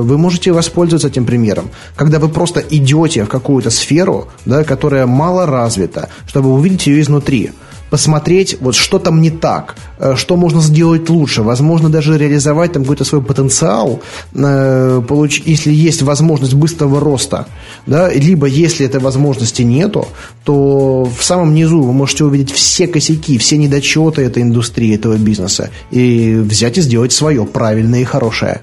вы 0.01 0.17
можете 0.17 0.51
воспользоваться 0.51 1.08
этим 1.08 1.25
примером, 1.25 1.69
когда 1.95 2.19
вы 2.19 2.30
просто 2.30 2.62
идете 2.69 3.23
в 3.23 3.28
какую-то 3.28 3.69
сферу, 3.69 4.28
да, 4.45 4.63
которая 4.63 5.06
мало 5.06 5.45
развита, 5.45 6.10
чтобы 6.28 6.51
увидеть 6.51 6.88
ее 6.88 7.01
изнутри 7.01 7.51
посмотреть, 7.89 8.58
вот 8.62 8.76
что 8.76 9.00
там 9.00 9.21
не 9.21 9.30
так, 9.32 9.76
э, 10.00 10.15
что 10.15 10.36
можно 10.36 10.62
сделать 10.62 11.10
лучше, 11.10 11.43
возможно, 11.43 11.89
даже 11.89 12.17
реализовать 12.17 12.74
там 12.74 12.84
какой-то 12.84 13.06
свой 13.06 13.21
потенциал, 13.21 14.02
э, 14.34 15.02
получ, 15.08 15.41
если 15.45 15.71
есть 15.71 16.02
возможность 16.02 16.54
быстрого 16.54 17.00
роста, 17.00 17.48
да, 17.86 18.12
либо 18.12 18.48
если 18.48 18.86
этой 18.86 19.00
возможности 19.00 19.62
нету, 19.62 20.08
то 20.43 21.10
в 21.17 21.24
самом 21.24 21.54
низу 21.54 21.82
вы 21.82 21.93
можете 21.93 22.24
увидеть 22.24 22.52
все 22.52 22.88
косяки, 22.88 23.38
все 23.38 23.58
недочеты 23.58 24.24
этой 24.24 24.43
индустрии, 24.43 24.95
этого 24.95 25.17
бизнеса, 25.17 25.69
и 25.91 26.36
взять 26.36 26.78
и 26.78 26.82
сделать 26.82 27.12
свое 27.12 27.45
правильное 27.45 28.02
и 28.02 28.06
хорошее. 28.06 28.62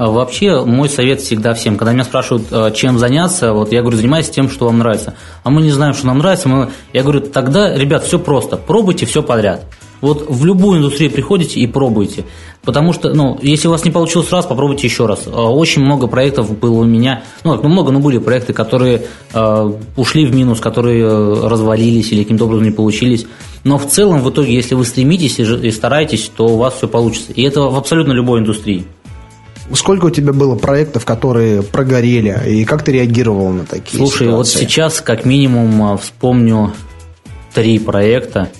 А 0.00 0.06
вообще, 0.06 0.64
мой 0.64 0.88
совет 0.88 1.20
всегда 1.20 1.52
всем, 1.52 1.76
когда 1.76 1.92
меня 1.92 2.04
спрашивают, 2.04 2.46
э, 2.50 2.72
чем 2.74 2.98
заняться, 2.98 3.52
вот 3.52 3.70
я 3.70 3.82
говорю, 3.82 3.98
занимайтесь 3.98 4.30
тем, 4.30 4.48
что 4.48 4.64
вам 4.64 4.78
нравится. 4.78 5.12
А 5.44 5.50
мы 5.50 5.60
не 5.60 5.70
знаем, 5.72 5.92
что 5.92 6.06
нам 6.06 6.16
нравится. 6.16 6.48
Мы... 6.48 6.70
Я 6.94 7.02
говорю, 7.02 7.20
тогда, 7.20 7.76
ребят, 7.76 8.04
все 8.04 8.18
просто, 8.18 8.56
пробуйте 8.56 9.04
все 9.04 9.22
подряд. 9.22 9.66
Вот 10.00 10.24
в 10.26 10.42
любую 10.46 10.78
индустрию 10.78 11.10
приходите 11.10 11.60
и 11.60 11.66
пробуйте. 11.66 12.24
Потому 12.62 12.94
что, 12.94 13.12
ну, 13.12 13.38
если 13.42 13.68
у 13.68 13.72
вас 13.72 13.84
не 13.84 13.90
получилось 13.90 14.32
раз, 14.32 14.46
попробуйте 14.46 14.86
еще 14.86 15.04
раз. 15.04 15.26
Э, 15.26 15.32
очень 15.32 15.82
много 15.82 16.06
проектов 16.06 16.58
было 16.58 16.80
у 16.80 16.84
меня, 16.84 17.22
ну, 17.44 17.60
ну 17.62 17.68
много, 17.68 17.92
но 17.92 18.00
были 18.00 18.16
проекты, 18.16 18.54
которые 18.54 19.02
э, 19.34 19.72
ушли 19.98 20.24
в 20.24 20.34
минус, 20.34 20.60
которые 20.60 21.04
э, 21.04 21.46
развалились 21.46 22.10
или 22.10 22.22
каким-то 22.22 22.46
образом 22.46 22.64
не 22.64 22.70
получились. 22.70 23.26
Но 23.64 23.76
в 23.76 23.86
целом, 23.86 24.22
в 24.22 24.30
итоге, 24.30 24.54
если 24.54 24.74
вы 24.74 24.86
стремитесь 24.86 25.38
и, 25.38 25.42
и 25.42 25.70
стараетесь, 25.70 26.30
то 26.34 26.46
у 26.46 26.56
вас 26.56 26.76
все 26.76 26.88
получится. 26.88 27.32
И 27.34 27.42
это 27.42 27.60
в 27.60 27.76
абсолютно 27.76 28.12
любой 28.12 28.40
индустрии. 28.40 28.86
Сколько 29.74 30.06
у 30.06 30.10
тебя 30.10 30.32
было 30.32 30.56
проектов, 30.56 31.04
которые 31.04 31.62
прогорели, 31.62 32.36
и 32.48 32.64
как 32.64 32.82
ты 32.82 32.92
реагировал 32.92 33.50
на 33.50 33.64
такие 33.64 33.98
Слушай, 33.98 34.26
ситуации? 34.26 34.36
вот 34.36 34.48
сейчас 34.48 35.00
как 35.00 35.24
минимум 35.24 35.82
а, 35.82 35.96
вспомню 35.96 36.72
три 37.54 37.78
проекта, 37.78 38.50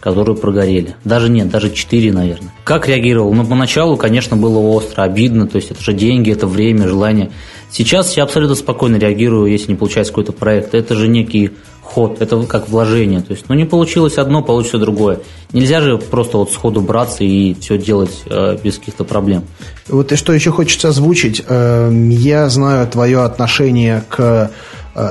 которые 0.00 0.36
прогорели. 0.36 0.96
Даже 1.04 1.28
нет, 1.28 1.50
даже 1.50 1.70
четыре, 1.70 2.12
наверное. 2.12 2.52
Как 2.64 2.88
реагировал? 2.88 3.32
Ну, 3.34 3.44
поначалу, 3.44 3.96
конечно, 3.96 4.36
было 4.36 4.58
остро, 4.58 5.02
обидно, 5.02 5.46
то 5.46 5.56
есть 5.56 5.70
это 5.70 5.82
же 5.82 5.92
деньги, 5.92 6.32
это 6.32 6.46
время, 6.46 6.88
желание. 6.88 7.30
Сейчас 7.70 8.16
я 8.16 8.24
абсолютно 8.24 8.56
спокойно 8.56 8.96
реагирую, 8.96 9.50
если 9.50 9.72
не 9.72 9.76
получается 9.76 10.12
какой-то 10.12 10.32
проект. 10.32 10.74
Это 10.74 10.94
же 10.94 11.06
некий 11.06 11.50
ход, 11.90 12.22
это 12.22 12.40
как 12.44 12.68
вложение. 12.68 13.20
То 13.20 13.32
есть, 13.32 13.46
ну, 13.48 13.54
не 13.54 13.64
получилось 13.64 14.18
одно, 14.18 14.42
получится 14.42 14.78
другое. 14.78 15.20
Нельзя 15.52 15.80
же 15.80 15.98
просто 15.98 16.38
вот 16.38 16.52
сходу 16.52 16.80
браться 16.80 17.24
и 17.24 17.54
все 17.54 17.78
делать 17.78 18.22
э, 18.26 18.56
без 18.62 18.78
каких-то 18.78 19.04
проблем. 19.04 19.42
Вот 19.88 20.12
и 20.12 20.16
что 20.16 20.32
еще 20.32 20.52
хочется 20.52 20.88
озвучить. 20.88 21.42
Э, 21.46 21.90
я 21.92 22.48
знаю 22.48 22.86
твое 22.86 23.22
отношение 23.24 24.04
к 24.08 24.50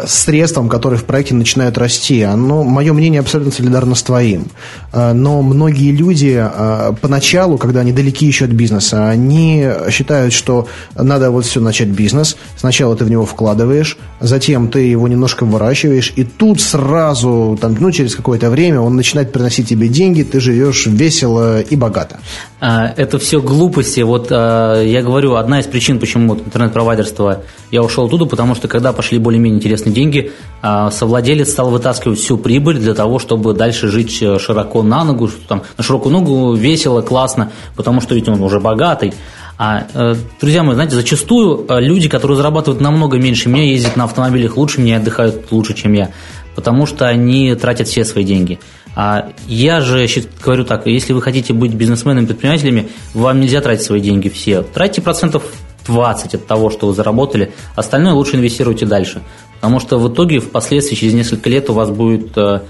средствам, 0.05 0.69
которые 0.69 0.99
в 0.99 1.05
проекте 1.05 1.35
начинают 1.35 1.77
расти. 1.77 2.21
Оно, 2.21 2.63
мое 2.63 2.93
мнение 2.93 3.19
абсолютно 3.19 3.51
солидарно 3.51 3.95
с 3.95 4.03
твоим. 4.03 4.47
Э, 4.91 5.13
но 5.13 5.41
многие 5.41 5.91
люди 5.91 6.37
э, 6.39 6.93
поначалу, 7.01 7.57
когда 7.57 7.81
они 7.81 7.91
далеки 7.91 8.25
еще 8.25 8.45
от 8.45 8.51
бизнеса, 8.51 9.09
они 9.09 9.69
считают, 9.89 10.33
что 10.33 10.67
надо 10.95 11.31
вот 11.31 11.45
все 11.45 11.61
начать 11.61 11.89
бизнес. 11.89 12.35
Сначала 12.57 12.95
ты 12.95 13.05
в 13.05 13.09
него 13.09 13.25
вкладываешь, 13.25 13.97
затем 14.19 14.69
ты 14.69 14.79
его 14.81 15.07
немножко 15.07 15.45
выращиваешь, 15.45 16.13
и 16.15 16.23
тут 16.23 16.61
сразу, 16.61 17.57
там, 17.59 17.75
ну, 17.79 17.91
через 17.91 18.15
какое-то 18.15 18.49
время 18.49 18.81
он 18.81 18.95
начинает 18.95 19.31
приносить 19.31 19.69
тебе 19.69 19.87
деньги, 19.87 20.23
ты 20.23 20.39
живешь 20.39 20.87
весело 20.87 21.61
и 21.61 21.75
богато. 21.75 22.19
А, 22.62 22.93
это 22.95 23.19
все 23.19 23.41
глупости. 23.41 24.02
Вот 24.02 24.32
я 24.32 25.02
говорю, 25.02 25.36
одна 25.36 25.60
из 25.60 25.65
причин, 25.65 26.00
почему 26.00 26.36
интернет-провайдерство 26.36 27.43
я 27.72 27.84
ушел 27.84 28.06
оттуда, 28.06 28.26
потому 28.26 28.56
что 28.56 28.67
когда 28.67 28.93
пошли 28.93 29.17
более-менее 29.17 29.60
интересные 29.60 29.93
деньги, 29.93 30.32
а, 30.62 30.91
совладелец 30.91 31.52
стал 31.52 31.69
вытаскивать 31.69 32.19
всю 32.19 32.38
прибыль 32.38 32.80
для 32.80 32.93
того, 32.93 33.19
чтобы 33.19 33.54
дальше 33.54 33.88
жить 33.88 34.22
э, 34.22 34.39
широко 34.39 34.84
на 34.84 35.04
ногу, 35.04 35.30
там 35.48 35.63
на 35.78 35.84
широкую 35.84 36.12
ногу 36.12 36.54
весело, 36.54 37.02
классно, 37.02 37.52
потому 37.76 38.02
что 38.02 38.15
ведь 38.15 38.28
он 38.28 38.41
уже 38.41 38.60
богатый. 38.60 39.13
А, 39.58 39.86
э, 39.93 40.16
друзья 40.41 40.64
мои, 40.64 40.74
знаете, 40.74 40.95
зачастую 40.95 41.66
э, 41.68 41.80
люди, 41.80 42.10
которые 42.10 42.38
зарабатывают 42.38 42.82
намного 42.82 43.18
меньше 43.18 43.49
меня, 43.49 43.66
ездят 43.66 43.95
на 43.95 44.05
автомобилях 44.05 44.57
лучше 44.57 44.82
меня, 44.82 44.97
отдыхают 44.97 45.51
лучше, 45.51 45.74
чем 45.74 45.93
я, 45.93 46.12
потому 46.55 46.86
что 46.86 47.07
они 47.07 47.53
тратят 47.55 47.88
все 47.88 48.03
свои 48.03 48.24
деньги. 48.24 48.60
А 48.95 49.31
я 49.47 49.81
же 49.81 50.07
говорю 50.43 50.65
так, 50.65 50.87
если 50.87 51.13
вы 51.13 51.21
хотите 51.21 51.53
быть 51.53 51.73
бизнесменами, 51.73 52.25
предпринимателями, 52.25 52.89
вам 53.13 53.39
нельзя 53.39 53.61
тратить 53.61 53.85
свои 53.85 54.01
деньги 54.01 54.29
все. 54.29 54.61
Тратьте 54.61 55.01
процентов 55.01 55.43
20 55.87 56.35
от 56.35 56.47
того, 56.47 56.69
что 56.69 56.87
вы 56.87 56.93
заработали, 56.93 57.51
остальное 57.75 58.13
лучше 58.13 58.35
инвестируйте 58.35 58.85
дальше. 58.85 59.21
Потому 59.55 59.79
что 59.79 59.97
в 59.99 60.13
итоге, 60.13 60.39
впоследствии, 60.39 60.95
через 60.95 61.13
несколько 61.13 61.49
лет 61.49 61.69
у 61.69 61.73
вас 61.73 61.89
будет 61.89 62.37
э, 62.37 62.61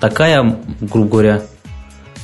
такая, 0.00 0.58
грубо 0.80 1.08
говоря, 1.08 1.42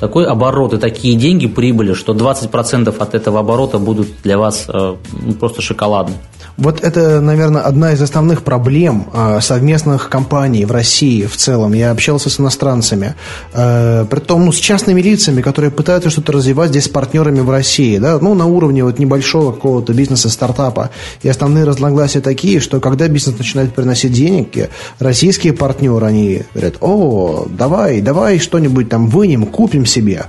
такой 0.02 0.26
оборот 0.26 0.74
и 0.74 0.78
такие 0.78 1.14
деньги, 1.16 1.46
прибыли, 1.46 1.94
что 1.94 2.12
20% 2.12 2.92
от 2.98 3.14
этого 3.14 3.38
оборота 3.38 3.78
будут 3.78 4.08
для 4.24 4.36
вас 4.36 4.64
э, 4.66 4.96
просто 5.38 5.62
шоколадны. 5.62 6.16
Вот 6.56 6.82
это, 6.82 7.20
наверное, 7.20 7.62
одна 7.62 7.92
из 7.92 8.02
основных 8.02 8.42
проблем 8.42 9.06
э, 9.12 9.38
совместных 9.40 10.08
компаний 10.08 10.64
в 10.64 10.72
России 10.72 11.24
в 11.24 11.36
целом. 11.36 11.72
Я 11.72 11.92
общался 11.92 12.30
с 12.30 12.40
иностранцами, 12.40 13.14
э, 13.54 14.04
при 14.10 14.18
том, 14.18 14.44
ну, 14.44 14.50
с 14.50 14.56
частными 14.56 15.00
лицами, 15.00 15.40
которые 15.40 15.70
пытаются 15.70 16.10
что-то 16.10 16.32
развивать 16.32 16.70
здесь 16.70 16.86
с 16.86 16.88
партнерами 16.88 17.38
в 17.38 17.48
России, 17.48 17.98
да, 17.98 18.18
ну, 18.20 18.34
на 18.34 18.46
уровне 18.46 18.82
вот 18.82 18.98
небольшого 18.98 19.52
какого-то 19.52 19.94
бизнеса, 19.94 20.28
стартапа. 20.30 20.90
И 21.22 21.28
основные 21.28 21.62
разногласия 21.62 22.20
такие, 22.20 22.58
что 22.58 22.80
когда 22.80 23.06
бизнес 23.06 23.38
начинает 23.38 23.72
приносить 23.72 24.12
денег, 24.12 24.68
российские 24.98 25.52
партнеры, 25.52 26.06
они 26.06 26.42
говорят, 26.54 26.74
о, 26.80 27.46
давай, 27.48 28.00
давай 28.00 28.40
что-нибудь 28.40 28.88
там 28.88 29.06
вынем, 29.06 29.46
купим 29.46 29.86
себе. 29.92 30.24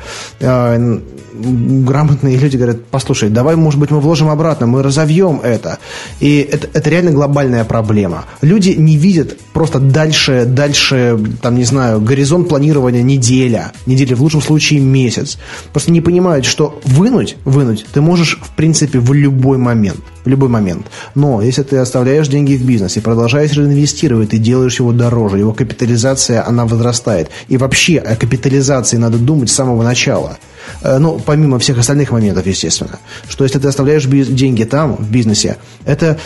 Грамотные 1.43 2.37
люди 2.37 2.57
говорят, 2.57 2.85
послушай, 2.85 3.29
давай, 3.29 3.55
может 3.55 3.79
быть, 3.79 3.91
мы 3.91 3.99
вложим 3.99 4.29
обратно, 4.29 4.67
мы 4.67 4.81
разовьем 4.81 5.41
это. 5.43 5.79
И 6.19 6.39
это, 6.39 6.67
это 6.73 6.89
реально 6.89 7.11
глобальная 7.11 7.63
проблема. 7.63 8.25
Люди 8.41 8.69
не 8.69 8.97
видят 8.97 9.37
просто 9.53 9.79
дальше, 9.79 10.45
дальше, 10.45 11.19
там, 11.41 11.55
не 11.55 11.63
знаю, 11.65 12.01
горизонт 12.01 12.49
планирования 12.49 13.03
неделя, 13.03 13.71
неделя, 13.85 14.15
в 14.15 14.21
лучшем 14.21 14.41
случае 14.41 14.79
месяц. 14.79 15.37
Просто 15.71 15.91
не 15.91 16.01
понимают, 16.01 16.45
что 16.45 16.79
вынуть, 16.85 17.35
вынуть 17.45 17.85
ты 17.93 18.01
можешь, 18.01 18.39
в 18.41 18.55
принципе, 18.55 18.99
в 18.99 19.13
любой 19.13 19.57
момент. 19.57 19.99
В 20.25 20.29
любой 20.29 20.47
момент. 20.47 20.87
Но 21.15 21.41
если 21.41 21.63
ты 21.63 21.77
оставляешь 21.77 22.29
деньги 22.29 22.55
в 22.55 22.65
бизнесе, 22.65 23.01
продолжаешь 23.01 23.51
реинвестировать, 23.53 24.29
ты 24.29 24.37
делаешь 24.37 24.79
его 24.79 24.93
дороже, 24.93 25.39
его 25.39 25.53
капитализация, 25.53 26.47
она 26.47 26.65
возрастает. 26.65 27.29
И 27.49 27.57
вообще 27.57 27.97
о 27.97 28.15
капитализации 28.15 28.97
надо 28.97 29.17
думать 29.17 29.49
с 29.49 29.53
самого 29.53 29.83
начала. 29.83 30.37
Э, 30.81 30.97
ну, 30.97 31.19
помимо 31.25 31.59
всех 31.59 31.77
остальных 31.77 32.11
моментов, 32.11 32.45
естественно. 32.45 32.99
Что 33.27 33.43
если 33.43 33.59
ты 33.59 33.67
оставляешь 33.67 34.05
деньги 34.05 34.63
там, 34.63 34.95
в 34.95 35.11
бизнесе, 35.11 35.57
это, 35.85 36.19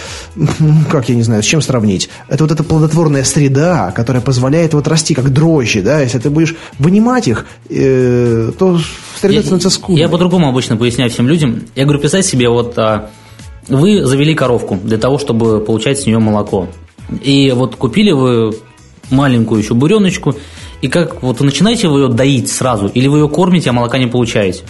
как 0.91 1.09
я 1.09 1.15
не 1.15 1.23
знаю, 1.23 1.43
с 1.43 1.45
чем 1.45 1.61
сравнить? 1.61 2.09
Это 2.27 2.43
вот 2.43 2.51
эта 2.51 2.63
плодотворная 2.63 3.23
среда, 3.23 3.91
которая 3.91 4.21
позволяет 4.21 4.73
вот 4.73 4.88
расти 4.88 5.13
как 5.13 5.31
дрожжи, 5.31 5.81
да, 5.81 6.01
если 6.01 6.19
ты 6.19 6.29
будешь 6.29 6.55
вынимать 6.79 7.27
их, 7.27 7.45
э, 7.69 8.51
то 8.57 8.79
среда 9.19 9.41
становится 9.41 9.69
скудной. 9.69 10.01
Я 10.01 10.09
по-другому 10.09 10.47
обычно 10.47 10.77
поясняю 10.77 11.09
всем 11.09 11.27
людям. 11.27 11.63
Я 11.75 11.83
говорю, 11.83 11.99
представь 11.99 12.25
себе, 12.25 12.49
вот 12.49 12.77
а, 12.77 13.09
вы 13.67 14.05
завели 14.05 14.33
коровку 14.33 14.77
для 14.81 14.97
того, 14.97 15.17
чтобы 15.17 15.59
получать 15.59 15.99
с 15.99 16.05
нее 16.05 16.19
молоко. 16.19 16.67
И 17.21 17.51
вот 17.51 17.75
купили 17.75 18.11
вы 18.11 18.53
маленькую 19.09 19.61
еще 19.61 19.73
буреночку, 19.73 20.35
и 20.82 20.88
как 20.88 21.23
вот 21.23 21.39
начинаете 21.41 21.88
вы 21.88 22.01
ее 22.01 22.07
доить 22.09 22.51
сразу, 22.51 22.88
или 22.88 23.07
вы 23.07 23.19
ее 23.19 23.30
кормите, 23.30 23.69
а 23.69 23.73
молока 23.73 23.97
не 23.97 24.07
получаете. 24.07 24.63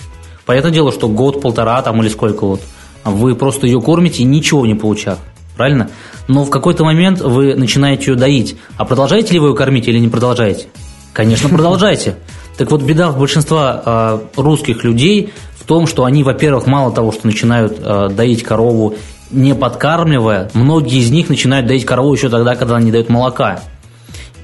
Понятное 0.45 0.71
дело, 0.71 0.91
что 0.91 1.09
год-полтора 1.09 1.81
там 1.81 2.01
или 2.01 2.09
сколько 2.09 2.45
вот, 2.45 2.61
вы 3.03 3.35
просто 3.35 3.67
ее 3.67 3.81
кормите 3.81 4.23
и 4.23 4.25
ничего 4.25 4.65
не 4.65 4.75
получав. 4.75 5.19
Правильно? 5.57 5.89
Но 6.27 6.45
в 6.45 6.49
какой-то 6.49 6.85
момент 6.85 7.19
вы 7.19 7.55
начинаете 7.55 8.11
ее 8.11 8.17
доить. 8.17 8.55
А 8.77 8.85
продолжаете 8.85 9.33
ли 9.33 9.39
вы 9.39 9.49
ее 9.49 9.55
кормить 9.55 9.87
или 9.87 9.97
не 9.97 10.07
продолжаете? 10.07 10.67
Конечно, 11.13 11.49
продолжайте. 11.49 12.15
Так 12.57 12.69
вот, 12.71 12.83
беда 12.83 13.11
большинства 13.11 13.81
э, 13.83 14.19
русских 14.39 14.83
людей 14.83 15.33
в 15.59 15.65
том, 15.65 15.87
что 15.87 16.05
они, 16.05 16.23
во-первых, 16.23 16.67
мало 16.67 16.91
того, 16.91 17.11
что 17.11 17.25
начинают 17.25 17.77
э, 17.79 18.09
доить 18.09 18.43
корову 18.43 18.95
не 19.31 19.53
подкармливая, 19.53 20.49
многие 20.53 20.99
из 20.99 21.11
них 21.11 21.27
начинают 21.29 21.67
доить 21.67 21.85
корову 21.85 22.13
еще 22.13 22.29
тогда, 22.29 22.55
когда 22.55 22.75
она 22.75 22.85
не 22.85 22.91
дает 22.91 23.09
молока. 23.09 23.59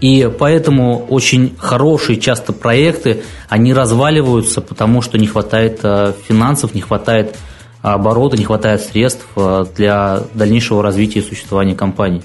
И 0.04 0.30
поэтому 0.38 1.06
очень 1.06 1.56
хорошие 1.58 2.20
часто 2.20 2.52
проекты, 2.52 3.24
они 3.48 3.74
разваливаются, 3.74 4.60
потому 4.60 5.02
что 5.02 5.18
не 5.18 5.28
хватает 5.28 5.80
э, 5.82 6.12
финансов, 6.28 6.76
не 6.76 6.82
хватает 6.82 7.38
оборота, 7.82 8.36
не 8.36 8.44
хватает 8.44 8.82
средств 8.82 9.26
э, 9.38 9.64
для 9.78 10.24
дальнейшего 10.34 10.84
развития 10.84 11.20
и 11.20 11.24
существования 11.24 11.74
компании. 11.74 12.22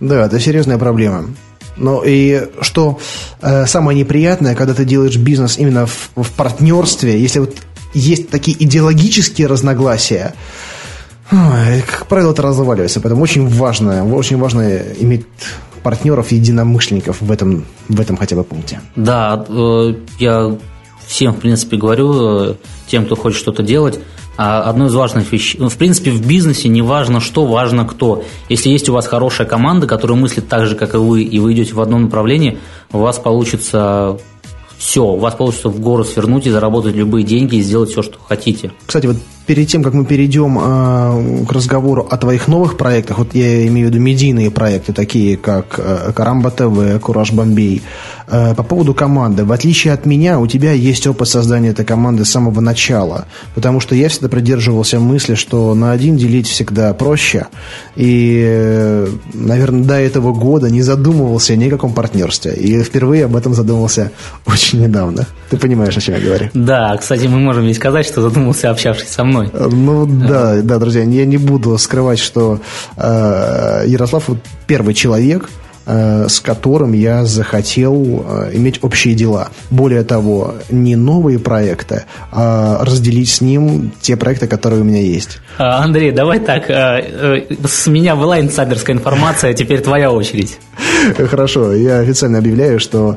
Да, 0.00 0.24
это 0.24 0.40
серьезная 0.40 0.78
проблема. 0.78 1.26
Ну 1.76 2.02
и 2.02 2.48
что 2.62 2.98
э, 3.42 3.66
самое 3.66 3.98
неприятное, 3.98 4.54
когда 4.54 4.72
ты 4.72 4.86
делаешь 4.86 5.18
бизнес 5.18 5.58
именно 5.58 5.84
в, 5.84 6.12
в 6.16 6.30
партнерстве, 6.30 7.20
если 7.20 7.40
вот 7.40 7.54
есть 7.92 8.30
такие 8.30 8.56
идеологические 8.64 9.48
разногласия, 9.48 10.32
как 11.28 12.06
правило, 12.08 12.32
это 12.32 12.40
разваливается. 12.40 13.00
Поэтому 13.02 13.22
очень 13.22 13.46
важно, 13.48 14.06
очень 14.06 14.38
важно 14.38 14.78
иметь 14.98 15.26
партнеров, 15.82 16.32
единомышленников 16.32 17.20
в 17.20 17.30
этом, 17.30 17.64
в 17.88 18.00
этом 18.00 18.16
хотя 18.16 18.36
бы 18.36 18.44
пункте. 18.44 18.80
Да, 18.96 19.44
э, 19.48 19.94
я 20.18 20.56
всем, 21.06 21.34
в 21.34 21.38
принципе, 21.38 21.76
говорю, 21.76 22.50
э, 22.50 22.54
тем, 22.86 23.06
кто 23.06 23.16
хочет 23.16 23.38
что-то 23.38 23.62
делать, 23.62 23.98
а 24.36 24.62
одно 24.62 24.86
из 24.86 24.94
важных 24.94 25.30
вещей, 25.30 25.58
ну, 25.60 25.68
в 25.68 25.76
принципе, 25.76 26.10
в 26.10 26.26
бизнесе 26.26 26.68
не 26.68 26.82
важно 26.82 27.20
что, 27.20 27.44
важно 27.46 27.86
кто. 27.86 28.24
Если 28.48 28.70
есть 28.70 28.88
у 28.88 28.94
вас 28.94 29.06
хорошая 29.06 29.46
команда, 29.46 29.86
которая 29.86 30.16
мыслит 30.16 30.48
так 30.48 30.66
же, 30.66 30.74
как 30.74 30.94
и 30.94 30.96
вы, 30.96 31.22
и 31.22 31.38
вы 31.38 31.52
идете 31.52 31.74
в 31.74 31.80
одном 31.80 32.04
направлении, 32.04 32.58
у 32.92 32.98
вас 32.98 33.18
получится 33.18 34.18
все, 34.78 35.04
у 35.04 35.18
вас 35.18 35.34
получится 35.34 35.68
в 35.68 35.78
гору 35.80 36.02
свернуть 36.02 36.46
и 36.46 36.50
заработать 36.50 36.96
любые 36.96 37.24
деньги 37.24 37.56
и 37.56 37.62
сделать 37.62 37.90
все, 37.90 38.02
что 38.02 38.18
хотите. 38.18 38.72
Кстати, 38.86 39.06
вот 39.06 39.16
перед 39.46 39.68
тем, 39.68 39.82
как 39.82 39.94
мы 39.94 40.04
перейдем 40.04 40.58
э, 40.58 41.44
к 41.46 41.52
разговору 41.52 42.06
о 42.08 42.16
твоих 42.16 42.48
новых 42.48 42.76
проектах, 42.76 43.18
вот 43.18 43.34
я 43.34 43.66
имею 43.66 43.88
в 43.88 43.90
виду 43.90 44.02
медийные 44.02 44.50
проекты, 44.50 44.92
такие 44.92 45.36
как 45.36 45.78
э, 45.78 46.12
Карамба 46.14 46.50
ТВ, 46.50 47.00
Кураж 47.00 47.32
Бомбей, 47.32 47.82
э, 48.28 48.54
по 48.54 48.62
поводу 48.62 48.94
команды. 48.94 49.44
В 49.44 49.52
отличие 49.52 49.92
от 49.92 50.06
меня, 50.06 50.38
у 50.38 50.46
тебя 50.46 50.72
есть 50.72 51.06
опыт 51.06 51.28
создания 51.28 51.70
этой 51.70 51.84
команды 51.84 52.24
с 52.24 52.30
самого 52.30 52.60
начала, 52.60 53.26
потому 53.54 53.80
что 53.80 53.94
я 53.94 54.08
всегда 54.08 54.28
придерживался 54.28 55.00
мысли, 55.00 55.34
что 55.34 55.74
на 55.74 55.92
один 55.92 56.16
делить 56.16 56.48
всегда 56.48 56.94
проще, 56.94 57.46
и, 57.96 58.42
э, 58.46 59.08
наверное, 59.34 59.84
до 59.84 59.94
этого 59.94 60.32
года 60.32 60.70
не 60.70 60.82
задумывался 60.82 61.56
ни 61.56 61.66
о 61.66 61.70
каком 61.70 61.92
партнерстве, 61.92 62.54
и 62.54 62.82
впервые 62.82 63.24
об 63.24 63.36
этом 63.36 63.54
задумался 63.54 64.12
очень 64.46 64.82
недавно. 64.82 65.26
Ты 65.50 65.56
понимаешь, 65.56 65.96
о 65.96 66.00
чем 66.00 66.14
я 66.14 66.20
говорю? 66.20 66.48
Да, 66.54 66.96
кстати, 66.96 67.26
мы 67.26 67.38
можем 67.38 67.64
ведь 67.64 67.76
сказать, 67.76 68.06
что 68.06 68.22
задумался, 68.22 68.70
общавшись 68.70 69.08
со 69.08 69.24
мной. 69.24 69.31
Ну 69.70 70.06
да, 70.06 70.62
да, 70.62 70.78
друзья, 70.78 71.02
я 71.02 71.26
не 71.26 71.38
буду 71.38 71.76
скрывать, 71.78 72.18
что 72.18 72.60
э, 72.96 73.84
Ярослав 73.86 74.28
первый 74.66 74.94
человек, 74.94 75.48
Э, 75.84 76.28
с 76.28 76.38
которым 76.38 76.92
я 76.92 77.24
захотел 77.24 78.24
э, 78.24 78.50
иметь 78.54 78.78
общие 78.82 79.14
дела. 79.14 79.48
Более 79.68 80.04
того, 80.04 80.54
не 80.70 80.94
новые 80.94 81.40
проекты, 81.40 82.04
а 82.30 82.84
разделить 82.84 83.28
с 83.28 83.40
ним 83.40 83.90
те 84.00 84.16
проекты, 84.16 84.46
которые 84.46 84.82
у 84.82 84.84
меня 84.84 85.00
есть. 85.00 85.40
А, 85.58 85.82
Андрей, 85.82 86.12
давай 86.12 86.38
так, 86.38 86.70
э, 86.70 87.46
с 87.66 87.88
меня 87.88 88.14
была 88.14 88.38
инсайдерская 88.38 88.94
информация, 88.94 89.54
теперь 89.54 89.80
твоя 89.80 90.12
очередь. 90.12 90.60
Хорошо, 91.30 91.72
я 91.72 91.98
официально 91.98 92.38
объявляю, 92.38 92.80
что 92.80 93.16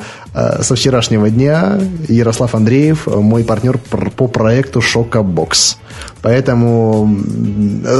со 0.61 0.75
вчерашнего 0.75 1.29
дня 1.29 1.79
Ярослав 2.09 2.55
Андреев 2.55 3.07
мой 3.07 3.43
партнер 3.43 3.77
по 3.77 4.27
проекту 4.27 4.81
Шока 4.81 5.23
Бокс. 5.23 5.77
Поэтому, 6.25 7.19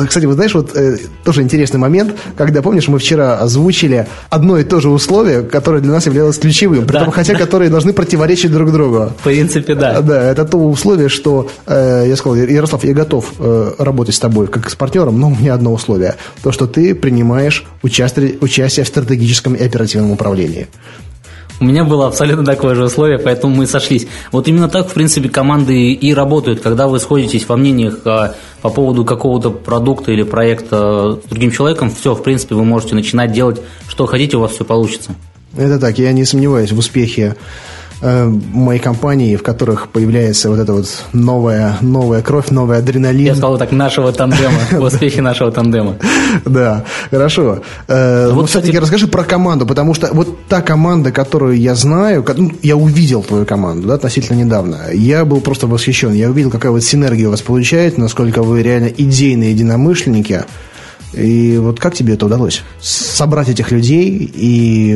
кстати, 0.08 0.26
вы 0.26 0.34
знаешь, 0.34 0.56
вот 0.56 0.76
э, 0.76 0.98
тоже 1.24 1.44
интересный 1.44 1.80
момент, 1.80 2.16
когда, 2.36 2.64
помнишь, 2.64 2.88
мы 2.88 2.98
вчера 2.98 3.38
озвучили 3.38 4.08
одно 4.32 4.58
и 4.58 4.64
то 4.64 4.80
же 4.80 4.90
условие, 4.90 5.44
которое 5.44 5.80
для 5.80 5.92
нас 5.92 6.08
являлось 6.08 6.40
ключевым, 6.40 6.88
при 6.88 6.94
да, 6.94 7.04
том, 7.04 7.12
хотя 7.12 7.34
да. 7.34 7.40
которые 7.40 7.70
должны 7.70 7.94
противоречить 7.94 8.52
друг 8.52 8.72
другу. 8.72 9.12
В 9.20 9.24
принципе, 9.24 9.76
да. 9.76 10.02
Да, 10.02 10.24
это 10.32 10.44
то 10.44 10.58
условие, 10.58 11.08
что 11.08 11.50
э, 11.68 12.06
я 12.08 12.16
сказал, 12.16 12.36
Ярослав, 12.36 12.84
я 12.84 12.94
готов 12.94 13.32
э, 13.38 13.74
работать 13.78 14.16
с 14.16 14.20
тобой 14.20 14.48
как 14.48 14.72
с 14.72 14.76
партнером, 14.76 15.20
но 15.20 15.28
у 15.28 15.36
меня 15.36 15.54
одно 15.54 15.72
условие. 15.72 16.16
То, 16.42 16.52
что 16.52 16.66
ты 16.66 16.96
принимаешь 16.96 17.64
участие, 17.84 18.38
участие 18.42 18.86
в 18.86 18.88
стратегическом 18.88 19.54
оперативном 19.76 20.12
управлении. 20.12 20.68
У 21.60 21.66
меня 21.66 21.86
было 21.86 22.08
абсолютно 22.08 22.44
такое 22.44 22.76
же 22.76 22.84
условие, 22.84 23.18
поэтому 23.18 23.56
мы 23.56 23.66
сошлись. 23.66 24.08
Вот 24.32 24.48
именно 24.48 24.68
так, 24.68 24.90
в 24.90 24.94
принципе, 24.94 25.30
команды 25.30 25.94
и 25.94 26.14
работают, 26.14 26.60
когда 26.60 26.88
вы 26.88 27.00
сходитесь 27.00 27.48
во 27.48 27.56
мнениях 27.56 28.00
а, 28.04 28.36
по 28.62 28.70
поводу 28.70 29.06
какого-то 29.06 29.52
продукта 29.52 30.12
или 30.12 30.24
проекта 30.24 31.18
с 31.24 31.30
другим 31.30 31.52
человеком, 31.52 31.90
все, 31.90 32.14
в 32.14 32.24
принципе, 32.24 32.56
вы 32.56 32.66
можете 32.66 32.96
начинать 32.96 33.32
делать, 33.32 33.62
что 33.88 34.06
хотите, 34.06 34.36
у 34.36 34.42
вас 34.42 34.52
все 34.52 34.66
получится. 34.66 35.12
Это 35.56 35.80
так, 35.80 35.98
я 35.98 36.12
не 36.12 36.26
сомневаюсь 36.26 36.74
в 36.74 36.78
успехе 36.78 37.38
э, 38.06 38.32
мои 38.54 38.80
компании, 38.80 39.36
в 39.36 39.44
которых 39.44 39.90
появляется 39.90 40.50
вот 40.50 40.60
эта 40.60 40.74
вот 40.74 40.88
новая, 41.14 41.78
новая 41.82 42.22
кровь, 42.22 42.50
новый 42.52 42.78
адреналин. 42.78 43.26
Я 43.26 43.34
сказал 43.34 43.58
так, 43.58 43.72
нашего 43.72 44.12
тандема, 44.12 44.60
успехи 44.80 45.20
нашего 45.20 45.52
тандема. 45.52 45.96
Да, 46.46 46.86
хорошо. 47.10 47.60
Э, 47.88 48.32
вот, 48.32 48.50
все-таки 48.50 48.78
расскажи 48.78 49.08
про 49.08 49.24
команду, 49.24 49.66
потому 49.66 49.94
что 49.94 50.10
вот 50.14 50.48
та 50.48 50.62
команда, 50.62 51.12
которую 51.12 51.60
я 51.60 51.76
знаю, 51.76 52.24
ну, 52.38 52.52
я 52.62 52.76
увидел 52.76 53.24
твою 53.24 53.46
команду, 53.46 53.88
да, 53.88 53.96
относительно 53.96 54.38
недавно, 54.38 54.78
я 54.94 55.26
был 55.26 55.42
просто 55.42 55.68
восхищен. 55.68 56.14
Я 56.14 56.30
увидел, 56.30 56.52
какая 56.52 56.72
вот 56.72 56.84
синергия 56.84 57.28
у 57.28 57.32
вас 57.32 57.42
получается, 57.42 58.00
насколько 58.00 58.44
вы 58.44 58.62
реально 58.62 58.88
идейные 58.88 59.52
единомышленники. 59.52 60.44
И 61.16 61.58
вот 61.58 61.80
как 61.80 61.94
тебе 61.94 62.16
это 62.16 62.26
удалось? 62.26 62.62
Собрать 62.82 63.50
этих 63.50 63.72
людей 63.72 64.30
и 64.34 64.96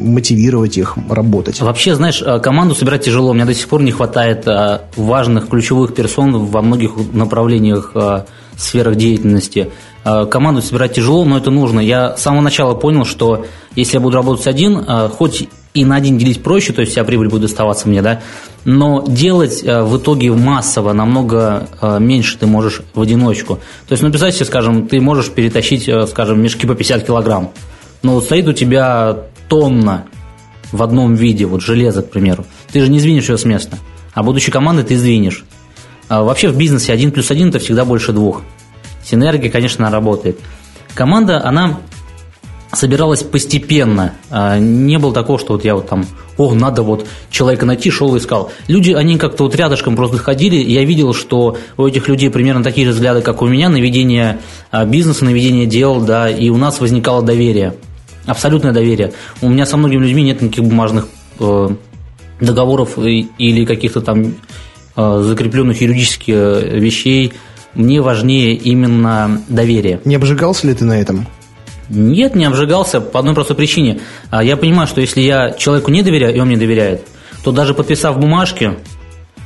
мотивировать 0.00 0.78
их 0.78 0.96
работать? 1.08 1.60
Вообще, 1.60 1.94
знаешь, 1.94 2.22
э, 2.22 2.38
команду 2.38 2.74
собирать 2.74 3.04
тяжело. 3.04 3.30
У 3.30 3.34
меня 3.34 3.44
до 3.44 3.54
сих 3.54 3.68
пор 3.68 3.82
не 3.82 3.92
хватает 3.92 4.46
э, 4.46 4.80
важных 4.96 5.48
ключевых 5.48 5.94
персон 5.94 6.46
во 6.46 6.62
многих 6.62 6.92
направлениях, 7.12 7.90
э, 7.94 8.24
сферах 8.56 8.94
деятельности. 8.96 9.72
Команду 10.04 10.60
собирать 10.60 10.92
тяжело, 10.92 11.24
но 11.24 11.38
это 11.38 11.50
нужно. 11.50 11.80
Я 11.80 12.14
с 12.14 12.22
самого 12.22 12.42
начала 12.42 12.74
понял, 12.74 13.04
что 13.06 13.46
если 13.74 13.96
я 13.96 14.00
буду 14.00 14.16
работать 14.16 14.46
один, 14.46 14.84
хоть 15.08 15.48
и 15.74 15.84
на 15.84 15.96
один 15.96 16.18
делить 16.18 16.40
проще, 16.40 16.72
то 16.72 16.80
есть 16.80 16.92
вся 16.92 17.02
прибыль 17.02 17.28
будет 17.28 17.42
доставаться 17.42 17.88
мне, 17.88 18.00
да, 18.00 18.22
но 18.64 19.04
делать 19.06 19.62
э, 19.64 19.82
в 19.82 19.98
итоге 19.98 20.30
массово 20.30 20.92
намного 20.92 21.68
э, 21.82 21.98
меньше 21.98 22.38
ты 22.38 22.46
можешь 22.46 22.82
в 22.94 23.00
одиночку. 23.00 23.56
То 23.88 23.92
есть, 23.92 24.02
ну, 24.02 24.10
представь 24.10 24.36
скажем, 24.36 24.86
ты 24.86 25.00
можешь 25.00 25.30
перетащить, 25.30 25.88
э, 25.88 26.06
скажем, 26.06 26.40
мешки 26.40 26.68
по 26.68 26.76
50 26.76 27.04
килограмм, 27.04 27.50
но 28.02 28.14
вот 28.14 28.24
стоит 28.24 28.46
у 28.46 28.52
тебя 28.52 29.18
тонна 29.48 30.04
в 30.70 30.80
одном 30.80 31.16
виде, 31.16 31.44
вот 31.44 31.60
железо, 31.60 32.02
к 32.02 32.10
примеру, 32.10 32.46
ты 32.70 32.80
же 32.80 32.88
не 32.88 33.00
сдвинешь 33.00 33.28
ее 33.28 33.36
с 33.36 33.44
места, 33.44 33.78
а 34.12 34.22
будучи 34.22 34.52
командой 34.52 34.84
ты 34.84 34.96
сдвинешь. 34.96 35.44
А 36.08 36.22
вообще 36.22 36.50
в 36.50 36.56
бизнесе 36.56 36.92
один 36.92 37.10
плюс 37.10 37.32
один 37.32 37.48
это 37.48 37.58
всегда 37.58 37.84
больше 37.84 38.12
двух. 38.12 38.42
Синергия, 39.04 39.50
конечно, 39.50 39.90
работает. 39.90 40.38
Команда, 40.94 41.44
она 41.44 41.80
собиралась 42.74 43.22
постепенно. 43.22 44.14
А, 44.30 44.58
не 44.58 44.98
было 44.98 45.12
такого, 45.12 45.38
что 45.38 45.54
вот 45.54 45.64
я 45.64 45.74
вот 45.74 45.88
там, 45.88 46.06
о, 46.36 46.54
надо 46.54 46.82
вот 46.82 47.06
человека 47.30 47.66
найти, 47.66 47.90
шел 47.90 48.14
и 48.14 48.18
искал. 48.18 48.52
Люди, 48.68 48.92
они 48.92 49.18
как-то 49.18 49.44
вот 49.44 49.54
рядышком 49.54 49.96
просто 49.96 50.18
ходили, 50.18 50.56
я 50.56 50.84
видел, 50.84 51.14
что 51.14 51.56
у 51.76 51.86
этих 51.86 52.08
людей 52.08 52.30
примерно 52.30 52.62
такие 52.62 52.86
же 52.86 52.92
взгляды, 52.92 53.22
как 53.22 53.42
у 53.42 53.46
меня, 53.46 53.68
на 53.68 53.76
ведение 53.76 54.40
а, 54.70 54.84
бизнеса, 54.84 55.24
на 55.24 55.30
ведение 55.30 55.66
дел, 55.66 56.00
да, 56.00 56.28
и 56.30 56.48
у 56.48 56.56
нас 56.56 56.80
возникало 56.80 57.22
доверие, 57.22 57.74
абсолютное 58.26 58.72
доверие. 58.72 59.12
У 59.42 59.48
меня 59.48 59.66
со 59.66 59.76
многими 59.76 60.04
людьми 60.04 60.22
нет 60.22 60.42
никаких 60.42 60.64
бумажных 60.64 61.08
э, 61.40 61.68
договоров 62.40 62.98
или 62.98 63.64
каких-то 63.64 64.00
там 64.00 64.34
э, 64.96 65.22
закрепленных 65.24 65.80
юридических 65.80 66.34
э, 66.34 66.78
вещей. 66.78 67.32
Мне 67.74 68.00
важнее 68.00 68.54
именно 68.54 69.42
доверие. 69.48 70.00
Не 70.04 70.14
обжигался 70.14 70.66
ли 70.66 70.74
ты 70.74 70.84
на 70.84 71.00
этом? 71.00 71.26
Нет, 71.88 72.34
не 72.34 72.44
обжигался 72.44 73.00
по 73.00 73.18
одной 73.18 73.34
простой 73.34 73.56
причине. 73.56 74.00
А 74.30 74.42
Я 74.42 74.56
понимаю, 74.56 74.86
что 74.86 75.00
если 75.00 75.20
я 75.20 75.52
человеку 75.52 75.90
не 75.90 76.02
доверяю, 76.02 76.34
и 76.34 76.40
он 76.40 76.48
мне 76.48 76.56
доверяет, 76.56 77.06
то 77.42 77.52
даже 77.52 77.74
подписав 77.74 78.18
бумажки, 78.18 78.78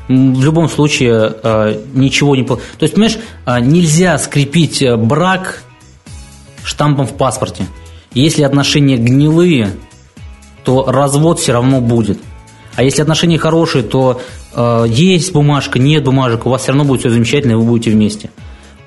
в 0.09 0.43
любом 0.43 0.69
случае 0.69 1.35
а, 1.43 1.79
ничего 1.93 2.35
не... 2.35 2.45
То 2.45 2.59
есть, 2.81 2.95
понимаешь, 2.95 3.19
а, 3.45 3.61
нельзя 3.61 4.17
скрепить 4.19 4.81
э, 4.81 4.97
брак 4.97 5.63
штампом 6.65 7.07
в 7.07 7.15
паспорте. 7.15 7.67
Если 8.15 8.43
отношения 8.43 8.97
гнилые, 8.97 9.73
то 10.65 10.91
развод 10.91 11.41
все 11.41 11.53
равно 11.53 11.81
будет. 11.81 12.19
А 12.75 12.83
если 12.83 13.03
отношения 13.03 13.39
хорошие, 13.39 13.85
то 13.85 14.23
э, 14.55 14.87
есть 14.89 15.33
бумажка, 15.33 15.79
нет 15.79 16.05
бумажек, 16.05 16.47
у 16.47 16.51
вас 16.51 16.63
все 16.63 16.73
равно 16.73 16.85
будет 16.85 17.01
все 17.01 17.11
замечательно, 17.11 17.53
и 17.53 17.55
вы 17.57 17.65
будете 17.65 17.91
вместе. 17.91 18.31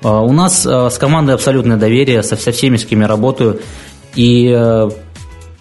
А, 0.02 0.20
у 0.20 0.32
нас 0.32 0.66
а, 0.66 0.90
с 0.90 0.98
командой 0.98 1.34
абсолютное 1.34 1.76
доверие, 1.76 2.22
со, 2.22 2.36
со 2.36 2.52
всеми, 2.52 2.76
с 2.76 2.84
кем 2.84 3.00
я 3.00 3.08
работаю. 3.08 3.60
И 4.14 4.52
э, 4.54 4.90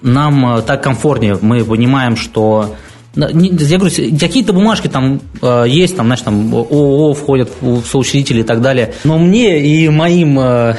нам 0.02 0.62
так 0.64 0.84
комфортнее. 0.84 1.38
Мы 1.42 1.64
понимаем, 1.64 2.18
что 2.18 2.76
я 3.16 3.78
говорю, 3.78 4.18
какие-то 4.18 4.54
бумажки 4.54 4.88
там 4.88 5.22
э, 5.42 5.66
есть, 5.68 5.98
там, 5.98 6.06
знаешь, 6.06 6.22
там 6.22 6.54
ООО 6.54 7.14
входят 7.14 7.50
в 7.60 7.84
соучредители 7.84 8.42
и 8.42 8.44
так 8.44 8.62
далее. 8.62 8.94
Но 9.04 9.18
мне 9.18 9.60
и 9.60 9.90
моим 9.90 10.40
э, 10.40 10.76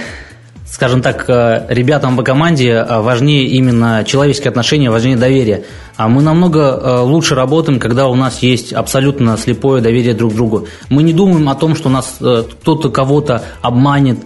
скажем 0.72 1.02
так, 1.02 1.26
э, 1.28 1.66
ребятам 1.68 2.16
по 2.16 2.22
команде 2.22 2.70
э, 2.70 3.00
важнее 3.00 3.46
именно 3.46 4.04
человеческие 4.06 4.48
отношения, 4.48 4.90
важнее 4.90 5.16
доверие. 5.16 5.64
А 5.96 6.08
мы 6.08 6.22
намного 6.22 6.60
э, 6.60 7.00
лучше 7.00 7.34
работаем, 7.34 7.78
когда 7.78 8.08
у 8.08 8.14
нас 8.14 8.38
есть 8.38 8.72
абсолютно 8.72 9.36
слепое 9.36 9.82
доверие 9.82 10.14
друг 10.14 10.32
к 10.32 10.34
другу. 10.34 10.66
Мы 10.88 11.02
не 11.02 11.12
думаем 11.12 11.50
о 11.50 11.54
том, 11.54 11.76
что 11.76 11.90
нас 11.90 12.16
кто-то 12.18 12.88
кого-то 12.88 13.42
обманет, 13.60 14.18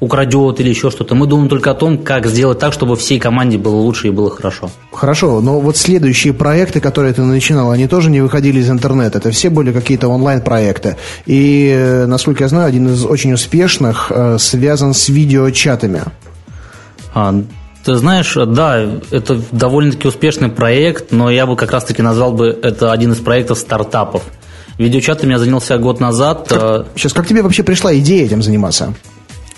украдет 0.00 0.60
или 0.60 0.70
еще 0.70 0.90
что-то. 0.90 1.14
Мы 1.14 1.28
думаем 1.28 1.48
только 1.48 1.70
о 1.70 1.74
том, 1.74 1.98
как 1.98 2.26
сделать 2.26 2.58
так, 2.58 2.72
чтобы 2.72 2.96
всей 2.96 3.20
команде 3.20 3.56
было 3.56 3.76
лучше 3.76 4.08
и 4.08 4.10
было 4.10 4.30
хорошо. 4.30 4.70
Хорошо, 4.92 5.40
но 5.40 5.60
вот 5.60 5.76
следующие 5.76 6.32
проекты, 6.32 6.80
которые 6.80 7.14
ты 7.14 7.22
начинал, 7.22 7.70
они 7.70 7.86
тоже 7.86 8.10
не 8.10 8.20
выходили 8.20 8.58
из 8.58 8.70
интернета. 8.70 9.18
Это 9.18 9.30
все 9.30 9.50
были 9.50 9.70
какие-то 9.70 10.08
онлайн-проекты. 10.08 10.96
И, 11.26 12.04
насколько 12.08 12.42
я 12.44 12.48
знаю, 12.48 12.66
один 12.66 12.88
из 12.88 13.04
очень 13.04 13.32
успешных 13.32 14.10
связан 14.38 14.92
с 14.92 15.08
видеочатом 15.08 15.75
ребятами? 15.84 16.02
А, 17.14 17.34
ты 17.84 17.94
знаешь, 17.94 18.34
да, 18.34 18.80
это 19.10 19.40
довольно-таки 19.52 20.08
успешный 20.08 20.48
проект, 20.48 21.12
но 21.12 21.30
я 21.30 21.46
бы 21.46 21.56
как 21.56 21.70
раз-таки 21.72 22.02
назвал 22.02 22.32
бы 22.32 22.48
это 22.48 22.92
один 22.92 23.12
из 23.12 23.18
проектов 23.18 23.58
стартапов. 23.58 24.22
Видеочатами 24.78 25.32
я 25.32 25.38
занялся 25.38 25.78
год 25.78 26.00
назад. 26.00 26.48
Как, 26.48 26.62
э, 26.62 26.84
сейчас, 26.96 27.14
как 27.14 27.26
тебе 27.26 27.42
вообще 27.42 27.62
пришла 27.62 27.96
идея 27.96 28.26
этим 28.26 28.42
заниматься? 28.42 28.92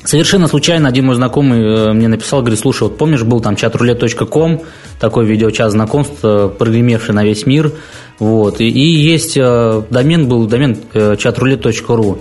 Совершенно 0.04 0.46
случайно 0.46 0.88
один 0.88 1.06
мой 1.06 1.16
знакомый 1.16 1.60
э, 1.60 1.92
мне 1.92 2.06
написал, 2.06 2.40
говорит, 2.40 2.60
слушай, 2.60 2.84
вот 2.84 2.96
помнишь, 2.98 3.24
был 3.24 3.40
там 3.40 3.54
chatroulette.com, 3.54 4.60
такой 5.00 5.26
видеочат 5.26 5.72
знакомств, 5.72 6.18
э, 6.22 6.50
прогремевший 6.56 7.14
на 7.14 7.24
весь 7.24 7.46
мир, 7.46 7.72
вот, 8.20 8.60
и, 8.60 8.68
и 8.68 8.96
есть 8.96 9.34
домен, 9.34 10.28
был 10.28 10.46
домен 10.46 10.78
chatroulette.ru, 10.94 12.18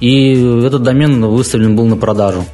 и 0.00 0.64
этот 0.64 0.82
домен 0.82 1.26
выставлен 1.26 1.76
был 1.76 1.84
на 1.84 1.96
продажу. 1.96 2.44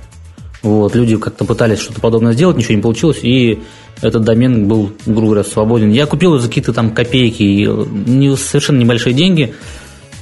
Вот, 0.64 0.96
люди 0.96 1.16
как-то 1.18 1.44
пытались 1.44 1.78
что-то 1.78 2.00
подобное 2.00 2.32
сделать, 2.32 2.56
ничего 2.56 2.74
не 2.74 2.80
получилось, 2.80 3.18
и 3.22 3.60
этот 4.00 4.24
домен 4.24 4.66
был, 4.66 4.92
грубо 5.04 5.26
говоря, 5.26 5.44
свободен. 5.44 5.90
Я 5.90 6.06
купил 6.06 6.38
за 6.38 6.48
какие-то 6.48 6.72
там 6.72 6.90
копейки, 6.90 7.42
не, 7.42 8.34
совершенно 8.34 8.78
небольшие 8.78 9.12
деньги, 9.12 9.54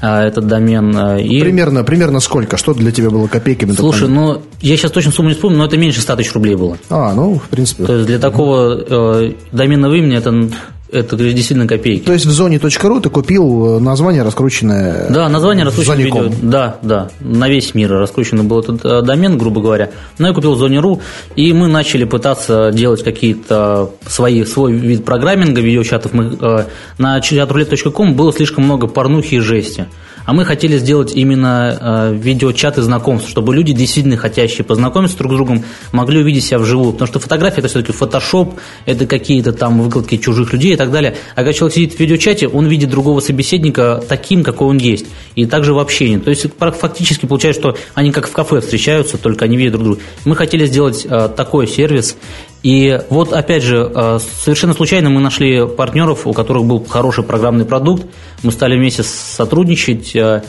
а, 0.00 0.26
этот 0.26 0.48
домен. 0.48 0.96
А, 0.96 1.16
и... 1.16 1.40
Примерно, 1.40 1.84
примерно 1.84 2.18
сколько? 2.18 2.56
Что 2.56 2.74
для 2.74 2.90
тебя 2.90 3.10
было 3.10 3.28
копейками? 3.28 3.70
Слушай, 3.70 4.08
ну, 4.08 4.42
я 4.60 4.76
сейчас 4.76 4.90
точно 4.90 5.12
сумму 5.12 5.28
не 5.28 5.36
вспомню, 5.36 5.58
но 5.58 5.66
это 5.66 5.76
меньше 5.76 6.00
100 6.00 6.16
тысяч 6.16 6.32
рублей 6.32 6.56
было. 6.56 6.76
А, 6.90 7.14
ну, 7.14 7.36
в 7.38 7.48
принципе. 7.48 7.84
То 7.84 7.94
есть 7.94 8.08
для 8.08 8.18
такого 8.18 8.82
э, 8.84 9.32
доменного 9.52 9.94
имени 9.94 10.16
это 10.16 10.50
это 10.92 11.16
действительно 11.16 11.66
копейки. 11.66 12.04
То 12.04 12.12
есть 12.12 12.26
в 12.26 12.30
зоне 12.30 12.60
.ру 12.60 13.00
ты 13.00 13.08
купил 13.08 13.76
э, 13.76 13.80
название 13.80 14.22
раскрученное 14.22 15.08
Да, 15.10 15.28
название 15.28 15.64
раскрученное 15.64 16.04
видео. 16.04 16.30
Да, 16.42 16.76
да, 16.82 17.10
на 17.20 17.48
весь 17.48 17.74
мир 17.74 17.90
раскрученный 17.90 18.44
был 18.44 18.60
этот 18.60 18.84
э, 18.84 19.02
домен, 19.02 19.38
грубо 19.38 19.62
говоря. 19.62 19.90
Но 20.18 20.28
я 20.28 20.34
купил 20.34 20.54
в 20.54 20.58
зоне 20.58 20.80
.ру, 20.80 21.00
и 21.34 21.52
мы 21.52 21.68
начали 21.68 22.04
пытаться 22.04 22.70
делать 22.72 23.02
какие-то 23.02 23.90
свои, 24.06 24.44
свой 24.44 24.74
вид 24.74 25.04
программинга, 25.04 25.60
видеочатов. 25.60 26.12
Мы, 26.12 26.36
э, 26.38 26.64
на 26.98 27.18
chatroulette.com 27.18 28.14
было 28.14 28.32
слишком 28.32 28.64
много 28.64 28.86
порнухи 28.86 29.36
и 29.36 29.40
жести. 29.40 29.86
А 30.24 30.32
мы 30.32 30.44
хотели 30.44 30.78
сделать 30.78 31.12
именно 31.14 31.78
э, 31.80 32.14
видеочаты 32.14 32.82
знакомств, 32.82 33.28
чтобы 33.28 33.54
люди, 33.54 33.72
действительно 33.72 34.16
хотящие 34.16 34.64
познакомиться 34.64 35.16
друг 35.18 35.32
с 35.32 35.34
другом, 35.36 35.64
могли 35.92 36.20
увидеть 36.20 36.44
себя 36.44 36.58
вживую. 36.58 36.92
Потому 36.92 37.08
что 37.08 37.18
фотография– 37.18 37.56
это 37.58 37.68
все-таки 37.68 37.92
фотошоп, 37.92 38.54
это 38.86 39.06
какие-то 39.06 39.52
там 39.52 39.80
выкладки 39.82 40.16
чужих 40.16 40.52
людей 40.52 40.74
и 40.74 40.76
так 40.76 40.90
далее. 40.90 41.16
А 41.34 41.36
когда 41.36 41.52
человек 41.52 41.74
сидит 41.74 41.94
в 41.94 42.00
видеочате, 42.00 42.48
он 42.48 42.66
видит 42.66 42.90
другого 42.90 43.20
собеседника 43.20 44.02
таким, 44.08 44.44
какой 44.44 44.68
он 44.68 44.78
есть. 44.78 45.06
И 45.34 45.46
также 45.46 45.74
в 45.74 45.78
общении. 45.78 46.18
То 46.18 46.30
есть 46.30 46.46
фактически 46.58 47.26
получается, 47.26 47.60
что 47.60 47.76
они 47.94 48.12
как 48.12 48.28
в 48.28 48.32
кафе 48.32 48.60
встречаются, 48.60 49.18
только 49.18 49.44
они 49.44 49.56
видят 49.56 49.72
друг 49.72 49.84
друга. 49.84 50.00
Мы 50.24 50.36
хотели 50.36 50.66
сделать 50.66 51.06
э, 51.08 51.28
такой 51.36 51.66
сервис, 51.66 52.16
и 52.62 53.00
вот, 53.10 53.32
опять 53.32 53.64
же, 53.64 53.90
э, 53.92 54.18
совершенно 54.42 54.72
случайно 54.72 55.10
мы 55.10 55.20
нашли 55.20 55.66
партнеров, 55.66 56.26
у 56.26 56.32
которых 56.32 56.64
был 56.64 56.84
хороший 56.84 57.24
программный 57.24 57.64
продукт. 57.64 58.06
Мы 58.42 58.52
стали 58.52 58.76
вместе 58.76 59.02
сотрудничать 59.02 60.14
э, 60.14 60.44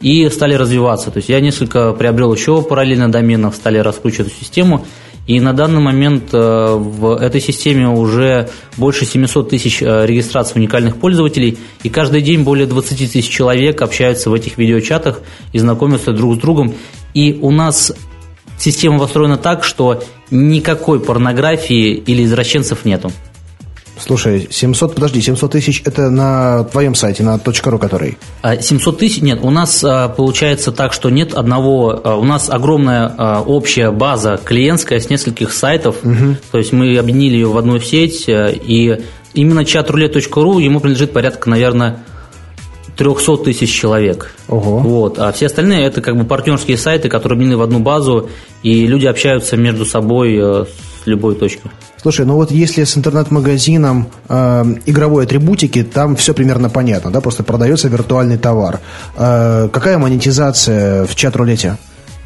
и 0.00 0.28
стали 0.30 0.54
развиваться. 0.54 1.10
То 1.10 1.18
есть 1.18 1.28
я 1.28 1.40
несколько 1.40 1.92
приобрел 1.92 2.32
еще 2.32 2.62
параллельно 2.62 3.12
доменов, 3.12 3.54
стали 3.54 3.78
раскручивать 3.78 4.32
эту 4.32 4.40
систему. 4.40 4.86
И 5.26 5.40
на 5.40 5.52
данный 5.52 5.82
момент 5.82 6.30
э, 6.32 6.74
в 6.74 7.14
этой 7.20 7.42
системе 7.42 7.90
уже 7.90 8.48
больше 8.78 9.04
700 9.04 9.50
тысяч 9.50 9.82
регистраций 9.82 10.54
уникальных 10.56 10.96
пользователей, 10.96 11.58
и 11.82 11.90
каждый 11.90 12.22
день 12.22 12.44
более 12.44 12.66
20 12.66 13.12
тысяч 13.12 13.28
человек 13.28 13.82
общаются 13.82 14.30
в 14.30 14.34
этих 14.34 14.56
видеочатах 14.56 15.20
и 15.52 15.58
знакомятся 15.58 16.12
друг 16.12 16.36
с 16.36 16.38
другом. 16.38 16.72
И 17.12 17.38
у 17.42 17.50
нас 17.50 17.92
Система 18.58 18.98
построена 18.98 19.36
так, 19.36 19.62
что 19.62 20.02
никакой 20.30 21.00
порнографии 21.00 21.92
или 21.94 22.24
извращенцев 22.24 22.84
нету. 22.84 23.10
Слушай, 23.98 24.46
700, 24.50 24.94
подожди, 24.94 25.20
700 25.20 25.52
тысяч 25.52 25.82
это 25.84 26.08
на 26.08 26.64
твоем 26.64 26.94
сайте, 26.94 27.22
на 27.22 27.36
.ru 27.36 27.78
который? 27.78 28.16
700 28.60 28.94
а, 28.94 28.98
тысяч, 28.98 29.20
нет, 29.20 29.40
у 29.42 29.50
нас 29.50 29.82
а, 29.82 30.08
получается 30.08 30.70
так, 30.70 30.92
что 30.92 31.10
нет 31.10 31.34
одного, 31.34 32.00
а, 32.04 32.16
у 32.16 32.24
нас 32.24 32.48
огромная 32.48 33.08
общая 33.40 33.90
база 33.90 34.40
клиентская 34.42 35.00
с 35.00 35.10
нескольких 35.10 35.52
сайтов, 35.52 35.96
угу. 36.04 36.36
то 36.52 36.58
есть 36.58 36.72
мы 36.72 36.96
объединили 36.96 37.34
ее 37.34 37.48
в 37.48 37.58
одну 37.58 37.80
сеть, 37.80 38.24
и 38.28 39.00
именно 39.34 39.60
chatroulette.ru 39.60 40.62
ему 40.62 40.80
принадлежит 40.80 41.12
порядка, 41.12 41.50
наверное, 41.50 41.98
300 42.98 43.44
тысяч 43.44 43.72
человек. 43.72 44.34
Ого. 44.48 44.80
Вот. 44.80 45.18
А 45.18 45.32
все 45.32 45.46
остальные 45.46 45.86
это 45.86 46.02
как 46.02 46.16
бы 46.16 46.24
партнерские 46.24 46.76
сайты, 46.76 47.08
которые 47.08 47.36
объединены 47.36 47.56
в 47.56 47.62
одну 47.62 47.78
базу, 47.78 48.28
и 48.62 48.86
люди 48.86 49.06
общаются 49.06 49.56
между 49.56 49.86
собой 49.86 50.36
с 50.36 51.06
любой 51.06 51.36
точки. 51.36 51.62
Слушай, 52.00 52.26
ну 52.26 52.34
вот 52.34 52.50
если 52.50 52.84
с 52.84 52.96
интернет-магазином 52.96 54.08
э, 54.28 54.64
игровой 54.86 55.24
атрибутики, 55.24 55.82
там 55.82 56.14
все 56.16 56.32
примерно 56.32 56.70
понятно, 56.70 57.10
да, 57.10 57.20
просто 57.20 57.42
продается 57.42 57.88
виртуальный 57.88 58.38
товар. 58.38 58.80
Э, 59.16 59.68
какая 59.72 59.98
монетизация 59.98 61.06
в 61.06 61.14
чат-рулете? 61.16 61.76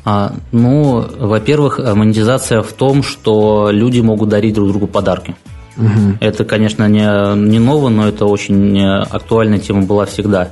А, 0.04 0.32
ну, 0.50 1.06
во-первых, 1.18 1.78
монетизация 1.78 2.62
в 2.62 2.72
том, 2.72 3.02
что 3.02 3.70
люди 3.70 4.00
могут 4.00 4.30
дарить 4.30 4.54
друг 4.54 4.68
другу 4.68 4.86
подарки. 4.86 5.36
Угу. 5.76 6.18
Это, 6.20 6.44
конечно, 6.44 6.88
не, 6.88 7.36
не 7.48 7.58
ново, 7.58 7.88
но 7.88 8.08
это 8.08 8.26
очень 8.26 8.80
актуальная 8.82 9.58
тема 9.58 9.82
была 9.82 10.06
всегда. 10.06 10.50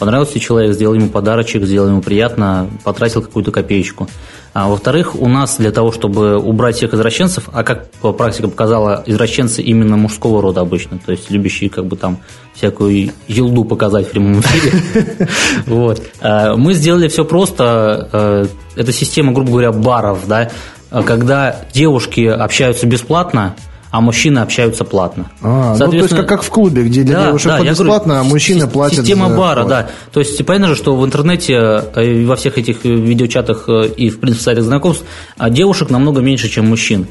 Понравился 0.00 0.40
человек, 0.40 0.72
сделал 0.72 0.94
ему 0.94 1.10
подарочек, 1.10 1.64
сделал 1.64 1.88
ему 1.88 2.00
приятно, 2.00 2.70
потратил 2.84 3.20
какую-то 3.20 3.52
копеечку. 3.52 4.08
А 4.54 4.68
во-вторых, 4.68 5.14
у 5.14 5.28
нас 5.28 5.58
для 5.58 5.70
того, 5.70 5.92
чтобы 5.92 6.38
убрать 6.38 6.76
всех 6.76 6.94
извращенцев, 6.94 7.50
а 7.52 7.62
как 7.62 7.90
практика 8.16 8.48
показала, 8.48 9.04
извращенцы 9.06 9.60
именно 9.60 9.98
мужского 9.98 10.40
рода 10.40 10.62
обычно, 10.62 10.98
то 10.98 11.12
есть 11.12 11.30
любящие 11.30 11.68
как 11.68 11.84
бы 11.84 11.96
там 11.96 12.18
всякую 12.54 13.12
елду 13.28 13.64
показать 13.64 14.08
в 14.08 14.10
прямом 14.10 14.40
эфире. 14.40 15.28
Вот. 15.66 16.02
А, 16.20 16.56
мы 16.56 16.72
сделали 16.72 17.08
все 17.08 17.26
просто. 17.26 18.08
А, 18.10 18.46
это 18.76 18.92
система, 18.92 19.32
грубо 19.32 19.50
говоря, 19.50 19.70
баров, 19.70 20.26
да, 20.26 20.50
когда 20.90 21.56
девушки 21.74 22.22
общаются 22.22 22.86
бесплатно, 22.86 23.54
а 23.90 24.00
мужчины 24.00 24.38
общаются 24.38 24.84
платно. 24.84 25.30
А, 25.42 25.76
ну, 25.76 25.90
то 25.90 25.96
есть 25.96 26.10
как, 26.10 26.28
как 26.28 26.42
в 26.42 26.50
клубе, 26.50 26.84
где 26.84 27.02
для 27.02 27.16
да, 27.16 27.26
девушек 27.26 27.48
да, 27.48 27.60
бесплатно, 27.60 28.14
говорю, 28.14 28.28
а 28.28 28.30
мужчины 28.30 28.68
платят 28.68 29.00
Система 29.00 29.28
за 29.28 29.36
бара, 29.36 29.64
да. 29.64 29.90
То 30.12 30.20
есть 30.20 30.44
понятно 30.46 30.68
же, 30.68 30.76
что 30.76 30.94
в 30.94 31.04
интернете, 31.04 31.54
э, 31.54 32.24
во 32.24 32.36
всех 32.36 32.56
этих 32.56 32.84
видеочатах 32.84 33.64
э, 33.68 33.88
и, 33.88 34.10
в 34.10 34.20
принципе, 34.20 34.44
сайтах 34.44 34.64
знакомств, 34.64 35.04
а 35.36 35.50
девушек 35.50 35.90
намного 35.90 36.20
меньше, 36.20 36.48
чем 36.48 36.68
мужчин. 36.68 37.08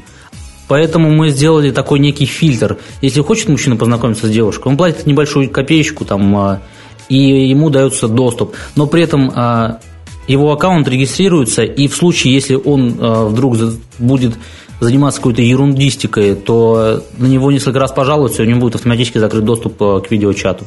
Поэтому 0.68 1.10
мы 1.10 1.30
сделали 1.30 1.70
такой 1.70 1.98
некий 1.98 2.26
фильтр. 2.26 2.78
Если 3.02 3.20
хочет 3.20 3.48
мужчина 3.48 3.76
познакомиться 3.76 4.26
с 4.26 4.30
девушкой, 4.30 4.68
он 4.68 4.76
платит 4.76 5.04
небольшую 5.04 5.50
копеечку, 5.50 6.04
там, 6.04 6.34
а, 6.36 6.60
и 7.08 7.48
ему 7.48 7.68
дается 7.70 8.08
доступ. 8.08 8.54
Но 8.76 8.86
при 8.86 9.02
этом 9.02 9.32
а, 9.34 9.80
его 10.28 10.52
аккаунт 10.52 10.88
регистрируется, 10.88 11.62
и 11.62 11.88
в 11.88 11.96
случае, 11.96 12.34
если 12.34 12.54
он 12.54 12.92
вдруг 13.30 13.56
будет 13.98 14.34
заниматься 14.80 15.20
какой-то 15.20 15.42
ерундистикой, 15.42 16.34
то 16.34 17.04
на 17.18 17.26
него 17.26 17.52
несколько 17.52 17.78
раз 17.78 17.92
пожалуются, 17.92 18.42
и 18.42 18.46
у 18.46 18.48
него 18.48 18.60
будет 18.60 18.76
автоматически 18.76 19.18
закрыт 19.18 19.44
доступ 19.44 19.80
э, 19.80 20.00
к 20.00 20.10
видеочату. 20.10 20.64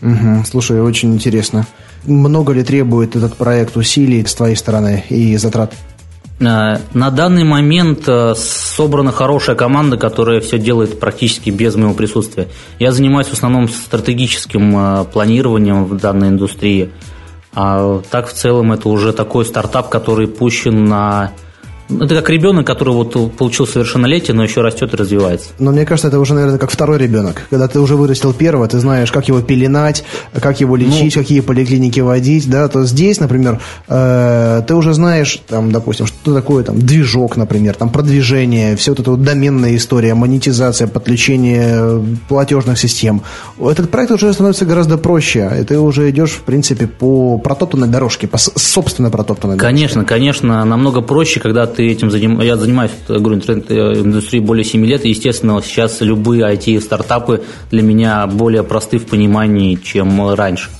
Угу, 0.00 0.44
слушай, 0.48 0.80
очень 0.80 1.12
интересно. 1.14 1.66
Много 2.04 2.52
ли 2.52 2.62
требует 2.62 3.14
этот 3.14 3.36
проект 3.36 3.76
усилий 3.76 4.24
с 4.24 4.34
твоей 4.34 4.56
стороны 4.56 5.04
и 5.08 5.36
затрат? 5.36 5.74
Э, 6.40 6.78
на 6.94 7.10
данный 7.10 7.44
момент 7.44 8.04
э, 8.06 8.34
собрана 8.36 9.10
хорошая 9.10 9.56
команда, 9.56 9.96
которая 9.96 10.40
все 10.40 10.58
делает 10.58 11.00
практически 11.00 11.50
без 11.50 11.74
моего 11.74 11.94
присутствия. 11.94 12.48
Я 12.78 12.92
занимаюсь 12.92 13.26
в 13.26 13.32
основном 13.32 13.68
стратегическим 13.68 15.06
планированием 15.06 15.84
в 15.84 15.96
данной 15.96 16.28
индустрии. 16.28 16.90
А 17.54 18.00
так 18.10 18.28
в 18.28 18.32
целом 18.32 18.72
это 18.72 18.88
уже 18.88 19.12
такой 19.12 19.44
стартап, 19.44 19.90
который 19.90 20.26
пущен 20.26 20.84
на 20.84 21.32
это 21.88 22.14
как 22.16 22.30
ребенок, 22.30 22.66
который 22.66 22.94
вот 22.94 23.36
получил 23.36 23.66
совершеннолетие, 23.66 24.34
но 24.34 24.42
еще 24.42 24.60
растет 24.60 24.94
и 24.94 24.96
развивается. 24.96 25.48
Но 25.58 25.72
мне 25.72 25.84
кажется, 25.84 26.08
это 26.08 26.18
уже, 26.20 26.34
наверное, 26.34 26.58
как 26.58 26.70
второй 26.70 26.98
ребенок. 26.98 27.46
Когда 27.50 27.68
ты 27.68 27.80
уже 27.80 27.96
вырастил 27.96 28.32
первого, 28.32 28.66
ты 28.68 28.78
знаешь, 28.78 29.12
как 29.12 29.28
его 29.28 29.40
пеленать, 29.40 30.04
как 30.40 30.60
его 30.60 30.76
лечить, 30.76 31.16
ну, 31.16 31.22
какие 31.22 31.40
поликлиники 31.40 32.00
водить, 32.00 32.48
да, 32.48 32.68
то 32.68 32.84
здесь, 32.84 33.20
например, 33.20 33.60
э, 33.88 34.62
ты 34.66 34.74
уже 34.74 34.94
знаешь, 34.94 35.40
там, 35.46 35.72
допустим, 35.72 36.06
что 36.06 36.34
такое 36.34 36.64
там 36.64 36.78
движок, 36.78 37.36
например, 37.36 37.74
там 37.74 37.90
продвижение, 37.90 38.76
все 38.76 38.92
вот 38.92 39.00
это 39.00 39.10
вот 39.12 39.22
доменная 39.22 39.76
история, 39.76 40.14
монетизация, 40.14 40.86
подключение 40.88 42.02
платежных 42.28 42.78
систем. 42.78 43.22
Этот 43.60 43.90
проект 43.90 44.12
уже 44.12 44.32
становится 44.32 44.64
гораздо 44.64 44.98
проще, 44.98 45.50
и 45.60 45.64
ты 45.64 45.78
уже 45.78 46.10
идешь, 46.10 46.30
в 46.30 46.42
принципе, 46.42 46.86
по 46.86 47.38
протоптанной 47.38 47.88
дорожке, 47.88 48.26
по 48.26 48.38
собственно 48.38 49.10
протоптанной 49.10 49.56
дорожке. 49.56 49.74
Конечно, 49.74 50.04
конечно, 50.04 50.64
намного 50.64 51.00
проще, 51.00 51.40
когда 51.40 51.66
ты 51.76 51.88
этим 51.88 52.10
занимаешься. 52.10 52.46
Я 52.46 52.56
занимаюсь, 52.56 52.92
говорю, 53.08 53.34
интернет-индустрией 53.36 54.44
более 54.44 54.64
7 54.64 54.84
лет, 54.86 55.04
и, 55.04 55.10
естественно, 55.10 55.60
сейчас 55.62 56.00
любые 56.00 56.44
IT-стартапы 56.54 57.42
для 57.70 57.82
меня 57.82 58.26
более 58.26 58.62
просты 58.62 58.98
в 58.98 59.06
понимании, 59.06 59.78
чем 59.82 60.34
раньше. 60.34 60.70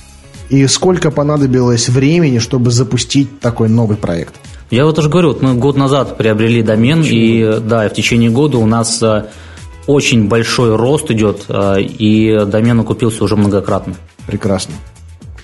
И 0.49 0.67
сколько 0.67 1.09
понадобилось 1.11 1.89
времени, 1.89 2.39
чтобы 2.39 2.71
запустить 2.71 3.39
такой 3.39 3.69
новый 3.69 3.97
проект? 3.97 4.35
Я 4.69 4.85
вот 4.85 4.97
уже 4.99 5.09
говорю, 5.09 5.29
вот 5.29 5.41
мы 5.41 5.55
год 5.55 5.77
назад 5.77 6.17
приобрели 6.17 6.61
домен, 6.61 7.03
и 7.03 7.59
да, 7.59 7.87
в 7.87 7.93
течение 7.93 8.29
года 8.29 8.57
у 8.57 8.65
нас 8.65 9.01
э, 9.01 9.25
очень 9.87 10.27
большой 10.27 10.75
рост 10.75 11.11
идет, 11.11 11.45
э, 11.47 11.81
и 11.81 12.45
домен 12.45 12.79
окупился 12.79 13.23
уже 13.23 13.35
многократно. 13.35 13.95
Прекрасно. 14.25 14.73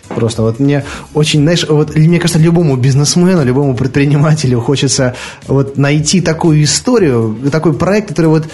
Просто 0.09 0.41
вот 0.41 0.59
мне 0.59 0.83
очень, 1.13 1.41
знаешь, 1.41 1.65
вот 1.67 1.95
мне 1.95 2.19
кажется, 2.19 2.39
любому 2.39 2.75
бизнесмену, 2.75 3.43
любому 3.43 3.75
предпринимателю 3.75 4.59
хочется 4.59 5.15
вот 5.47 5.77
найти 5.77 6.21
такую 6.21 6.63
историю, 6.63 7.37
такой 7.51 7.73
проект, 7.73 8.09
который 8.09 8.27
вот 8.27 8.47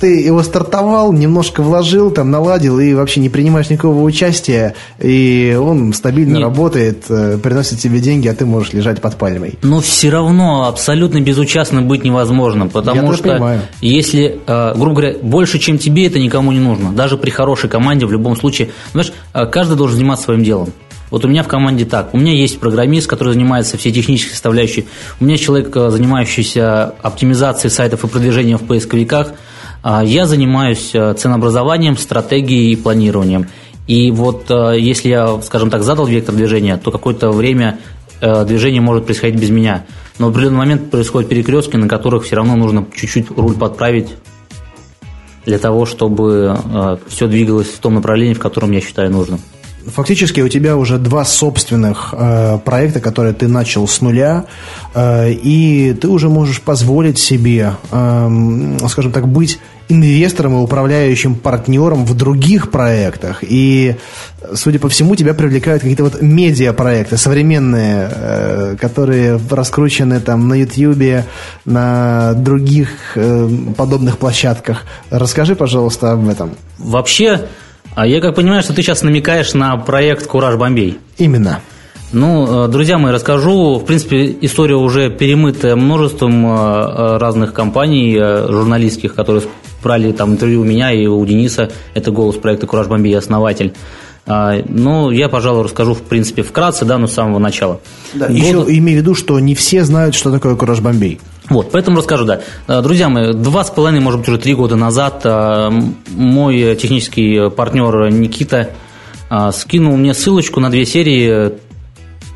ты 0.00 0.20
его 0.20 0.42
стартовал, 0.42 1.12
немножко 1.12 1.62
вложил, 1.62 2.10
там 2.10 2.30
наладил 2.30 2.78
и 2.78 2.94
вообще 2.94 3.20
не 3.20 3.28
принимаешь 3.28 3.70
никакого 3.70 4.02
участия, 4.02 4.74
и 5.00 5.58
он 5.60 5.92
стабильно 5.92 6.34
Нет. 6.34 6.42
работает, 6.42 7.04
э, 7.08 7.38
приносит 7.38 7.80
тебе 7.80 8.00
деньги, 8.00 8.28
а 8.28 8.34
ты 8.34 8.44
можешь 8.44 8.72
лежать 8.72 9.00
под 9.00 9.16
пальмой. 9.16 9.58
Но 9.62 9.80
все 9.80 10.10
равно 10.10 10.66
абсолютно 10.66 11.20
безучастным 11.20 11.88
быть 11.88 12.04
невозможно, 12.04 12.66
потому 12.66 13.10
Я 13.10 13.12
что 13.14 13.22
понимаю. 13.22 13.60
если, 13.80 14.38
э, 14.46 14.74
грубо 14.74 15.00
говоря, 15.00 15.18
больше, 15.22 15.58
чем 15.58 15.78
тебе, 15.78 16.06
это 16.06 16.18
никому 16.18 16.52
не 16.52 16.60
нужно. 16.60 16.92
Даже 16.92 17.16
при 17.16 17.30
хорошей 17.30 17.70
команде 17.70 18.06
в 18.06 18.12
любом 18.12 18.36
случае, 18.36 18.70
знаешь, 18.92 19.12
э, 19.32 19.46
каждый 19.46 19.76
должен 19.76 19.96
заниматься 19.96 20.24
своим 20.24 20.44
делом. 20.44 20.72
Вот 21.10 21.24
у 21.24 21.28
меня 21.28 21.42
в 21.42 21.48
команде 21.48 21.84
так. 21.84 22.14
У 22.14 22.18
меня 22.18 22.32
есть 22.32 22.58
программист, 22.58 23.06
который 23.06 23.34
занимается 23.34 23.76
всей 23.76 23.92
технической 23.92 24.32
составляющей. 24.32 24.86
У 25.20 25.24
меня 25.24 25.36
человек, 25.36 25.74
э, 25.76 25.90
занимающийся 25.90 26.94
оптимизацией 27.02 27.70
сайтов 27.70 28.04
и 28.04 28.08
продвижением 28.08 28.58
в 28.58 28.66
поисковиках. 28.66 29.32
А 29.82 30.02
я 30.04 30.26
занимаюсь 30.26 30.90
э, 30.94 31.14
ценообразованием, 31.14 31.96
стратегией 31.96 32.72
и 32.72 32.76
планированием. 32.76 33.46
И 33.86 34.10
вот 34.10 34.50
э, 34.50 34.76
если 34.80 35.10
я, 35.10 35.40
скажем 35.42 35.70
так, 35.70 35.84
задал 35.84 36.06
вектор 36.06 36.34
движения, 36.34 36.76
то 36.76 36.90
какое-то 36.90 37.30
время 37.30 37.78
движение 38.18 38.80
может 38.80 39.04
происходить 39.04 39.38
без 39.38 39.50
меня. 39.50 39.84
Но 40.18 40.28
в 40.28 40.30
определенный 40.30 40.56
момент 40.56 40.90
происходят 40.90 41.28
перекрестки, 41.28 41.76
на 41.76 41.86
которых 41.86 42.24
все 42.24 42.36
равно 42.36 42.56
нужно 42.56 42.86
чуть-чуть 42.96 43.30
руль 43.36 43.52
подправить 43.52 44.08
для 45.44 45.58
того, 45.58 45.84
чтобы 45.84 46.58
все 47.08 47.26
двигалось 47.26 47.66
в 47.66 47.78
том 47.78 47.92
направлении, 47.96 48.32
в 48.32 48.38
котором 48.38 48.70
я 48.70 48.80
считаю 48.80 49.10
нужным 49.10 49.38
фактически 49.86 50.40
у 50.40 50.48
тебя 50.48 50.76
уже 50.76 50.98
два 50.98 51.24
собственных 51.24 52.14
э, 52.16 52.58
проекта, 52.64 53.00
которые 53.00 53.34
ты 53.34 53.48
начал 53.48 53.86
с 53.86 54.00
нуля, 54.00 54.46
э, 54.94 55.32
и 55.32 55.96
ты 56.00 56.08
уже 56.08 56.28
можешь 56.28 56.60
позволить 56.60 57.18
себе, 57.18 57.74
э, 57.90 58.78
скажем 58.88 59.12
так, 59.12 59.28
быть 59.28 59.58
инвестором 59.88 60.54
и 60.54 60.62
управляющим 60.62 61.34
партнером 61.34 62.04
в 62.04 62.14
других 62.14 62.70
проектах. 62.70 63.38
И, 63.42 63.96
судя 64.54 64.78
по 64.78 64.88
всему, 64.88 65.14
тебя 65.16 65.34
привлекают 65.34 65.82
какие-то 65.82 66.04
вот 66.04 66.20
медиапроекты 66.20 67.16
современные, 67.16 68.10
э, 68.10 68.76
которые 68.80 69.40
раскручены 69.50 70.20
там 70.20 70.48
на 70.48 70.54
YouTube, 70.54 71.24
на 71.64 72.34
других 72.34 72.88
э, 73.14 73.48
подобных 73.76 74.18
площадках. 74.18 74.84
Расскажи, 75.10 75.54
пожалуйста, 75.54 76.12
об 76.12 76.28
этом. 76.28 76.56
Вообще, 76.78 77.46
а 77.96 78.06
я 78.06 78.20
как 78.20 78.34
понимаю, 78.34 78.62
что 78.62 78.74
ты 78.74 78.82
сейчас 78.82 79.02
намекаешь 79.02 79.54
на 79.54 79.74
проект 79.78 80.26
«Кураж 80.26 80.56
Бомбей». 80.56 80.98
Именно. 81.16 81.60
Ну, 82.12 82.66
э, 82.66 82.68
друзья 82.68 82.98
мои, 82.98 83.10
расскажу. 83.10 83.78
В 83.78 83.86
принципе, 83.86 84.36
история 84.42 84.76
уже 84.76 85.08
перемытая 85.08 85.76
множеством 85.76 86.46
э, 86.46 86.50
э, 86.50 87.16
разных 87.16 87.54
компаний 87.54 88.14
журналистских, 88.18 89.14
которые 89.14 89.44
брали 89.82 90.12
там 90.12 90.32
интервью 90.32 90.60
у 90.60 90.64
меня 90.64 90.92
и 90.92 91.06
у 91.06 91.24
Дениса. 91.24 91.70
Это 91.94 92.10
голос 92.10 92.36
проекта 92.36 92.66
«Кураж 92.66 92.86
Бомбей», 92.86 93.16
основатель. 93.16 93.72
А, 94.26 94.56
ну, 94.68 95.10
я, 95.10 95.30
пожалуй, 95.30 95.64
расскажу, 95.64 95.94
в 95.94 96.02
принципе, 96.02 96.42
вкратце, 96.42 96.84
да, 96.84 96.98
но 96.98 97.06
с 97.06 97.14
самого 97.14 97.38
начала. 97.38 97.80
Да, 98.12 98.26
Год... 98.26 98.36
еще 98.36 98.64
имею 98.76 98.98
в 98.98 99.02
виду, 99.02 99.14
что 99.14 99.40
не 99.40 99.54
все 99.54 99.84
знают, 99.84 100.14
что 100.14 100.30
такое 100.30 100.54
«Кураж 100.54 100.80
Бомбей». 100.80 101.18
Вот, 101.48 101.70
поэтому 101.70 101.98
расскажу, 101.98 102.24
да. 102.24 102.40
Э, 102.66 102.82
друзья 102.82 103.08
мои, 103.08 103.32
два 103.32 103.64
с 103.64 103.70
половиной, 103.70 104.00
может 104.00 104.20
быть, 104.20 104.28
уже 104.28 104.38
три 104.38 104.54
года 104.54 104.74
назад 104.74 105.20
э, 105.24 105.70
мой 106.08 106.76
технический 106.76 107.50
партнер 107.50 108.10
Никита 108.10 108.70
э, 109.30 109.50
скинул 109.52 109.96
мне 109.96 110.12
ссылочку 110.12 110.58
на 110.58 110.70
две 110.70 110.84
серии 110.84 111.52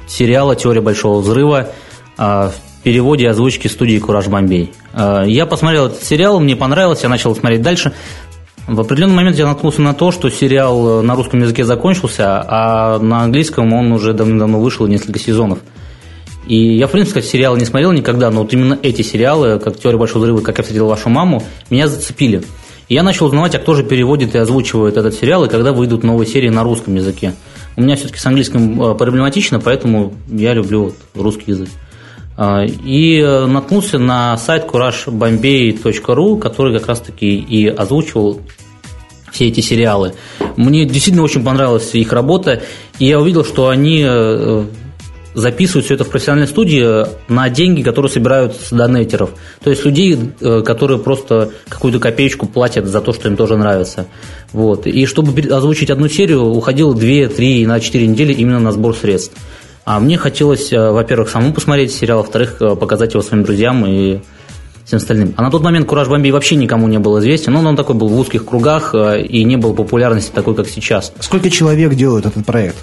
сериала 0.07 0.57
«Теория 0.57 0.81
большого 0.81 1.21
взрыва» 1.21 1.69
в 2.17 2.53
переводе 2.83 3.25
и 3.25 3.27
озвучки 3.29 3.69
студии 3.69 3.99
«Кураж 3.99 4.27
Бомбей». 4.27 4.73
Я 4.93 5.47
посмотрел 5.47 5.87
этот 5.87 6.03
сериал, 6.03 6.41
мне 6.41 6.57
понравилось, 6.57 7.05
я 7.05 7.09
начал 7.09 7.35
смотреть 7.37 7.63
дальше. 7.63 7.93
В 8.67 8.81
определенный 8.81 9.15
момент 9.15 9.37
я 9.37 9.47
наткнулся 9.47 9.81
на 9.83 9.95
то, 9.95 10.11
что 10.11 10.29
сериал 10.29 11.01
на 11.03 11.15
русском 11.15 11.41
языке 11.41 11.65
закончился, 11.65 12.45
а 12.47 12.99
на 12.99 13.23
английском 13.23 13.73
он 13.73 13.93
уже 13.93 14.13
давно 14.13 14.61
вышел 14.61 14.89
несколько 14.89 15.21
сезонов– 15.21 15.61
и 16.51 16.77
я, 16.77 16.89
в 16.89 16.91
принципе, 16.91 17.23
сериалы 17.23 17.61
не 17.61 17.65
смотрел 17.65 17.93
никогда, 17.93 18.29
но 18.29 18.43
вот 18.43 18.53
именно 18.53 18.77
эти 18.83 19.03
сериалы, 19.03 19.61
как 19.61 19.79
«Теория 19.79 19.99
большого 19.99 20.23
взрыва», 20.23 20.41
«Как 20.41 20.59
я 20.59 20.65
встретил 20.65 20.89
вашу 20.89 21.09
маму», 21.09 21.45
меня 21.71 21.87
зацепили. 21.87 22.43
И 22.89 22.95
я 22.95 23.05
начал 23.05 23.27
узнавать, 23.27 23.55
а 23.55 23.61
кто 23.61 23.75
же 23.75 23.85
переводит 23.85 24.35
и 24.35 24.39
озвучивает 24.39 24.97
этот 24.97 25.15
сериал, 25.15 25.45
и 25.45 25.49
когда 25.49 25.73
выйдут 25.73 26.03
новые 26.03 26.27
серии 26.27 26.49
на 26.49 26.65
русском 26.65 26.97
языке. 26.97 27.35
У 27.77 27.83
меня 27.83 27.95
все-таки 27.95 28.19
с 28.19 28.27
английским 28.27 28.83
э, 28.83 28.95
проблематично, 28.97 29.61
поэтому 29.61 30.13
я 30.27 30.53
люблю 30.53 30.93
русский 31.15 31.53
язык. 31.53 31.69
А, 32.37 32.65
и 32.65 33.21
э, 33.21 33.47
наткнулся 33.47 34.01
на 34.01 34.37
сайт 34.37 34.65
couragebombay.ru, 34.65 36.41
который 36.41 36.77
как 36.77 36.89
раз-таки 36.89 37.37
и 37.37 37.69
озвучивал 37.69 38.41
все 39.31 39.47
эти 39.47 39.61
сериалы. 39.61 40.15
Мне 40.57 40.85
действительно 40.85 41.23
очень 41.23 41.45
понравилась 41.45 41.95
их 41.95 42.13
работа, 42.13 42.61
и 42.99 43.07
я 43.07 43.21
увидел, 43.21 43.45
что 43.45 43.69
они 43.69 44.03
э, 44.05 44.65
записывают 45.35 45.85
все 45.85 45.95
это 45.95 46.05
в 46.05 46.11
профессиональной 46.11 46.49
студии 46.49 47.07
на 47.31 47.49
деньги, 47.49 47.83
которые 47.83 48.11
собирают 48.11 48.57
с 48.57 48.71
донейтеров. 48.71 49.31
То 49.63 49.71
есть 49.71 49.85
людей, 49.85 50.19
э, 50.41 50.63
которые 50.63 50.99
просто 50.99 51.51
какую-то 51.69 52.01
копеечку 52.01 52.47
платят 52.47 52.87
за 52.87 53.01
то, 53.01 53.13
что 53.13 53.29
им 53.29 53.37
тоже 53.37 53.57
нравится. 53.57 54.07
Вот. 54.53 54.87
И 54.87 55.07
чтобы 55.07 55.41
озвучить 55.41 55.91
одну 55.91 56.09
серию, 56.09 56.45
уходило 56.45 56.95
2, 56.95 57.29
3, 57.29 57.67
на 57.67 57.81
4 57.81 58.07
недели 58.07 58.33
именно 58.33 58.59
на 58.59 58.73
сбор 58.73 58.97
средств. 58.97 59.37
А 59.85 60.01
мне 60.01 60.19
хотелось, 60.19 60.73
э, 60.73 60.91
во-первых, 60.91 61.31
самому 61.31 61.53
посмотреть 61.53 61.93
сериал, 61.93 62.19
во-вторых, 62.19 62.57
э, 62.61 62.75
показать 62.75 63.15
его 63.15 63.23
своим 63.23 63.45
друзьям 63.45 63.87
и 63.87 64.19
всем 64.85 64.97
остальным. 64.97 65.35
А 65.37 65.43
на 65.43 65.51
тот 65.51 65.63
момент 65.63 65.87
«Кураж 65.87 66.09
Бомбей» 66.09 66.33
вообще 66.33 66.57
никому 66.57 66.89
не 66.89 66.99
был 66.99 67.19
известен, 67.21 67.53
но 67.53 67.69
он 67.69 67.77
такой 67.77 67.95
был 67.95 68.09
в 68.09 68.19
узких 68.19 68.45
кругах 68.45 68.95
и 68.95 69.45
не 69.45 69.57
был 69.57 69.73
популярности 69.75 70.33
такой, 70.35 70.57
как 70.57 70.67
сейчас. 70.69 71.13
Сколько 71.21 71.49
человек 71.49 71.95
делают 71.95 72.27
этот 72.27 72.45
проект? 72.45 72.77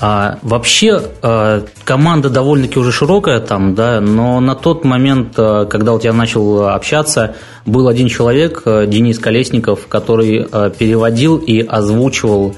А, 0.00 0.38
вообще 0.42 1.00
а, 1.22 1.64
команда 1.84 2.28
довольно-таки 2.28 2.78
уже 2.78 2.90
широкая 2.90 3.40
там, 3.40 3.74
да, 3.74 4.00
но 4.00 4.40
на 4.40 4.56
тот 4.56 4.84
момент, 4.84 5.34
а, 5.36 5.66
когда 5.66 5.92
вот 5.92 6.02
я 6.02 6.12
начал 6.12 6.68
общаться, 6.68 7.36
был 7.64 7.86
один 7.86 8.08
человек, 8.08 8.62
а, 8.64 8.86
Денис 8.86 9.18
Колесников, 9.20 9.86
который 9.86 10.44
переводил 10.78 11.36
и 11.36 11.60
озвучивал 11.60 12.56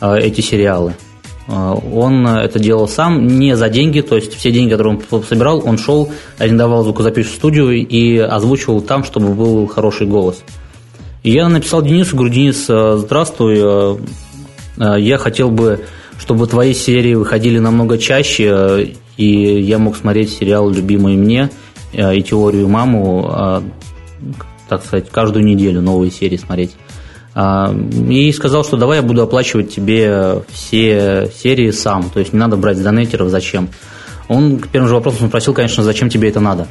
эти 0.00 0.40
сериалы. 0.42 0.94
Он 1.48 2.26
это 2.26 2.58
делал 2.58 2.88
сам, 2.88 3.26
не 3.26 3.56
за 3.56 3.68
деньги, 3.68 4.00
то 4.00 4.16
есть 4.16 4.34
все 4.34 4.50
деньги, 4.50 4.72
которые 4.72 5.00
он 5.10 5.22
собирал, 5.22 5.62
он 5.64 5.78
шел, 5.78 6.10
арендовал 6.38 6.82
звукозаписывающую 6.82 7.38
студию 7.38 7.86
и 7.86 8.18
озвучивал 8.18 8.80
там, 8.80 9.04
чтобы 9.04 9.32
был 9.32 9.66
хороший 9.68 10.06
голос. 10.06 10.42
И 11.22 11.30
я 11.30 11.48
написал 11.48 11.82
Денису, 11.82 12.16
говорю, 12.16 12.34
Денис, 12.34 12.66
здравствуй, 12.66 13.98
я 14.76 15.18
хотел 15.18 15.50
бы 15.50 15.84
чтобы 16.18 16.46
твои 16.46 16.74
серии 16.74 17.14
выходили 17.14 17.58
намного 17.58 17.98
чаще, 17.98 18.94
и 19.16 19.60
я 19.60 19.78
мог 19.78 19.96
смотреть 19.96 20.32
сериал 20.32 20.70
«Любимый 20.70 21.16
мне» 21.16 21.50
э, 21.92 22.16
и 22.16 22.22
«Теорию 22.22 22.68
маму», 22.68 23.30
э, 23.32 23.60
так 24.68 24.84
сказать, 24.84 25.10
каждую 25.10 25.44
неделю 25.44 25.80
новые 25.80 26.10
серии 26.10 26.36
смотреть. 26.36 26.72
А, 27.34 27.74
и 28.08 28.32
сказал, 28.32 28.64
что 28.64 28.78
давай 28.78 28.98
я 28.98 29.02
буду 29.02 29.22
оплачивать 29.22 29.72
тебе 29.74 30.42
все 30.48 31.30
серии 31.36 31.70
сам, 31.70 32.08
то 32.08 32.18
есть 32.18 32.32
не 32.32 32.38
надо 32.38 32.56
брать 32.56 32.78
с 32.78 32.80
донейтеров, 32.80 33.28
зачем. 33.28 33.68
Он 34.28 34.58
к 34.58 34.68
первому 34.68 34.88
же 34.88 34.94
вопросу 34.94 35.26
спросил, 35.28 35.52
конечно, 35.52 35.84
зачем 35.84 36.08
тебе 36.08 36.30
это 36.30 36.40
надо. 36.40 36.66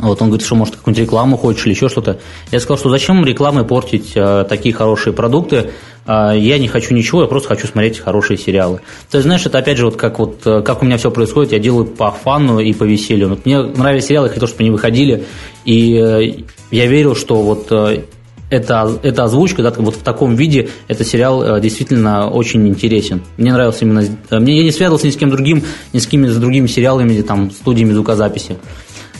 Вот 0.00 0.22
он 0.22 0.28
говорит, 0.28 0.46
что 0.46 0.54
может 0.54 0.76
какую-нибудь 0.76 1.06
рекламу 1.06 1.36
хочешь 1.36 1.66
или 1.66 1.74
еще 1.74 1.88
что-то. 1.88 2.18
Я 2.50 2.60
сказал, 2.60 2.78
что 2.78 2.90
зачем 2.90 3.24
рекламой 3.24 3.64
портить 3.64 4.12
э, 4.14 4.44
такие 4.48 4.74
хорошие 4.74 5.12
продукты. 5.12 5.70
Э, 6.06 6.32
я 6.36 6.58
не 6.58 6.68
хочу 6.68 6.94
ничего, 6.94 7.22
я 7.22 7.28
просто 7.28 7.48
хочу 7.48 7.66
смотреть 7.66 7.98
хорошие 7.98 8.38
сериалы. 8.38 8.80
То 9.10 9.18
есть, 9.18 9.26
знаешь, 9.26 9.44
это 9.44 9.58
опять 9.58 9.76
же 9.76 9.84
вот 9.84 9.96
как 9.96 10.18
вот 10.18 10.40
э, 10.46 10.62
как 10.62 10.82
у 10.82 10.86
меня 10.86 10.96
все 10.96 11.10
происходит, 11.10 11.52
я 11.52 11.58
делаю 11.58 11.84
по 11.84 12.10
фану 12.10 12.60
и 12.60 12.72
по 12.72 12.84
веселью. 12.84 13.28
Вот 13.28 13.44
мне 13.44 13.62
нравились 13.62 14.06
сериалы, 14.06 14.28
я 14.28 14.32
хотел, 14.32 14.48
чтобы 14.48 14.62
они 14.62 14.70
выходили, 14.70 15.24
и 15.64 15.94
э, 15.96 16.44
я 16.70 16.86
верил, 16.86 17.14
что 17.14 17.42
вот 17.42 17.66
э, 17.70 18.04
эта, 18.50 18.98
эта 19.02 19.24
озвучка, 19.24 19.62
да, 19.62 19.72
вот 19.76 19.94
в 19.94 20.02
таком 20.02 20.34
виде 20.34 20.70
этот 20.88 21.06
сериал 21.06 21.42
э, 21.42 21.60
действительно 21.60 22.28
очень 22.28 22.66
интересен. 22.68 23.22
Мне 23.36 23.52
нравился 23.52 23.84
именно... 23.84 24.04
Э, 24.28 24.38
мне, 24.40 24.58
я 24.58 24.64
не 24.64 24.72
связывался 24.72 25.06
ни 25.06 25.10
с 25.10 25.16
кем 25.16 25.30
другим, 25.30 25.62
ни 25.92 25.98
с 25.98 26.04
какими 26.04 26.28
другими 26.28 26.66
сериалами, 26.66 27.22
там, 27.22 27.50
студиями 27.50 27.92
звукозаписи. 27.92 28.56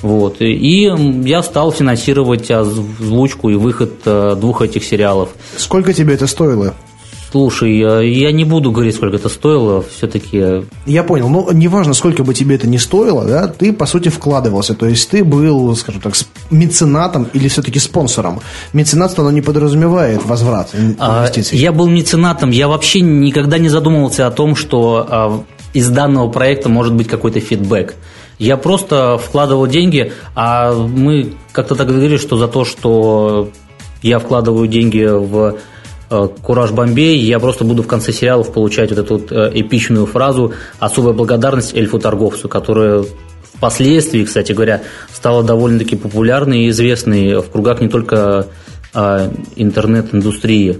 Вот. 0.02 0.36
И 0.40 0.90
я 1.24 1.42
стал 1.42 1.72
финансировать 1.72 2.50
озвучку 2.50 3.50
и 3.50 3.54
выход 3.54 3.92
э, 4.04 4.36
двух 4.38 4.62
этих 4.62 4.84
сериалов. 4.84 5.30
Сколько 5.56 5.92
тебе 5.92 6.14
это 6.14 6.26
стоило? 6.26 6.74
Слушай, 7.30 7.76
я 8.08 8.32
не 8.32 8.44
буду 8.44 8.72
говорить, 8.72 8.96
сколько 8.96 9.16
это 9.16 9.28
стоило, 9.28 9.82
все-таки... 9.82 10.64
Я 10.84 11.04
понял, 11.04 11.28
но 11.28 11.48
неважно, 11.52 11.94
сколько 11.94 12.24
бы 12.24 12.34
тебе 12.34 12.56
это 12.56 12.66
не 12.66 12.78
стоило, 12.78 13.24
да, 13.24 13.46
ты, 13.46 13.72
по 13.72 13.86
сути, 13.86 14.08
вкладывался, 14.08 14.74
то 14.74 14.86
есть 14.86 15.08
ты 15.10 15.22
был, 15.22 15.76
скажем 15.76 16.00
так, 16.00 16.14
меценатом 16.50 17.28
или 17.32 17.46
все-таки 17.46 17.78
спонсором. 17.78 18.40
Меценатство, 18.72 19.22
оно 19.22 19.30
не 19.30 19.42
подразумевает 19.42 20.24
возврат 20.24 20.70
а, 20.98 21.20
инвестиций. 21.20 21.56
А, 21.56 21.60
я 21.60 21.70
был 21.70 21.86
меценатом, 21.86 22.50
я 22.50 22.66
вообще 22.66 23.00
никогда 23.00 23.58
не 23.58 23.68
задумывался 23.68 24.26
о 24.26 24.32
том, 24.32 24.56
что 24.56 25.06
а, 25.08 25.44
из 25.72 25.88
данного 25.88 26.28
проекта 26.28 26.68
может 26.68 26.94
быть 26.94 27.06
какой-то 27.06 27.38
фидбэк. 27.38 27.94
Я 28.40 28.56
просто 28.56 29.18
вкладывал 29.18 29.66
деньги, 29.66 30.14
а 30.34 30.72
мы 30.72 31.34
как-то 31.52 31.74
так 31.74 31.86
говорили, 31.86 32.16
что 32.16 32.38
за 32.38 32.48
то, 32.48 32.64
что 32.64 33.50
я 34.00 34.18
вкладываю 34.18 34.66
деньги 34.66 35.04
в 35.04 35.58
э, 36.08 36.28
Кураж 36.42 36.70
Бомбей, 36.70 37.18
я 37.18 37.38
просто 37.38 37.64
буду 37.64 37.82
в 37.82 37.86
конце 37.86 38.12
сериалов 38.12 38.50
получать 38.50 38.88
вот 38.88 38.98
эту 38.98 39.18
вот 39.18 39.30
э, 39.30 39.50
эпичную 39.52 40.06
фразу 40.06 40.54
«Особая 40.78 41.12
благодарность 41.12 41.74
эльфу-торговцу», 41.74 42.48
которая 42.48 43.04
впоследствии, 43.42 44.24
кстати 44.24 44.52
говоря, 44.52 44.84
стала 45.12 45.44
довольно-таки 45.44 45.96
популярной 45.96 46.64
и 46.64 46.70
известной 46.70 47.42
в 47.42 47.50
кругах 47.50 47.82
не 47.82 47.90
только 47.90 48.46
э, 48.94 49.30
интернет-индустрии. 49.56 50.78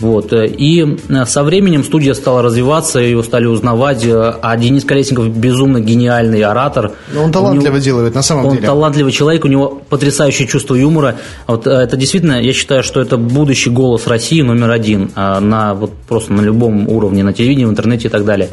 Вот. 0.00 0.32
И 0.32 0.96
э, 1.08 1.24
со 1.26 1.44
временем 1.44 1.84
студия 1.84 2.14
стала 2.14 2.42
развиваться, 2.42 2.98
его 2.98 3.22
стали 3.22 3.46
узнавать, 3.46 4.04
э, 4.04 4.34
а 4.42 4.56
Денис 4.56 4.84
Колесников 4.84 5.28
безумно 5.28 5.80
гениальный 5.80 6.42
оратор. 6.42 6.92
Но 7.12 7.24
он 7.24 7.32
талантливо 7.32 7.74
него, 7.74 7.84
делает, 7.84 8.14
на 8.14 8.22
самом 8.22 8.46
он 8.46 8.54
деле. 8.54 8.68
Он 8.68 8.74
талантливый 8.74 9.12
человек, 9.12 9.44
у 9.44 9.48
него 9.48 9.82
потрясающее 9.88 10.48
чувство 10.48 10.74
юмора. 10.74 11.16
Вот 11.46 11.66
э, 11.66 11.70
это 11.70 11.96
действительно, 11.96 12.42
я 12.42 12.52
считаю, 12.52 12.82
что 12.82 13.00
это 13.00 13.16
будущий 13.16 13.70
голос 13.70 14.06
России 14.06 14.42
номер 14.42 14.70
один 14.70 15.12
на, 15.14 15.74
вот, 15.74 15.92
просто 16.08 16.32
на 16.32 16.40
любом 16.40 16.88
уровне, 16.88 17.22
на 17.22 17.32
телевидении, 17.32 17.66
в 17.66 17.70
интернете 17.70 18.08
и 18.08 18.10
так 18.10 18.24
далее. 18.24 18.48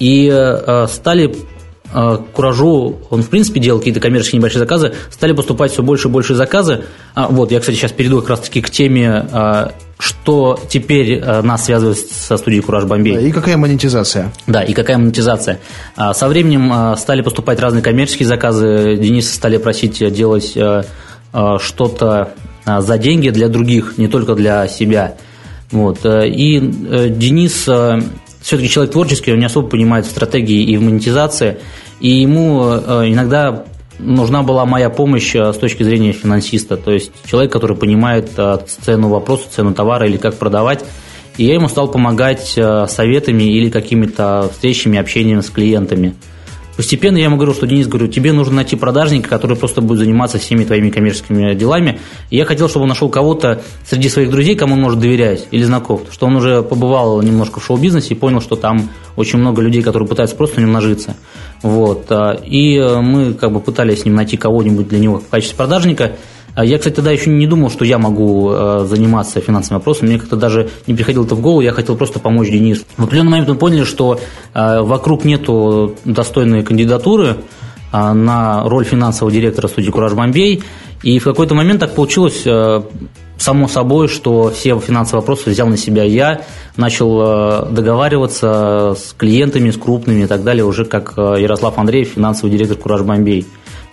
И 0.00 0.32
стали 0.88 1.36
Куражу, 2.34 2.96
он 3.10 3.22
в 3.22 3.28
принципе 3.28 3.60
делал 3.60 3.78
какие-то 3.78 4.00
коммерческие 4.00 4.38
небольшие 4.38 4.60
заказы, 4.60 4.94
стали 5.10 5.32
поступать 5.32 5.72
все 5.72 5.82
больше 5.82 6.08
и 6.08 6.10
больше 6.10 6.34
заказы. 6.34 6.84
А, 7.14 7.28
вот, 7.28 7.52
я, 7.52 7.60
кстати, 7.60 7.76
сейчас 7.76 7.92
перейду 7.92 8.20
как 8.20 8.30
раз-таки 8.30 8.62
к 8.62 8.70
теме, 8.70 9.26
что 10.02 10.58
теперь 10.68 11.20
нас 11.24 11.66
связывает 11.66 11.96
со 11.96 12.36
студией 12.36 12.60
Кураж 12.60 12.84
Бомбей. 12.84 13.28
И 13.28 13.30
какая 13.30 13.56
монетизация? 13.56 14.32
Да, 14.48 14.60
и 14.60 14.72
какая 14.72 14.98
монетизация. 14.98 15.60
Со 15.96 16.26
временем 16.26 16.96
стали 16.96 17.22
поступать 17.22 17.60
разные 17.60 17.82
коммерческие 17.82 18.26
заказы, 18.26 18.96
Дениса 18.96 19.32
стали 19.32 19.58
просить 19.58 19.98
делать 20.12 20.58
что-то 21.60 22.34
за 22.66 22.98
деньги 22.98 23.30
для 23.30 23.48
других, 23.48 23.96
не 23.96 24.08
только 24.08 24.34
для 24.34 24.66
себя. 24.66 25.14
Вот. 25.70 26.04
И 26.04 26.58
э, 26.58 27.08
Денис 27.08 27.68
все-таки 28.42 28.68
человек 28.68 28.92
творческий, 28.92 29.32
он 29.32 29.38
не 29.38 29.46
особо 29.46 29.68
понимает 29.68 30.04
в 30.04 30.10
стратегии 30.10 30.62
и 30.62 30.76
в 30.76 30.82
монетизации, 30.82 31.58
и 32.00 32.10
ему 32.10 32.64
э, 32.64 33.04
иногда 33.06 33.64
нужна 34.02 34.42
была 34.42 34.66
моя 34.66 34.90
помощь 34.90 35.34
э, 35.34 35.52
с 35.52 35.56
точки 35.56 35.82
зрения 35.82 36.12
финансиста, 36.12 36.76
то 36.76 36.92
есть 36.92 37.12
человек, 37.26 37.52
который 37.52 37.76
понимает 37.76 38.30
э, 38.36 38.58
цену 38.66 39.08
вопроса, 39.08 39.44
цену 39.50 39.72
товара 39.74 40.06
или 40.06 40.16
как 40.16 40.34
продавать, 40.34 40.84
и 41.36 41.44
я 41.44 41.54
ему 41.54 41.68
стал 41.68 41.90
помогать 41.90 42.46
советами 42.46 43.44
или 43.44 43.70
какими-то 43.70 44.50
встречами, 44.52 44.98
общением 44.98 45.40
с 45.40 45.48
клиентами. 45.48 46.14
Постепенно 46.82 47.16
я 47.16 47.26
ему 47.26 47.36
говорю, 47.36 47.54
что 47.54 47.64
Денис, 47.64 47.86
говорю, 47.86 48.08
тебе 48.08 48.32
нужно 48.32 48.56
найти 48.56 48.74
продажника, 48.74 49.28
который 49.28 49.56
просто 49.56 49.80
будет 49.80 49.98
заниматься 49.98 50.38
всеми 50.38 50.64
твоими 50.64 50.90
коммерческими 50.90 51.54
делами. 51.54 52.00
И 52.28 52.36
я 52.36 52.44
хотел, 52.44 52.68
чтобы 52.68 52.82
он 52.82 52.88
нашел 52.88 53.08
кого-то 53.08 53.62
среди 53.88 54.08
своих 54.08 54.30
друзей, 54.30 54.56
кому 54.56 54.74
он 54.74 54.80
может 54.80 54.98
доверять, 54.98 55.46
или 55.52 55.62
знакомых, 55.62 56.12
что 56.12 56.26
он 56.26 56.34
уже 56.34 56.60
побывал 56.64 57.22
немножко 57.22 57.60
в 57.60 57.64
шоу-бизнесе 57.64 58.14
и 58.14 58.16
понял, 58.16 58.40
что 58.40 58.56
там 58.56 58.90
очень 59.14 59.38
много 59.38 59.62
людей, 59.62 59.80
которые 59.80 60.08
пытаются 60.08 60.34
просто 60.34 60.60
не 60.60 60.66
нажиться. 60.66 61.14
Вот. 61.62 62.10
А, 62.10 62.32
и 62.32 62.80
мы 62.80 63.34
как 63.34 63.52
бы 63.52 63.60
пытались 63.60 64.00
с 64.00 64.04
ним 64.04 64.16
найти 64.16 64.36
кого-нибудь 64.36 64.88
для 64.88 64.98
него 64.98 65.20
в 65.20 65.28
качестве 65.28 65.56
продажника– 65.56 66.16
я, 66.56 66.78
кстати, 66.78 66.96
тогда 66.96 67.10
еще 67.10 67.30
не 67.30 67.46
думал, 67.46 67.70
что 67.70 67.84
я 67.84 67.98
могу 67.98 68.50
э, 68.52 68.84
заниматься 68.86 69.40
финансовым 69.40 69.78
вопросом. 69.78 70.08
Мне 70.08 70.18
как-то 70.18 70.36
даже 70.36 70.68
не 70.86 70.94
приходило 70.94 71.24
это 71.24 71.34
в 71.34 71.40
голову, 71.40 71.62
я 71.62 71.72
хотел 71.72 71.96
просто 71.96 72.18
помочь 72.18 72.50
Денису. 72.50 72.84
В 72.96 73.04
определенный 73.04 73.30
момент 73.30 73.48
мы 73.48 73.54
поняли, 73.54 73.84
что 73.84 74.20
э, 74.52 74.80
вокруг 74.82 75.24
нету 75.24 75.96
достойной 76.04 76.62
кандидатуры 76.62 77.36
э, 77.92 78.12
на 78.12 78.64
роль 78.64 78.84
финансового 78.84 79.32
директора 79.32 79.68
студии 79.68 79.90
«Кураж 79.90 80.12
Бомбей». 80.12 80.62
И 81.02 81.18
в 81.18 81.24
какой-то 81.24 81.54
момент 81.54 81.80
так 81.80 81.96
получилось, 81.96 82.46
само 83.36 83.66
собой, 83.66 84.06
что 84.06 84.52
все 84.54 84.78
финансовые 84.78 85.22
вопросы 85.22 85.50
взял 85.50 85.66
на 85.66 85.76
себя 85.76 86.04
я, 86.04 86.42
начал 86.76 87.66
договариваться 87.72 88.94
с 88.96 89.12
клиентами, 89.12 89.72
с 89.72 89.76
крупными 89.76 90.22
и 90.22 90.26
так 90.26 90.44
далее, 90.44 90.64
уже 90.64 90.84
как 90.84 91.14
Ярослав 91.16 91.76
Андреев, 91.76 92.10
финансовый 92.14 92.52
директор 92.52 92.76
«Кураж 92.76 93.02
Бомбей». 93.02 93.48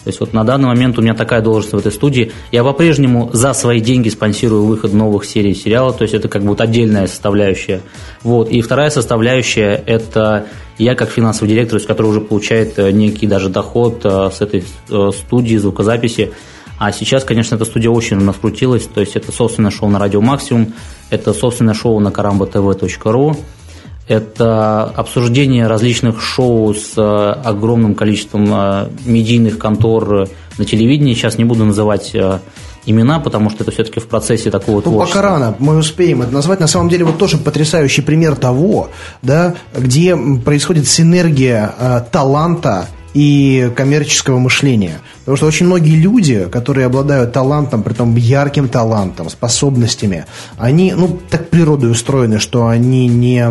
То 0.10 0.12
есть 0.12 0.22
вот 0.22 0.34
на 0.34 0.44
данный 0.44 0.70
момент 0.70 0.98
у 0.98 1.04
меня 1.04 1.14
такая 1.14 1.40
должность 1.40 1.72
в 1.72 1.78
этой 1.78 1.92
студии. 1.92 2.32
Я 2.52 2.64
по-прежнему 2.64 3.30
за 3.32 3.54
свои 3.54 3.80
деньги 3.80 4.10
спонсирую 4.10 4.64
выход 4.64 4.92
новых 4.92 5.24
серий 5.24 5.54
сериала, 5.54 5.94
то 5.94 6.02
есть 6.02 6.16
это 6.16 6.28
как 6.28 6.42
бы 6.42 6.48
вот 6.48 6.62
отдельная 6.62 7.06
составляющая. 7.06 7.82
Вот. 8.24 8.50
И 8.50 8.60
вторая 8.62 8.90
составляющая– 8.90 9.76
это 9.86 10.48
я 10.80 10.96
как 10.96 11.12
финансовый 11.12 11.48
директор, 11.48 11.78
из 11.78 11.86
которого 11.86 12.10
уже 12.10 12.22
получает 12.22 12.80
э, 12.80 12.90
некий 12.90 13.28
даже 13.28 13.50
доход 13.50 14.02
э, 14.04 14.32
с 14.34 14.42
этой 14.42 14.64
э, 14.90 15.10
студии 15.16 15.58
звукозаписи. 15.58 16.32
А 16.80 16.92
сейчас, 16.92 17.24
конечно, 17.24 17.54
эта 17.54 17.66
студия 17.66 17.92
очень 17.92 18.28
раскрутилась, 18.28 18.88
то 18.88 19.02
есть 19.02 19.16
это 19.16 19.32
собственное 19.32 19.70
шоу 19.70 19.90
на 19.90 20.00
Радио 20.00 20.22
Максимум, 20.22 20.74
это 21.12 21.34
собственное 21.34 21.76
шоу 21.76 22.00
на 22.00 22.08
karambatv.ru, 22.08 23.38
это 24.10 24.86
обсуждение 24.86 25.68
различных 25.68 26.20
шоу 26.20 26.74
с 26.74 26.94
э, 26.98 27.02
огромным 27.02 27.94
количеством 27.94 28.48
э, 28.52 28.90
медийных 29.06 29.60
контор 29.60 30.28
на 30.58 30.66
телевидении. 30.66 31.14
Сейчас 31.14 31.38
не 31.38 31.46
буду 31.46 31.64
называть 31.64 32.16
э, 32.16 32.40
имена, 32.88 33.20
потому 33.20 33.52
что 33.52 33.64
это 33.64 33.72
все-таки 33.72 34.00
в 34.00 34.08
процессе 34.08 34.50
такого 34.50 34.78
ну, 34.78 34.82
творчества. 34.82 35.22
пока 35.22 35.30
рано, 35.30 35.56
мы 35.60 35.78
успеем 35.78 36.24
это 36.24 36.34
назвать. 36.34 36.60
На 36.60 36.68
самом 36.68 36.90
деле, 36.90 37.06
вот 37.06 37.20
тоже 37.20 37.38
потрясающий 37.38 38.02
пример 38.02 38.36
того, 38.36 38.90
да, 39.22 39.54
где 39.78 40.18
происходит 40.44 40.88
синергия 40.88 41.72
э, 41.78 42.02
таланта 42.12 42.88
и 43.14 43.72
коммерческого 43.76 44.40
мышления. 44.40 45.02
Потому 45.30 45.38
что 45.38 45.46
очень 45.46 45.68
многие 45.68 45.96
люди, 45.96 46.48
которые 46.52 46.88
обладают 46.88 47.34
талантом, 47.34 47.84
при 47.84 47.94
том 47.94 48.16
ярким 48.16 48.68
талантом, 48.68 49.30
способностями, 49.30 50.26
они, 50.58 50.92
ну, 50.98 51.20
так 51.30 51.50
природой 51.50 51.92
устроены, 51.92 52.40
что 52.40 52.66
они 52.66 53.08
не 53.08 53.48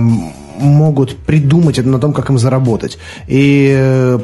могут 0.58 1.16
придумать 1.18 1.78
это 1.78 1.88
на 1.88 2.00
том, 2.00 2.12
как 2.12 2.30
им 2.30 2.38
заработать. 2.38 2.98
И 3.28 3.72
э, 3.78 4.18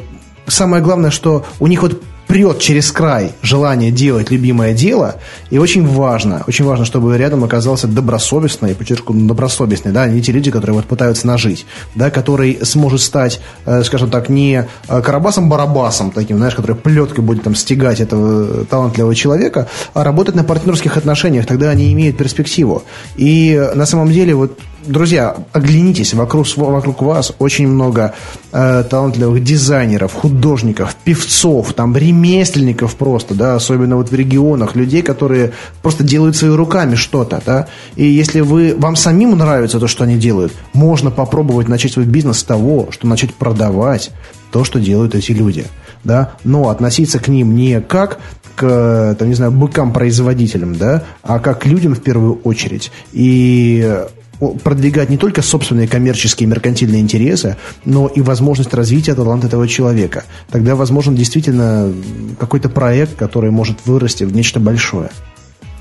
самое 0.47 0.83
главное, 0.83 1.11
что 1.11 1.45
у 1.61 1.67
них 1.67 1.81
вот 1.81 2.01
прет 2.35 2.59
через 2.59 2.91
край 2.91 3.31
желание 3.41 3.91
делать 3.91 4.29
любимое 4.29 4.73
дело, 4.73 5.15
и 5.51 5.57
очень 5.57 5.87
важно, 5.87 6.43
очень 6.47 6.65
важно, 6.65 6.83
чтобы 6.83 7.17
рядом 7.17 7.45
оказался 7.45 7.87
добросовестный, 7.87 8.75
подчеркну, 8.75 9.25
добросовестный, 9.25 9.93
да, 9.93 10.05
не 10.07 10.21
те 10.21 10.33
люди, 10.33 10.51
которые 10.51 10.75
вот 10.75 10.83
пытаются 10.83 11.27
нажить, 11.27 11.65
да, 11.95 12.11
который 12.11 12.59
сможет 12.63 12.99
стать, 12.99 13.39
э, 13.65 13.83
скажем 13.83 14.09
так, 14.09 14.27
не 14.27 14.67
э, 14.89 15.01
карабасом-барабасом 15.01 16.11
таким, 16.11 16.35
знаешь, 16.35 16.55
который 16.55 16.75
плеткой 16.75 17.23
будет 17.23 17.43
там 17.43 17.55
стегать 17.55 18.01
этого 18.01 18.65
талантливого 18.65 19.15
человека, 19.15 19.69
а 19.93 20.03
работать 20.03 20.35
на 20.35 20.43
партнерских 20.43 20.97
отношениях, 20.97 21.45
тогда 21.45 21.69
они 21.69 21.93
имеют 21.93 22.17
перспективу. 22.17 22.83
И 23.15 23.57
на 23.75 23.85
самом 23.85 24.11
деле 24.11 24.35
вот 24.35 24.59
друзья, 24.87 25.35
оглянитесь, 25.53 26.13
вокруг, 26.13 26.47
вокруг 26.55 27.01
вас 27.01 27.33
очень 27.39 27.67
много 27.67 28.13
э, 28.51 28.83
талантливых 28.89 29.43
дизайнеров, 29.43 30.13
художников, 30.13 30.95
певцов, 31.03 31.73
там, 31.73 31.95
ремесленников 31.95 32.95
просто, 32.95 33.33
да, 33.33 33.55
особенно 33.55 33.97
вот 33.97 34.11
в 34.11 34.15
регионах, 34.15 34.75
людей, 34.75 35.01
которые 35.01 35.51
просто 35.81 36.03
делают 36.03 36.35
своими 36.35 36.55
руками 36.55 36.95
что-то, 36.95 37.41
да, 37.45 37.67
и 37.95 38.05
если 38.05 38.41
вы, 38.41 38.75
вам 38.77 38.95
самим 38.95 39.37
нравится 39.37 39.79
то, 39.79 39.87
что 39.87 40.03
они 40.03 40.17
делают, 40.17 40.53
можно 40.73 41.11
попробовать 41.11 41.67
начать 41.67 41.93
свой 41.93 42.05
бизнес 42.05 42.39
с 42.39 42.43
того, 42.43 42.89
что 42.91 43.07
начать 43.07 43.33
продавать 43.33 44.11
то, 44.51 44.63
что 44.63 44.79
делают 44.79 45.15
эти 45.15 45.31
люди, 45.31 45.65
да, 46.03 46.33
но 46.43 46.69
относиться 46.69 47.19
к 47.19 47.27
ним 47.27 47.55
не 47.55 47.81
как 47.81 48.19
к, 48.55 49.15
там, 49.19 49.27
не 49.27 49.35
знаю, 49.35 49.51
быкам-производителям, 49.51 50.75
да, 50.75 51.03
а 51.23 51.39
как 51.39 51.61
к 51.61 51.65
людям 51.65 51.93
в 51.93 52.01
первую 52.01 52.39
очередь. 52.43 52.91
И 53.11 54.05
продвигать 54.53 55.09
не 55.09 55.17
только 55.17 55.41
собственные 55.41 55.87
коммерческие 55.87 56.47
меркантильные 56.47 57.01
интересы, 57.01 57.57
но 57.85 58.07
и 58.07 58.21
возможность 58.21 58.73
развития 58.73 59.15
таланта 59.15 59.47
этого 59.47 59.67
человека. 59.67 60.23
Тогда 60.49 60.75
возможен 60.75 61.15
действительно 61.15 61.91
какой-то 62.39 62.69
проект, 62.69 63.15
который 63.15 63.51
может 63.51 63.85
вырасти 63.85 64.23
в 64.23 64.35
нечто 64.35 64.59
большое. 64.59 65.09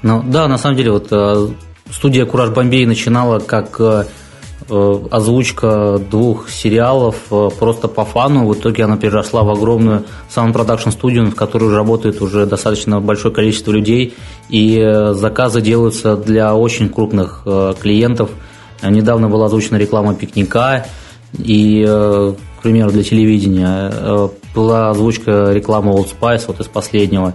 Ну 0.05 0.23
да, 0.23 0.49
на 0.49 0.59
самом 0.59 0.77
деле 0.77 0.91
вот 0.91 1.09
э, 1.11 1.49
студия 1.91 2.27
Кураж 2.27 2.51
Бомбей 2.51 2.85
начинала 2.85 3.39
как 3.39 3.77
э, 3.79 4.05
э, 4.69 4.99
озвучка 5.11 5.99
двух 6.11 6.51
сериалов 6.51 7.17
просто 7.59 7.89
по 7.89 8.05
фану. 8.05 8.47
В 8.47 8.53
итоге 8.53 8.85
она 8.85 8.99
переросла 8.99 9.45
в 9.45 9.51
огромную 9.51 10.05
sound 10.29 10.49
production 10.49 10.91
студию, 10.91 11.31
в 11.31 11.35
которой 11.35 11.75
работает 11.75 12.21
уже 12.21 12.45
достаточно 12.45 13.01
большое 13.01 13.33
количество 13.33 13.73
людей. 13.73 14.15
И 14.51 14.79
заказы 15.13 15.63
делаются 15.63 16.19
для 16.19 16.55
очень 16.55 16.91
крупных 16.91 17.47
клиентов– 17.81 18.29
Недавно 18.91 19.29
была 19.29 19.47
озвучена 19.47 19.77
реклама 19.77 20.15
пикника, 20.15 20.87
и, 21.39 21.85
э, 21.87 22.35
к 22.59 22.63
примеру, 22.63 22.91
для 22.91 23.03
телевидения 23.03 23.91
э, 23.93 24.29
была 24.55 24.91
озвучка 24.91 25.53
рекламы 25.53 25.93
Old 25.93 26.09
Spice, 26.19 26.45
вот 26.47 26.61
из 26.61 26.67
последнего. 26.67 27.35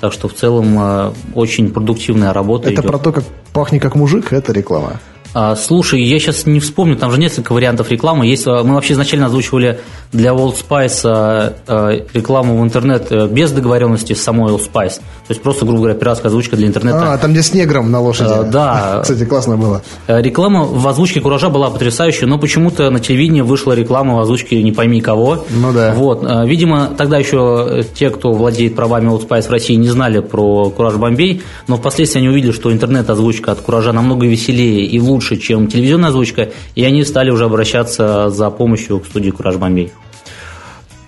Так 0.00 0.12
что 0.12 0.28
в 0.28 0.34
целом 0.34 0.76
э, 0.78 1.12
очень 1.34 1.70
продуктивная 1.70 2.32
работа. 2.32 2.70
Это 2.70 2.80
идет. 2.80 2.90
про 2.90 2.98
то, 2.98 3.12
как 3.12 3.24
пахнет 3.52 3.82
как 3.82 3.94
мужик, 3.94 4.32
это 4.32 4.52
реклама. 4.52 5.00
А, 5.34 5.56
слушай, 5.56 6.00
я 6.00 6.20
сейчас 6.20 6.46
не 6.46 6.60
вспомню, 6.60 6.96
там 6.96 7.10
же 7.10 7.18
несколько 7.18 7.52
вариантов 7.52 7.90
рекламы. 7.90 8.26
Есть, 8.26 8.46
а, 8.46 8.62
мы 8.62 8.74
вообще 8.74 8.92
изначально 8.92 9.26
озвучивали 9.26 9.80
для 10.12 10.30
Old 10.30 10.56
Spice 10.56 11.00
а, 11.04 12.00
рекламу 12.14 12.60
в 12.60 12.64
интернет 12.64 13.10
э, 13.10 13.26
без 13.26 13.50
договоренности 13.50 14.12
с 14.12 14.22
самой 14.22 14.52
Old 14.52 14.62
Spice. 14.72 14.98
То 14.98 15.30
есть 15.30 15.42
просто, 15.42 15.64
грубо 15.64 15.80
говоря, 15.80 15.94
пиратская 15.98 16.28
озвучка 16.28 16.56
для 16.56 16.68
интернета. 16.68 17.14
А, 17.14 17.18
там 17.18 17.32
где 17.32 17.42
с 17.42 17.52
негром 17.52 17.90
на 17.90 18.00
лошади. 18.00 18.32
А, 18.32 18.42
да. 18.44 19.00
Кстати, 19.02 19.24
классно 19.24 19.56
было. 19.56 19.82
Э, 20.06 20.22
реклама 20.22 20.64
в 20.64 20.86
озвучке 20.86 21.20
Куража 21.20 21.48
была 21.50 21.68
потрясающая, 21.68 22.28
но 22.28 22.38
почему-то 22.38 22.90
на 22.90 23.00
телевидении 23.00 23.40
вышла 23.40 23.72
реклама 23.72 24.14
в 24.14 24.20
озвучке 24.20 24.62
не 24.62 24.70
пойми 24.70 25.00
кого. 25.00 25.44
Ну 25.50 25.72
да. 25.72 25.94
Вот. 25.94 26.24
Видимо, 26.44 26.90
тогда 26.96 27.18
еще 27.18 27.84
те, 27.94 28.10
кто 28.10 28.32
владеет 28.32 28.76
правами 28.76 29.08
Old 29.08 29.26
Spice 29.26 29.48
в 29.48 29.50
России, 29.50 29.74
не 29.74 29.88
знали 29.88 30.20
про 30.20 30.70
Кураж 30.70 30.94
Бомбей, 30.94 31.42
но 31.66 31.76
впоследствии 31.76 32.20
они 32.20 32.28
увидели, 32.28 32.52
что 32.52 32.72
интернет-озвучка 32.72 33.50
от 33.50 33.60
Куража 33.60 33.92
намного 33.92 34.26
веселее 34.26 34.86
и 34.86 35.00
лучше, 35.00 35.23
чем 35.24 35.68
телевизионная 35.68 36.10
озвучка, 36.10 36.50
и 36.74 36.84
они 36.84 37.04
стали 37.04 37.30
уже 37.30 37.44
обращаться 37.44 38.30
за 38.30 38.50
помощью 38.50 39.00
к 39.00 39.06
студии 39.06 39.30
«Кураж 39.30 39.56
Бомбей». 39.56 39.92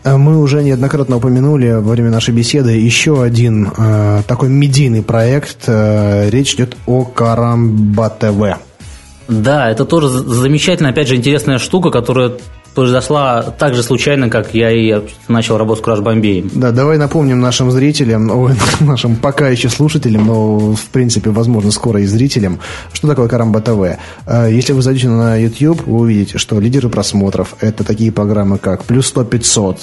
Э, 0.06 0.16
мы 0.16 0.40
уже 0.40 0.62
неоднократно 0.62 1.16
упомянули 1.16 1.72
во 1.72 1.92
время 1.92 2.10
нашей 2.10 2.32
беседы 2.32 2.72
еще 2.72 3.22
один 3.22 3.72
э, 3.76 4.22
такой 4.26 4.48
медийный 4.48 5.02
проект. 5.02 5.64
Э, 5.66 6.30
речь 6.30 6.54
идет 6.54 6.76
о 6.86 7.04
Карамба 7.04 8.08
ТВ. 8.10 8.58
Да, 9.28 9.68
это 9.68 9.84
тоже 9.84 10.08
замечательная, 10.08 10.92
опять 10.92 11.08
же, 11.08 11.16
интересная 11.16 11.58
штука, 11.58 11.90
которая 11.90 12.32
произошла 12.76 13.42
так 13.42 13.74
же 13.74 13.82
случайно, 13.82 14.28
как 14.28 14.54
я 14.54 14.70
и 14.70 15.02
начал 15.28 15.56
работать 15.56 15.82
с 15.82 15.88
Crash 15.88 16.02
Bombay. 16.02 16.48
Да, 16.54 16.72
давай 16.72 16.98
напомним 16.98 17.40
нашим 17.40 17.70
зрителям, 17.70 18.30
нашим 18.80 19.16
пока 19.16 19.48
еще 19.48 19.70
слушателям, 19.70 20.26
но 20.26 20.74
в 20.74 20.84
принципе, 20.92 21.30
возможно, 21.30 21.70
скоро 21.70 22.02
и 22.02 22.06
зрителям, 22.06 22.60
что 22.92 23.08
такое 23.08 23.28
Карамба 23.28 23.62
ТВ. 23.62 23.98
А, 24.26 24.46
если 24.46 24.74
вы 24.74 24.82
зайдете 24.82 25.08
на 25.08 25.36
YouTube, 25.36 25.86
вы 25.86 26.00
увидите, 26.00 26.36
что 26.36 26.60
лидеры 26.60 26.90
просмотров 26.90 27.56
это 27.60 27.82
такие 27.82 28.12
программы, 28.12 28.58
как 28.58 28.84
«Плюс 28.84 29.06
100 29.06 29.22
500», 29.22 29.78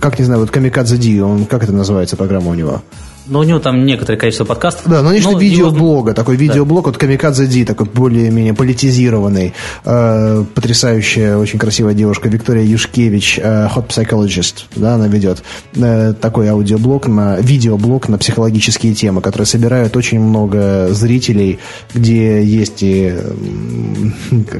как, 0.00 0.18
не 0.18 0.24
знаю, 0.24 0.40
вот 0.40 0.50
«Камикадзе 0.50 0.96
Ди», 0.96 1.20
он, 1.20 1.44
как 1.46 1.62
это 1.62 1.72
называется 1.72 2.16
программа 2.16 2.50
у 2.50 2.54
него? 2.54 2.82
Но 3.28 3.40
у 3.40 3.42
него 3.42 3.58
там 3.58 3.84
некоторое 3.84 4.18
количество 4.18 4.44
подкастов. 4.44 4.88
Да, 4.88 5.02
но 5.02 5.10
они 5.10 5.18
Но 5.18 5.22
же 5.24 5.28
его- 5.30 5.40
видеоблога, 5.40 6.14
такой 6.14 6.36
видеоблог 6.36 6.88
от 6.88 6.96
Камикадзе 6.96 7.46
Ди, 7.46 7.64
такой 7.64 7.86
более-менее 7.86 8.54
политизированный. 8.54 9.52
Э, 9.84 10.44
потрясающая, 10.54 11.36
очень 11.36 11.58
красивая 11.58 11.94
девушка 11.94 12.28
Виктория 12.28 12.64
Юшкевич, 12.64 13.40
э, 13.42 13.68
Hot 13.74 13.88
Psychologist, 13.88 14.64
да, 14.76 14.94
она 14.94 15.08
ведет 15.08 15.42
э, 15.74 16.14
такой 16.20 16.48
аудиоблог, 16.48 17.08
на, 17.08 17.36
видеоблог 17.36 18.08
на 18.08 18.18
психологические 18.18 18.94
темы, 18.94 19.20
которые 19.20 19.46
собирают 19.46 19.96
очень 19.96 20.20
много 20.20 20.88
зрителей, 20.92 21.58
где 21.94 22.42
есть 22.42 22.82
и, 22.82 23.12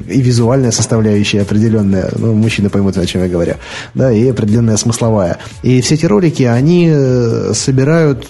и 0.08 0.20
визуальная 0.20 0.70
составляющая 0.72 1.42
определенная, 1.42 2.10
ну, 2.16 2.34
мужчины 2.34 2.68
поймут, 2.68 2.96
о 2.98 3.06
чем 3.06 3.22
я 3.22 3.28
говорю, 3.28 3.54
да, 3.94 4.10
и 4.12 4.28
определенная 4.28 4.76
смысловая. 4.76 5.38
И 5.62 5.80
все 5.80 5.94
эти 5.94 6.06
ролики, 6.06 6.42
они 6.42 6.90
э, 6.92 7.52
собирают 7.54 8.26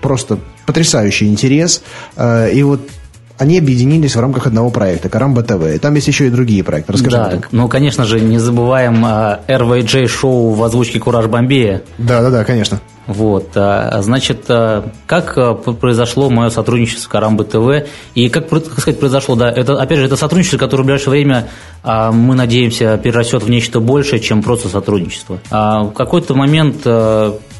просто 0.00 0.38
потрясающий 0.66 1.26
интерес. 1.28 1.82
Э, 2.16 2.50
И 2.52 2.62
вот 2.62 2.80
они 3.38 3.56
объединились 3.58 4.16
в 4.16 4.20
рамках 4.20 4.48
одного 4.48 4.70
проекта 4.70 5.08
Карамба 5.08 5.42
ТВ. 5.44 5.62
И 5.74 5.78
там 5.78 5.94
есть 5.94 6.08
еще 6.08 6.26
и 6.26 6.30
другие 6.30 6.64
проекты. 6.64 6.94
Расскажи 6.94 7.16
Да, 7.16 7.28
этом. 7.28 7.44
ну, 7.52 7.68
конечно 7.68 8.04
же, 8.04 8.20
не 8.20 8.38
забываем 8.38 9.04
а, 9.04 9.40
RVJ-шоу 9.46 10.54
в 10.54 10.62
озвучке 10.64 10.98
«Кураж 10.98 11.26
Бомбея». 11.26 11.82
Да, 11.98 12.20
да, 12.20 12.30
да, 12.30 12.44
конечно. 12.44 12.80
Вот, 13.06 13.52
а, 13.54 14.02
значит, 14.02 14.46
как 15.06 15.38
произошло 15.80 16.28
мое 16.30 16.50
сотрудничество 16.50 17.02
с 17.04 17.06
Карамбы 17.06 17.44
ТВ, 17.44 17.88
и 18.14 18.28
как, 18.28 18.48
так 18.48 18.80
сказать, 18.80 18.98
произошло, 19.00 19.36
да, 19.36 19.48
это, 19.50 19.80
опять 19.80 19.98
же, 19.98 20.04
это 20.06 20.16
сотрудничество, 20.16 20.58
которое 20.58 20.82
в 20.82 20.86
ближайшее 20.86 21.10
время, 21.12 21.48
а, 21.84 22.10
мы 22.10 22.34
надеемся, 22.34 22.98
перерастет 22.98 23.44
в 23.44 23.48
нечто 23.48 23.78
большее, 23.78 24.18
чем 24.20 24.42
просто 24.42 24.68
сотрудничество. 24.68 25.38
А, 25.50 25.84
В 25.84 25.92
какой-то 25.92 26.34
момент 26.34 26.84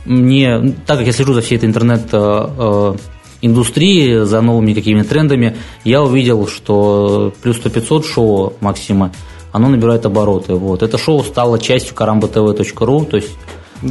мне, 0.08 0.74
так 0.86 0.98
как 0.98 1.06
я 1.06 1.12
слежу 1.12 1.34
за 1.34 1.42
всей 1.42 1.56
этой 1.56 1.66
интернет 1.66 2.08
а, 2.12 2.52
а, 2.58 2.96
индустрии, 3.40 4.24
за 4.24 4.40
новыми 4.40 4.72
какими-то 4.72 5.08
трендами, 5.08 5.56
я 5.84 6.02
увидел, 6.02 6.48
что 6.48 7.32
плюс 7.42 7.58
100-500 7.58 8.04
шоу 8.04 8.52
Максима, 8.60 9.12
оно 9.52 9.68
набирает 9.68 10.06
обороты. 10.06 10.54
Вот. 10.54 10.82
Это 10.82 10.98
шоу 10.98 11.22
стало 11.22 11.58
частью 11.58 11.94
karambatv.ru, 11.94 13.04
то 13.06 13.16
есть 13.16 13.30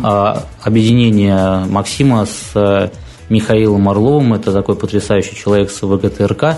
а, 0.04 0.44
объединение 0.62 1.66
Максима 1.70 2.26
с 2.26 2.52
э, 2.56 2.90
Михаилом 3.30 3.88
Орловым, 3.88 4.34
это 4.34 4.52
такой 4.52 4.76
потрясающий 4.76 5.36
человек 5.36 5.72
с 5.72 5.82
ВГТРК, 5.82 6.58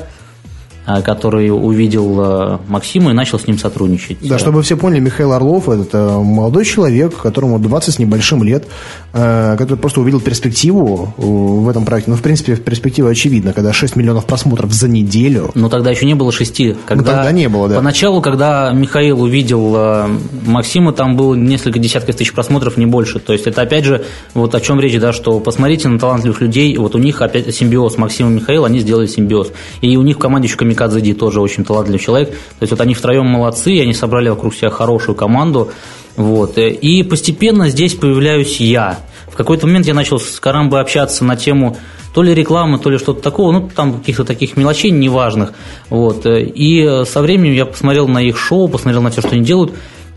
который 1.04 1.50
увидел 1.50 2.20
э, 2.20 2.58
Максима 2.68 3.12
и 3.12 3.14
начал 3.14 3.40
с 3.40 3.48
ним 3.48 3.58
сотрудничать. 3.58 4.18
Да, 4.22 4.40
чтобы 4.40 4.62
все 4.64 4.76
поняли, 4.76 5.00
Михаил 5.00 5.34
Орлов– 5.34 5.70
это 5.70 6.20
молодой 6.20 6.66
человек, 6.66 7.16
которому 7.16 7.60
20 7.60 7.94
с 7.94 8.00
небольшим 8.00 8.44
лет, 8.44 8.68
э, 9.14 9.56
который 9.58 9.78
просто 9.78 10.02
увидел 10.02 10.20
перспективу 10.20 11.14
э, 11.18 11.22
в 11.22 11.70
этом 11.70 11.86
проекте. 11.86 12.12
Ну, 12.12 12.18
в 12.18 12.22
принципе, 12.22 12.56
перспектива 12.56 13.12
очевидна, 13.12 13.54
когда 13.54 13.72
6 13.72 13.96
миллионов 13.96 14.26
просмотров 14.26 14.74
за 14.74 14.88
неделю. 14.88 15.52
Но 15.54 15.70
тогда 15.70 15.92
еще 15.92 16.06
не 16.06 16.16
было 16.16 16.32
шести. 16.32 16.76
Когда, 16.88 17.16
тогда 17.16 17.32
не 17.32 17.48
было, 17.50 17.70
да. 17.70 17.76
Поначалу, 17.76 18.22
когда 18.22 18.72
Михаил 18.72 19.22
увидел 19.22 19.74
э, 19.76 20.08
Максима, 20.46 20.92
там 20.92 21.16
было 21.16 21.36
несколько 21.36 21.78
десятков 21.78 22.16
тысяч 22.16 22.34
просмотров, 22.34 22.78
не 22.78 22.88
больше. 22.88 23.20
То 23.20 23.34
есть 23.34 23.46
это 23.46 23.62
опять 23.62 23.86
же, 23.86 24.06
вот 24.34 24.56
о 24.56 24.60
чем 24.60 24.80
речь, 24.80 25.00
да, 25.00 25.14
что 25.14 25.40
посмотрите 25.40 25.88
на 25.88 26.00
талантливых 26.00 26.42
людей, 26.42 26.76
вот 26.78 26.96
у 26.96 26.98
них 26.98 27.22
опять 27.22 27.54
симбиоз 27.54 27.98
Максима 27.98 28.32
и 28.32 28.34
Михаил, 28.34 28.66
они 28.66 28.80
сделали 28.80 29.06
симбиоз. 29.06 29.52
И 29.82 29.96
у 29.96 30.02
них 30.02 30.16
в 30.16 30.20
команде 30.20 30.48
еще 30.48 30.58
Камикадзе 30.58 30.79
Ди 30.88 31.14
тоже 31.14 31.42
очень 31.42 31.66
талантливый 31.66 32.00
человек. 32.00 32.30
То 32.32 32.62
есть 32.62 32.72
вот 32.72 32.82
они 32.82 32.94
втроем 32.94 33.26
молодцы, 33.26 33.80
они 33.82 33.94
собрали 33.94 34.30
вокруг 34.30 34.56
себя 34.56 34.70
хорошую 34.70 35.16
команду. 35.16 35.72
Вот. 36.16 36.58
И 36.58 37.04
постепенно 37.04 37.70
здесь 37.70 37.94
появляюсь 37.94 38.60
я. 38.60 39.00
В 39.28 39.36
какой-то 39.36 39.68
момент 39.68 39.86
я 39.86 39.94
начал 39.94 40.20
с 40.20 40.40
Карамбой 40.40 40.82
общаться 40.82 41.24
на 41.24 41.36
тему 41.36 41.78
то 42.14 42.24
ли 42.24 42.34
рекламы, 42.34 42.80
то 42.80 42.90
ли 42.90 42.98
что-то 42.98 43.22
такого, 43.22 43.52
ну, 43.52 43.70
там 43.74 44.00
каких-то 44.00 44.26
таких 44.26 44.58
мелочей 44.58 44.92
неважных. 44.92 45.54
Вот. 45.90 46.26
И 46.26 47.04
со 47.06 47.22
временем 47.22 47.54
я 47.54 47.66
посмотрел 47.66 48.08
на 48.08 48.20
их 48.20 48.38
шоу, 48.38 48.68
посмотрел 48.68 49.02
на 49.02 49.12
все, 49.12 49.22
что 49.22 49.32
они 49.32 49.44
делают, 49.44 49.74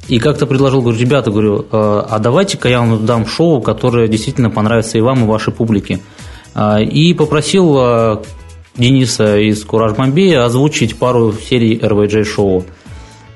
и 0.09 0.19
как-то 0.19 0.47
предложил, 0.47 0.83
говорю, 0.83 0.99
ребята, 0.99 1.31
говорю, 1.31 1.61
э, 1.61 1.65
а 1.71 2.19
давайте-ка 2.19 2.69
я 2.69 2.81
вам 2.81 3.07
дам 3.07 3.27
шоу, 3.27 3.61
которое 3.61 4.09
действительно 4.09 4.51
понравится 4.51 4.99
и 4.99 5.01
вам, 5.01 5.25
и 5.25 5.27
вашей 5.27 5.53
публике. 5.53 6.01
А, 6.55 6.81
И 6.81 7.15
попросил 7.15 7.77
э, 7.79 8.17
Дениса 8.77 9.39
из 9.39 9.64
Кураж 9.64 9.97
Бомбея 9.97 10.45
озвучить 10.45 10.97
пару 10.97 11.33
серий 11.33 11.77
RVJ 11.79 12.25
шоу. 12.25 12.64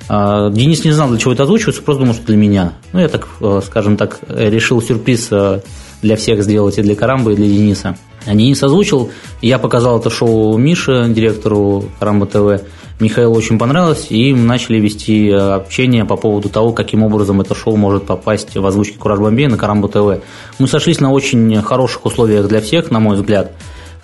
А, 0.08 0.50
Денис 0.50 0.84
не 0.84 0.92
знал, 0.92 1.08
для 1.08 1.18
чего 1.18 1.32
это 1.32 1.42
озвучивается, 1.42 1.82
просто 1.82 2.00
думал, 2.00 2.14
что 2.14 2.26
для 2.26 2.36
меня. 2.36 2.74
Ну, 2.92 3.00
я 3.00 3.08
так, 3.08 3.26
э, 3.40 3.60
скажем 3.64 3.96
так, 3.96 4.20
решил 4.28 4.80
сюрприз 4.80 5.28
э, 5.32 5.60
для 6.02 6.16
всех 6.16 6.42
сделать 6.44 6.78
и 6.78 6.82
для 6.82 6.94
Карамбы, 6.94 7.32
и 7.32 7.36
для 7.36 7.46
Дениса. 7.46 7.96
А 8.24 8.34
Денис 8.34 8.62
озвучил, 8.62 9.10
я 9.42 9.58
показал 9.58 9.98
это 9.98 10.10
шоу 10.10 10.56
Мише, 10.58 11.06
директору 11.08 11.84
Карамба 11.98 12.26
ТВ. 12.26 12.64
Михаилу 12.98 13.34
очень 13.34 13.58
понравилось, 13.58 14.06
и 14.08 14.32
мы 14.32 14.44
начали 14.44 14.78
вести 14.80 15.28
э, 15.28 15.36
общение 15.36 16.04
по 16.04 16.16
поводу 16.16 16.48
того, 16.48 16.72
каким 16.72 17.02
образом 17.02 17.40
это 17.40 17.54
шоу 17.54 17.76
может 17.76 18.06
попасть 18.06 18.56
в 18.56 18.64
озвучке 18.64 18.96
Кураж 18.98 19.18
Бомбея 19.18 19.48
на 19.48 19.58
Карамбу 19.58 19.88
ТВ. 19.88 20.22
Мы 20.58 20.66
сошлись 20.66 21.00
на 21.00 21.10
очень 21.12 21.60
хороших 21.62 22.06
условиях 22.06 22.48
для 22.48 22.60
всех, 22.60 22.90
на 22.90 23.00
мой 23.00 23.16
взгляд. 23.16 23.52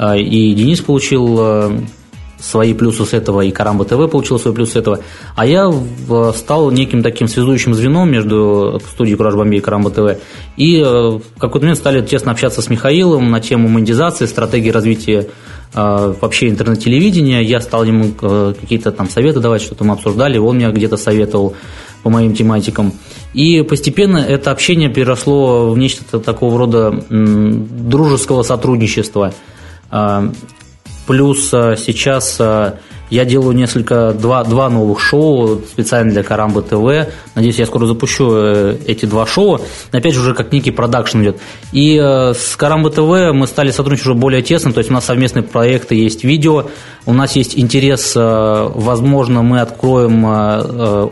А, 0.03 0.16
И 0.16 0.53
Денис 0.55 0.80
получил 0.80 1.36
э, 1.38 1.70
свои 2.40 2.74
плюсы 2.74 3.05
с 3.05 3.12
этого, 3.12 3.42
и 3.42 3.53
Карамба 3.53 3.84
ТВ 3.84 4.11
получил 4.11 4.36
свои 4.40 4.53
плюсы 4.53 4.72
с 4.72 4.76
этого. 4.76 4.98
А 5.36 5.46
я 5.46 5.68
в- 5.68 6.32
стал 6.32 6.72
неким 6.72 7.05
таким 7.05 7.28
связующим 7.28 7.72
звеном 7.72 8.11
между 8.11 8.82
студией 8.92 9.16
Кураж 9.16 9.36
Бомбей 9.36 9.61
и 9.61 9.62
Карамба 9.62 9.90
ТВ. 9.90 10.18
И 10.57 10.78
э, 10.78 10.82
в 10.82 11.22
какой-то 11.38 11.66
момент 11.66 11.78
стали 11.78 12.05
тесно 12.05 12.32
общаться 12.32 12.62
с 12.62 12.68
Михаилом 12.68 13.30
на 13.30 13.38
тему 13.38 13.68
монетизации, 13.68 14.26
стратегии 14.26 14.70
развития 14.70 15.28
э, 15.72 16.14
вообще 16.20 16.48
интернет-телевидения. 16.48 17.40
Я 17.44 17.61
стал 17.61 17.84
ему 17.84 18.07
э, 18.20 18.55
какие-то 18.61 18.90
там 18.90 19.09
советы 19.09 19.38
давать, 19.38 19.62
что-то 19.62 19.84
мы 19.84 19.94
обсуждали, 19.94 20.36
он 20.36 20.59
меня 20.59 20.72
где-то 20.72 20.96
советовал 20.96 21.55
по 22.03 22.11
моим 22.11 22.34
тематикам. 22.34 22.92
И 23.34 23.62
постепенно 23.62 24.18
это 24.18 24.50
общение 24.50 24.88
переросло 24.88 25.70
в 25.70 25.78
нечто 25.78 26.18
такого 26.18 26.59
рода 26.59 27.05
дружеского 27.09 28.42
сотрудничества. 28.42 29.32
А, 29.93 30.32
Плюс 31.07 31.53
а, 31.53 31.74
сейчас 31.76 32.36
а, 32.40 32.78
я 33.11 33.24
делаю 33.24 33.55
несколько, 33.55 34.12
два, 34.12 34.45
два 34.45 34.70
новых 34.70 35.01
шоу 35.01 35.59
специально 35.59 36.12
для 36.12 36.22
Карамбы 36.22 36.62
ТВ. 36.62 37.12
Надеюсь, 37.34 37.59
я 37.59 37.66
скоро 37.66 37.86
запущу 37.86 38.30
э, 38.32 38.76
эти 38.86 39.05
два 39.05 39.26
шоу. 39.26 39.61
Опять 39.90 40.14
же, 40.14 40.20
уже 40.20 40.32
как 40.32 40.53
некий 40.53 40.70
продакшн 40.70 41.20
идет. 41.22 41.40
И 41.72 42.01
э, 42.03 42.32
с 42.32 42.57
Карамбы 42.57 42.88
ТВ 42.88 43.34
мы 43.34 43.47
стали 43.47 43.70
сотрудничать 43.70 44.07
уже 44.07 44.14
более 44.14 44.40
тесно. 44.40 44.72
То 44.72 44.78
есть 44.78 44.90
у 44.90 44.95
нас 44.95 45.05
совместные 45.05 45.43
проекты, 45.43 45.95
есть 45.97 46.24
видео. 46.24 46.68
У 47.05 47.12
нас 47.12 47.36
есть 47.36 47.59
интерес, 47.59 48.14
э, 48.16 48.70
возможно, 48.74 49.43
мы 49.43 49.61
откроем 49.61 50.24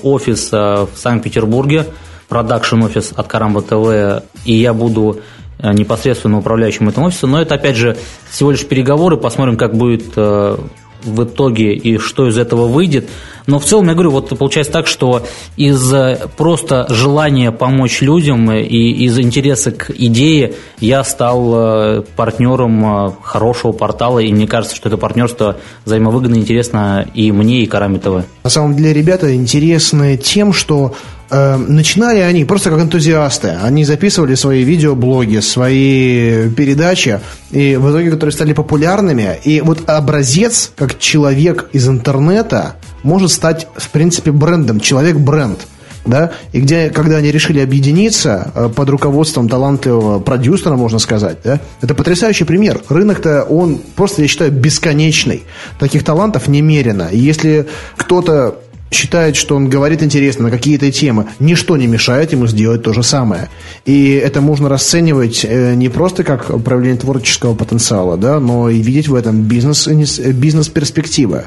офис 0.03 0.53
в 0.53 0.89
Санкт-Петербурге, 0.95 1.85
продакшн 2.29 2.83
офис 2.83 3.13
от 3.15 3.27
Карамба 3.27 3.61
ТВ. 3.61 4.25
И 4.47 4.55
я 4.55 4.73
буду 4.73 5.21
непосредственно 5.63 6.39
управляющим 6.39 6.89
этим 6.89 7.05
офисом. 7.05 7.33
Но 7.33 7.43
это, 7.43 7.55
опять 7.55 7.77
же, 7.77 7.97
всего 8.31 8.51
лишь 8.51 8.67
переговоры. 8.67 9.17
Посмотрим, 9.17 9.57
как 9.57 9.75
будет 9.77 10.13
э, 10.17 10.57
в 11.05 11.25
итоге 11.25 11.75
и 11.75 11.99
что 11.99 12.29
из 12.29 12.39
этого 12.39 12.67
выйдет. 12.67 13.09
Но 13.47 13.59
в 13.59 13.65
целом, 13.65 13.89
я 13.89 13.95
говорю, 13.95 14.11
вот 14.11 14.29
получается 14.39 14.73
так, 14.73 14.87
что 14.87 15.23
из 15.57 15.93
э, 15.93 16.19
просто 16.37 16.87
желания 16.89 17.51
помочь 17.51 18.01
людям 18.01 18.53
и 18.53 18.91
из 19.05 19.19
интереса 19.19 19.73
к 19.73 19.91
идее 19.91 20.55
я 20.79 21.03
стал 21.03 21.53
э, 21.55 22.03
партнером 22.17 23.09
э, 23.09 23.13
хорошего 23.23 23.73
портала, 23.73 24.19
и 24.19 24.33
мне 24.33 24.47
кажется, 24.47 24.77
что 24.77 24.89
это 24.89 24.99
партнерство 24.99 25.57
взаимовыгодно 25.85 26.37
интересно 26.37 27.07
и 27.15 27.33
мне, 27.33 27.63
и 27.63 27.67
Караме. 27.67 28.01
На 28.45 28.51
самом 28.51 28.77
деле 28.77 28.93
ребята 28.93 29.35
интересны 29.35 30.17
тем, 30.17 30.53
что 30.53 30.95
э, 30.95 31.20
начинали 31.31 32.19
они 32.21 32.45
просто 32.45 32.71
как 32.71 32.81
энтузиасты. 32.81 33.57
Они 33.63 33.85
записывали 33.85 34.35
свои 34.35 34.65
видеоблоги, 34.65 35.39
свои 35.39 36.51
передачи, 36.51 37.21
и 37.51 37.77
в 37.77 37.91
итоге, 37.91 38.11
которые 38.11 38.33
стали 38.33 38.53
популярными. 38.53 39.39
И 39.45 39.61
вот 39.61 39.89
образец, 39.89 40.73
как 40.77 40.99
человек 40.99 41.69
из 41.73 41.89
интернета, 41.89 42.77
может 43.03 43.31
стать, 43.31 43.69
в 43.77 43.91
принципе, 43.91 44.33
брендом. 44.33 44.81
Человек-бренд. 44.81 45.61
Да? 46.07 46.33
И 46.53 46.61
где, 46.61 46.89
когда 46.91 47.19
они 47.19 47.31
решили 47.31 47.61
объединиться 47.61 48.51
э, 48.55 48.71
под 48.75 48.89
руководством 48.89 49.49
талантливого 49.49 50.19
продюсера, 50.19 50.75
можно 50.75 50.99
сказать, 50.99 51.39
да? 51.45 51.61
это 51.83 51.95
потрясающий 51.95 52.45
пример. 52.45 52.81
Рынок-то, 52.89 53.43
он 53.43 53.81
просто, 53.97 54.23
я 54.23 54.29
считаю, 54.29 54.51
бесконечный. 54.51 55.45
Таких 55.79 56.03
талантов 56.03 56.49
немерено. 56.49 57.09
И 57.13 57.19
если 57.19 57.69
кто-то 57.97 58.61
считает, 58.91 59.37
что 59.37 59.57
он 59.57 59.69
говорит 59.69 60.03
интересно 60.03 60.45
на 60.45 60.51
какие-то 60.51 60.91
темы, 60.91 61.27
ничто 61.39 61.77
не 61.77 61.87
мешает 61.87 62.33
ему 62.33 62.47
сделать 62.47 62.83
то 62.83 62.93
же 62.93 63.03
самое. 63.03 63.49
И 63.85 64.13
это 64.13 64.41
можно 64.41 64.69
расценивать 64.69 65.45
э, 65.45 65.75
не 65.75 65.89
просто 65.89 66.25
как 66.25 66.47
проявление 66.63 66.99
творческого 66.99 67.55
потенциала, 67.55 68.17
да, 68.17 68.41
но 68.41 68.69
и 68.69 68.81
видеть 68.81 69.09
в 69.09 69.15
этом 69.15 69.43
бизнес, 69.43 69.87
бизнес-перспективы. 69.87 71.45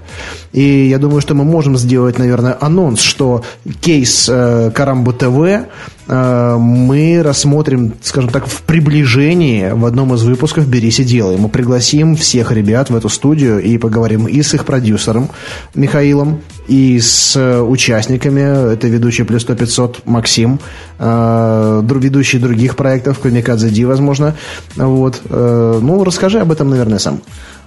И 0.54 0.88
я 0.88 0.98
думаю, 0.98 1.22
что 1.22 1.36
мы 1.36 1.44
можем 1.44 1.78
сделать, 1.78 2.18
наверное, 2.18 2.58
анонс, 2.60 3.02
что 3.02 3.44
кейс 3.82 4.28
э, 4.30 4.72
Карамбо 4.74 5.14
ТВ 5.14 5.68
мы 6.08 7.22
рассмотрим, 7.24 7.94
скажем 8.02 8.30
так, 8.30 8.46
в 8.48 8.62
приближении 8.64 9.72
в 9.72 9.86
одном 9.86 10.14
из 10.14 10.24
выпусков 10.24 10.68
«Берись 10.68 11.00
и 11.00 11.04
делай». 11.04 11.38
Мы 11.38 11.50
пригласим 11.50 12.16
всех 12.16 12.52
ребят 12.52 12.90
в 12.90 12.96
эту 12.96 13.10
студию 13.10 13.62
и 13.62 13.78
поговорим 13.78 14.28
и 14.28 14.42
с 14.42 14.54
их 14.54 14.66
продюсером 14.66 15.30
Михаилом, 15.76 16.42
и 16.68 17.00
с 17.00 17.62
участниками. 17.64 18.74
Это 18.74 18.88
ведущий 18.88 19.24
«Плюс 19.24 19.44
100 19.44 19.54
500» 19.54 19.96
Максим, 20.06 20.60
э, 21.00 21.82
ведущий 21.84 22.40
других 22.40 22.76
проектов, 22.76 23.20
Камикадзе 23.20 23.70
Ди, 23.70 23.86
возможно. 23.86 24.36
Вот. 24.76 25.22
Э, 25.30 25.80
ну, 25.82 26.04
расскажи 26.04 26.40
об 26.40 26.52
этом, 26.52 26.70
наверное, 26.70 27.00
сам. 27.00 27.22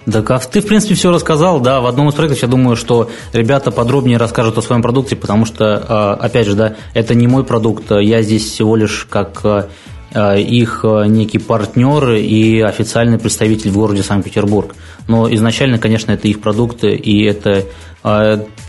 Да, 0.07 0.23
ты, 0.23 0.61
в 0.61 0.67
принципе, 0.67 0.95
все 0.95 1.11
рассказал, 1.11 1.59
да, 1.59 1.81
в 1.81 1.87
одном 1.87 2.09
из 2.09 2.15
проектов, 2.15 2.41
я 2.41 2.49
думаю, 2.49 2.77
что 2.77 3.11
ребята 3.33 3.73
подробнее 3.73 4.19
расскажут 4.19 4.57
о 4.57 4.63
своем 4.63 4.81
продукте, 4.81 5.17
потому 5.17 5.45
что, 5.45 5.85
а, 5.89 6.15
опять 6.15 6.47
же, 6.47 6.55
да, 6.55 6.77
это 6.95 7.17
не 7.17 7.27
мой 7.27 7.43
продукт, 7.43 7.91
я 7.91 8.23
здесь 8.23 8.45
всего 8.45 8.77
лишь 8.77 9.05
как 9.11 9.41
а, 9.43 9.69
а, 10.15 10.37
их 10.37 10.85
некий 11.09 11.39
партнер 11.39 12.13
и 12.13 12.61
официальный 12.61 13.19
представитель 13.19 13.71
в 13.71 13.75
городе 13.75 14.05
Санкт-Петербург. 14.05 14.77
Но 15.09 15.33
изначально, 15.35 15.79
конечно, 15.79 16.13
это 16.13 16.29
их 16.29 16.41
продукты, 16.41 16.95
и 16.95 17.25
это 17.25 17.65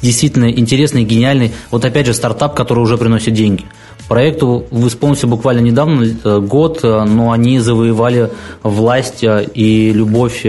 действительно 0.01 0.49
интересный, 0.49 1.03
гениальный, 1.03 1.51
вот 1.69 1.85
опять 1.85 2.07
же, 2.07 2.15
стартап, 2.15 2.55
который 2.55 2.79
уже 2.79 2.97
приносит 2.97 3.35
деньги. 3.35 3.65
Проекту 4.07 4.65
исполнился 4.71 5.27
буквально 5.27 5.59
недавно, 5.59 6.03
э, 6.05 6.39
год, 6.39 6.81
но 6.81 7.31
они 7.31 7.59
завоевали 7.59 8.31
власть 8.63 9.23
и 9.23 9.91
любовь 9.93 10.43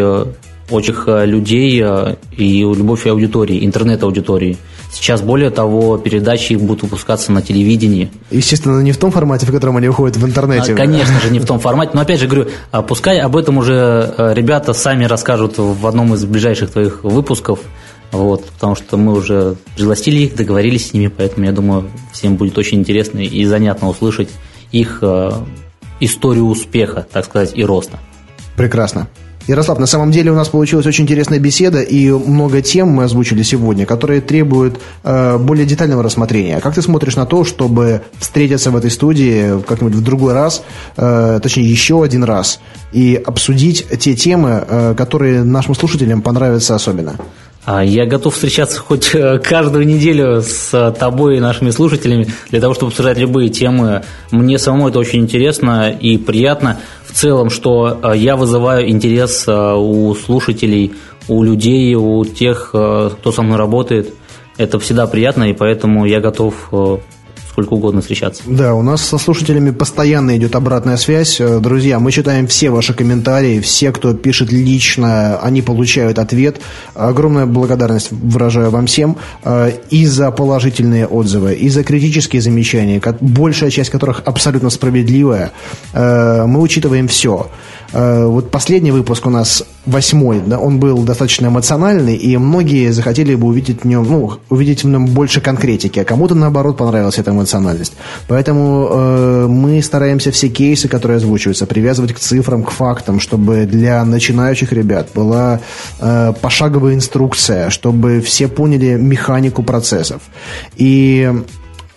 очень 0.70 0.94
э, 1.06 1.26
людей 1.26 1.82
э, 1.82 2.16
и 2.36 2.60
любовь 2.60 3.06
аудитории, 3.06 3.64
интернет-аудитории. 3.64 4.56
Сейчас, 4.92 5.20
более 5.22 5.50
того, 5.50 5.98
передачи 5.98 6.54
будут 6.54 6.82
выпускаться 6.82 7.32
на 7.32 7.42
телевидении. 7.42 8.10
Естественно, 8.30 8.80
не 8.80 8.92
в 8.92 8.98
том 8.98 9.10
формате, 9.10 9.46
в 9.46 9.52
котором 9.52 9.76
они 9.76 9.88
выходят 9.88 10.16
в 10.16 10.24
интернете. 10.24 10.72
А, 10.72 10.76
конечно 10.76 11.20
же, 11.20 11.30
не 11.30 11.40
в 11.40 11.46
том 11.46 11.58
формате. 11.58 11.92
Но 11.94 12.00
опять 12.00 12.20
же 12.20 12.26
говорю, 12.26 12.50
а 12.70 12.82
пускай 12.82 13.18
об 13.20 13.36
этом 13.36 13.58
уже 13.58 14.14
э, 14.16 14.34
ребята 14.34 14.72
сами 14.72 15.04
расскажут 15.04 15.54
в 15.58 15.86
одном 15.86 16.14
из 16.14 16.24
ближайших 16.24 16.70
твоих 16.70 17.04
выпусков. 17.04 17.60
Вот, 18.10 18.46
потому 18.46 18.74
что 18.74 18.96
мы 18.96 19.12
уже 19.12 19.56
пригласили 19.76 20.20
их, 20.20 20.34
договорились 20.34 20.88
с 20.88 20.92
ними, 20.94 21.08
поэтому 21.14 21.44
я 21.44 21.52
думаю, 21.52 21.90
всем 22.10 22.36
будет 22.36 22.56
очень 22.56 22.78
интересно 22.78 23.18
и 23.18 23.44
занятно 23.44 23.90
услышать 23.90 24.30
их 24.72 25.02
историю 26.00 26.46
успеха, 26.46 27.06
так 27.12 27.26
сказать, 27.26 27.52
и 27.54 27.62
роста. 27.62 27.98
Прекрасно. 28.56 29.08
Ярослав, 29.49 29.78
на 29.78 29.86
самом 29.86 30.11
деле 30.11 30.30
у 30.30 30.34
нас 30.34 30.49
получилась 30.49 30.84
очень 30.84 31.05
интересная 31.05 31.38
беседа 31.38 31.80
и 31.80 32.11
много 32.11 32.61
тем 32.61 32.88
мы 32.88 33.05
озвучили 33.05 33.42
сегодня, 33.42 33.86
которые 33.86 34.20
требуют 34.20 34.78
э, 35.05 35.38
более 35.38 35.64
детального 35.64 36.03
рассмотрения. 36.03 36.61
Как 36.61 36.74
ты 36.74 36.82
смотришь 36.82 37.16
на 37.16 37.24
то, 37.24 37.44
чтобы 37.44 38.03
встретиться 38.18 38.70
в 38.70 38.76
этой 38.76 38.90
студии 38.90 39.61
как-нибудь 39.62 39.94
в 39.94 40.03
другой 40.03 40.34
раз, 40.34 40.62
э, 40.99 41.40
точнее 41.42 41.64
еще 41.64 42.05
один 42.05 42.24
раз, 42.24 42.61
и 42.92 43.20
обсудить 43.24 43.86
те 43.99 44.14
темы, 44.14 44.64
э, 44.68 44.94
которые 44.94 45.44
нашим 45.44 45.74
слушателям 45.74 46.20
понравятся 46.20 46.74
особенно? 46.74 47.16
А, 47.70 47.84
я 47.84 48.06
готов 48.06 48.32
встречаться 48.32 48.80
хоть 48.80 49.14
э, 49.14 49.38
каждую 49.40 49.86
неделю 49.86 50.40
с 50.40 50.90
тобой 50.98 51.36
и 51.36 51.40
нашими 51.40 51.68
слушателями 51.68 52.26
для 52.48 52.62
того, 52.62 52.72
чтобы 52.72 52.92
обсуждать 52.92 53.18
любые 53.18 53.50
темы. 53.50 54.04
Мне 54.30 54.58
самому 54.58 54.88
это 54.88 54.98
очень 54.98 55.20
интересно 55.20 55.90
и 55.90 56.16
приятно 56.16 56.80
в 57.04 57.12
целом, 57.12 57.50
что 57.50 58.00
э, 58.02 58.16
я 58.16 58.36
вызываю 58.36 58.88
интерес 58.88 59.46
э, 59.46 59.74
у 59.74 60.14
слушателей, 60.14 60.94
у 61.28 61.42
людей, 61.42 61.94
у 61.94 62.24
тех, 62.24 62.68
кто 62.70 63.32
со 63.32 63.42
мной 63.42 63.58
работает. 63.58 64.14
Это 64.56 64.78
всегда 64.78 65.06
приятно, 65.06 65.50
и 65.50 65.52
поэтому 65.52 66.06
я 66.06 66.20
готов 66.20 66.70
сколько 67.59 67.74
угодно 67.74 68.00
встречаться. 68.00 68.42
Да, 68.46 68.74
у 68.74 68.82
нас 68.82 69.02
со 69.02 69.18
слушателями 69.18 69.70
постоянно 69.70 70.36
идет 70.36 70.54
обратная 70.54 70.96
связь. 70.96 71.40
Э, 71.40 71.59
друзья, 71.59 71.98
мы 71.98 72.12
читаем 72.12 72.46
все 72.46 72.70
ваши 72.70 72.94
комментарии, 72.94 73.59
все, 73.61 73.90
кто 73.90 74.14
пишет 74.14 74.52
лично, 74.52 75.38
они 75.38 75.61
получают 75.61 76.20
ответ. 76.20 76.61
Огромная 76.94 77.46
благодарность 77.46 78.12
выражаю 78.12 78.70
вам 78.70 78.86
всем 78.86 79.16
э, 79.44 79.72
и 79.90 80.06
за 80.06 80.30
положительные 80.30 81.09
отзывы, 81.09 81.54
и 81.54 81.68
за 81.68 81.82
критические 81.82 82.42
замечания, 82.42 83.02
большая 83.20 83.70
часть 83.70 83.90
которых 83.90 84.22
абсолютно 84.24 84.70
справедливая. 84.70 85.50
Э, 85.94 86.44
мы 86.46 86.61
учитываем 86.61 87.09
все. 87.09 87.50
Вот 87.90 88.50
последний 88.50 88.90
выпуск 88.90 89.24
у 89.24 89.30
нас 89.30 89.64
восьмой, 89.86 90.42
да, 90.46 90.59
он 90.59 90.78
был 90.78 91.04
достаточно 91.04 91.46
эмоциональный, 91.46 92.16
и 92.16 92.36
многие 92.36 92.92
захотели 92.92 93.34
бы 93.34 93.46
увидеть 93.46 93.82
в 93.82 93.86
нем, 93.86 94.04
ну, 94.04 94.32
увидеть 94.50 94.84
в 94.84 94.88
нем 94.88 95.06
больше 95.06 95.40
конкретики, 95.40 95.98
а 95.98 96.04
кому-то 96.04 96.34
наоборот 96.34 96.76
понравилась 96.76 97.16
эта 97.16 97.30
эмоциональность. 97.30 97.47
Поэтому 98.26 98.88
э, 98.90 99.46
мы 99.49 99.82
стараемся 99.82 100.30
все 100.30 100.49
кейсы, 100.49 100.88
которые 100.88 101.16
озвучиваются, 101.16 101.66
привязывать 101.66 102.12
к 102.12 102.18
цифрам, 102.18 102.62
к 102.62 102.70
фактам, 102.70 103.20
чтобы 103.20 103.66
для 103.66 104.05
начинающих 104.05 104.72
ребят 104.72 105.09
была 105.14 105.61
э, 106.01 106.32
пошаговая 106.40 106.94
инструкция, 106.94 107.70
чтобы 107.70 108.20
все 108.20 108.49
поняли 108.49 108.96
механику 108.96 109.62
процессов. 109.62 110.22
И 110.76 111.30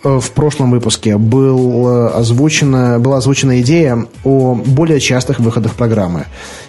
Э, 0.04 0.18
в 0.20 0.30
прошлом 0.32 0.70
выпуске 0.70 1.16
был 1.16 1.88
э, 1.88 2.08
озвучена, 2.08 2.98
была 2.98 3.18
озвучена 3.18 3.60
идея 3.60 4.06
о 4.24 4.54
более 4.54 5.00
частых 5.00 5.38
выходах 5.40 5.74
программы. 5.74 6.26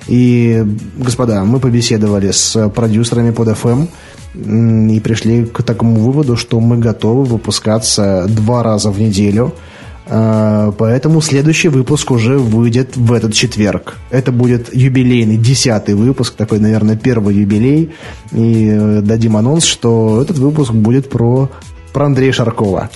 И, 0.07 0.63
господа, 0.97 1.43
мы 1.43 1.59
побеседовали 1.59 2.31
с 2.31 2.69
продюсерами 2.69 3.31
под 3.31 3.49
FM 3.49 3.87
и 4.33 4.99
пришли 4.99 5.45
к 5.45 5.63
такому 5.63 5.95
выводу, 5.99 6.35
что 6.35 6.59
мы 6.59 6.77
готовы 6.77 7.23
выпускаться 7.23 8.25
два 8.27 8.63
раза 8.63 8.89
в 8.91 8.99
неделю. 8.99 9.53
Э, 10.05 10.71
поэтому 10.77 11.21
следующий 11.21 11.69
выпуск 11.69 12.11
уже 12.11 12.37
выйдет 12.37 12.97
в 12.97 13.13
этот 13.13 13.33
четверг. 13.33 13.97
Это 14.09 14.31
будет 14.31 14.73
юбилейный 14.73 15.37
десятый 15.37 15.95
выпуск, 15.95 16.35
такой, 16.35 16.59
наверное, 16.59 16.95
первый 16.95 17.35
юбилей. 17.35 17.91
И 18.31 18.99
дадим 19.01 19.37
анонс, 19.37 19.65
что 19.65 20.21
этот 20.21 20.37
выпуск 20.37 20.71
будет 20.71 21.09
про, 21.09 21.49
про 21.93 22.05
Андрея 22.05 22.31
Шаркова. 22.31 22.89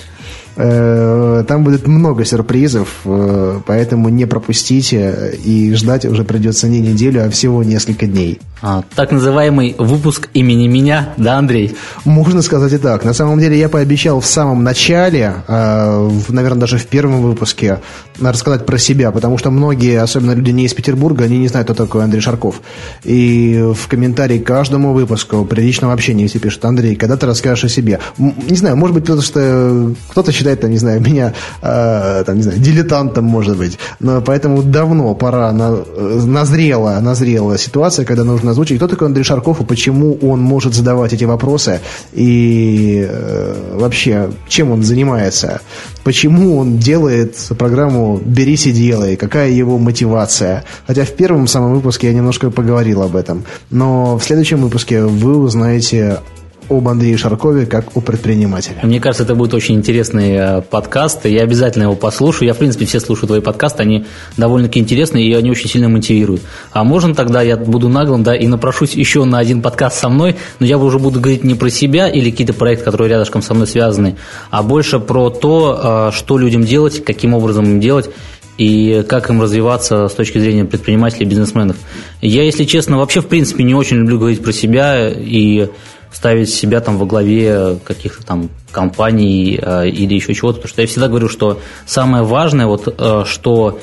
Э, 0.58 1.44
там 1.48 1.64
будет 1.64 1.88
много 1.88 2.26
сюрпризов, 2.26 3.02
э, 3.06 3.60
поэтому 3.66 4.10
не 4.10 4.26
пропустите 4.26 5.38
и 5.44 5.74
ждать 5.76 6.06
уже 6.06 6.24
придется 6.24 6.68
не 6.68 6.80
неделю, 6.80 7.26
а 7.26 7.30
всего 7.30 7.64
несколько 7.64 8.08
дней. 8.08 8.40
А, 8.62 8.84
так 8.96 9.12
называемый 9.12 9.76
выпуск 9.78 10.30
имени 10.34 10.68
меня, 10.68 11.14
да, 11.18 11.38
Андрей? 11.38 11.76
Можно 12.06 12.42
сказать 12.42 12.74
и 12.74 12.80
так. 12.80 13.06
На 13.06 13.14
самом 13.14 13.40
деле 13.40 13.58
я 13.58 13.70
пообещал 13.70 14.20
в 14.20 14.26
самом 14.26 14.64
начале, 14.64 15.36
э, 15.48 16.10
наверное, 16.30 16.62
даже 16.62 16.80
в 16.80 16.88
первом 16.88 17.22
выпуске, 17.22 17.82
рассказать 18.20 18.66
про 18.66 18.80
себя, 18.80 19.12
потому 19.12 19.38
что 19.38 19.52
многие, 19.52 20.02
особенно 20.02 20.32
люди 20.32 20.50
не 20.50 20.66
из 20.66 20.74
Петербурга, 20.74 21.26
они 21.26 21.38
не 21.38 21.50
знают, 21.50 21.68
кто 21.68 21.76
такой 21.76 22.04
Андрей 22.04 22.22
Шарков. 22.22 22.62
И 23.04 23.64
в 23.76 23.88
комментарии 23.88 24.40
к 24.40 24.48
каждому 24.48 24.94
выпуску 24.94 25.46
при 25.46 25.62
личном 25.62 25.92
общении 25.92 26.26
все 26.26 26.40
пишут, 26.40 26.66
Андрей, 26.66 26.96
когда 26.96 27.16
ты 27.16 27.28
расскажешь 27.28 27.66
о 27.66 27.70
себе? 27.70 28.00
Не 28.18 28.56
знаю, 28.56 28.76
может 28.76 28.96
быть, 28.96 29.04
потому 29.04 29.22
что 29.22 29.94
кто-то 30.10 30.32
считает 30.32 30.47
считает, 30.48 30.62
там, 30.62 30.72
не 30.72 30.78
знаю, 30.78 31.02
меня, 31.02 31.34
э, 31.62 32.24
там, 32.26 32.38
не 32.38 32.44
знаю, 32.44 32.60
дилетантом, 32.60 33.26
может 33.26 33.58
быть. 33.58 33.78
Но 34.00 34.22
поэтому 34.22 34.64
давно 34.64 35.14
пора, 35.16 35.52
на, 35.52 35.84
назрела, 36.26 37.00
назрела 37.02 37.58
ситуация, 37.58 38.06
когда 38.06 38.24
нужно 38.24 38.52
озвучить, 38.52 38.78
кто 38.78 38.88
такой 38.88 39.08
Андрей 39.08 39.24
Шарков 39.24 39.62
и 39.62 39.66
почему 39.66 40.18
он 40.22 40.42
может 40.42 40.74
задавать 40.74 41.14
эти 41.14 41.26
вопросы 41.26 41.80
и 42.14 43.06
э, 43.10 43.76
вообще, 43.76 44.30
чем 44.48 44.72
он 44.72 44.84
занимается, 44.84 45.62
почему 46.04 46.58
он 46.58 46.78
делает 46.78 47.36
программу 47.58 48.22
«Берись 48.26 48.68
и 48.68 48.72
делай», 48.72 49.18
какая 49.18 49.50
его 49.50 49.78
мотивация. 49.78 50.64
Хотя 50.88 51.04
в 51.04 51.12
первом 51.12 51.48
самом 51.48 51.74
выпуске 51.74 52.08
я 52.08 52.14
немножко 52.14 52.52
поговорил 52.52 53.02
об 53.02 53.16
этом. 53.16 53.44
Но 53.72 54.18
в 54.18 54.24
следующем 54.24 54.62
выпуске 54.62 55.02
вы 55.02 55.38
узнаете 55.38 56.20
об 56.70 56.88
Андрее 56.88 57.18
Шаркове 57.18 57.66
как 57.66 57.96
о 57.96 58.02
предпринимателе. 58.02 58.78
Мне 58.84 59.00
кажется, 59.00 59.24
это 59.24 59.36
будет 59.36 59.54
очень 59.54 59.76
интересный 59.76 60.34
э, 60.34 60.62
подкаст, 60.62 61.26
и 61.26 61.34
я 61.34 61.44
обязательно 61.44 61.84
его 61.84 61.96
послушаю. 61.96 62.48
Я, 62.48 62.54
в 62.54 62.58
принципе, 62.58 62.86
все 62.86 63.00
слушаю 63.00 63.28
твои 63.28 63.42
подкасты, 63.42 63.84
они 63.84 64.06
довольно-таки 64.38 64.80
интересные, 64.80 65.28
и 65.28 65.34
они 65.34 65.50
очень 65.50 65.70
сильно 65.70 65.90
мотивируют. 65.90 66.42
А 66.72 66.84
можно 66.84 67.16
тогда 67.16 67.42
я 67.42 67.58
буду 67.58 67.90
наглым, 67.90 68.24
да, 68.24 68.36
и 68.36 68.48
напрошусь 68.48 68.94
еще 68.94 69.24
на 69.24 69.40
один 69.40 69.62
подкаст 69.62 70.00
со 70.00 70.10
мной, 70.10 70.36
но 70.60 70.66
я 70.66 70.78
уже 70.78 71.00
буду 71.00 71.20
говорить 71.20 71.44
не 71.44 71.56
про 71.56 71.70
себя 71.70 72.10
или 72.10 72.32
какие-то 72.32 72.54
проекты, 72.54 72.86
которые 72.86 73.10
рядышком 73.10 73.42
со 73.42 73.54
мной 73.54 73.68
связаны, 73.68 74.18
а 74.50 74.64
больше 74.64 75.00
про 75.00 75.30
то, 75.30 76.10
э, 76.10 76.16
что 76.16 76.38
людям 76.38 76.64
делать, 76.64 77.04
каким 77.04 77.34
образом 77.34 77.66
им 77.66 77.80
делать, 77.80 78.10
и 78.58 79.06
как 79.08 79.30
им 79.30 79.42
развиваться 79.42 80.08
с 80.08 80.14
точки 80.14 80.40
зрения 80.40 80.66
предпринимателей, 80.66 81.26
бизнесменов. 81.26 81.78
Я, 82.22 82.44
если 82.44 82.66
честно, 82.66 82.98
вообще, 82.98 83.22
в 83.22 83.28
принципе, 83.28 83.64
не 83.64 83.76
очень 83.76 83.98
люблю 83.98 84.18
говорить 84.18 84.44
про 84.44 84.52
себя, 84.52 85.10
и 85.10 85.70
ставить 86.18 86.50
себя 86.50 86.82
там 86.82 86.98
во 86.98 87.06
главе 87.06 87.78
каких-то 87.84 88.26
там 88.26 88.50
компаний 88.72 89.60
э, 89.62 89.88
или 89.88 90.16
еще 90.16 90.34
чего-то, 90.34 90.56
потому 90.58 90.70
что 90.70 90.82
я 90.82 90.88
всегда 90.88 91.08
говорю, 91.10 91.30
что 91.30 91.62
самое 91.86 92.24
важное, 92.24 92.66
вот, 92.66 92.88
э, 92.88 93.24
что 93.28 93.80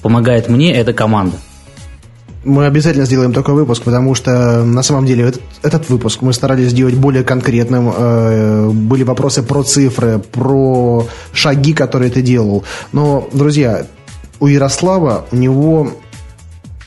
помогает 0.00 0.48
мне, 0.48 0.72
это 0.72 0.92
команда. 0.92 1.38
Мы 2.44 2.66
обязательно 2.66 3.04
сделаем 3.04 3.32
такой 3.32 3.54
выпуск, 3.54 3.82
потому 3.82 4.14
что 4.14 4.62
на 4.62 4.84
самом 4.84 5.06
деле 5.06 5.24
этот, 5.24 5.42
этот 5.62 5.90
выпуск 5.90 6.22
мы 6.22 6.32
старались 6.32 6.70
сделать 6.70 6.94
более 6.94 7.24
конкретным. 7.24 7.92
Э, 7.92 8.70
были 8.70 9.02
вопросы 9.02 9.42
про 9.42 9.64
цифры, 9.64 10.20
про 10.20 11.08
шаги, 11.32 11.72
которые 11.72 12.12
ты 12.12 12.22
делал. 12.22 12.62
Но, 12.92 13.28
друзья, 13.32 13.86
у 14.38 14.46
Ярослава, 14.46 15.26
у 15.32 15.36
него 15.36 15.94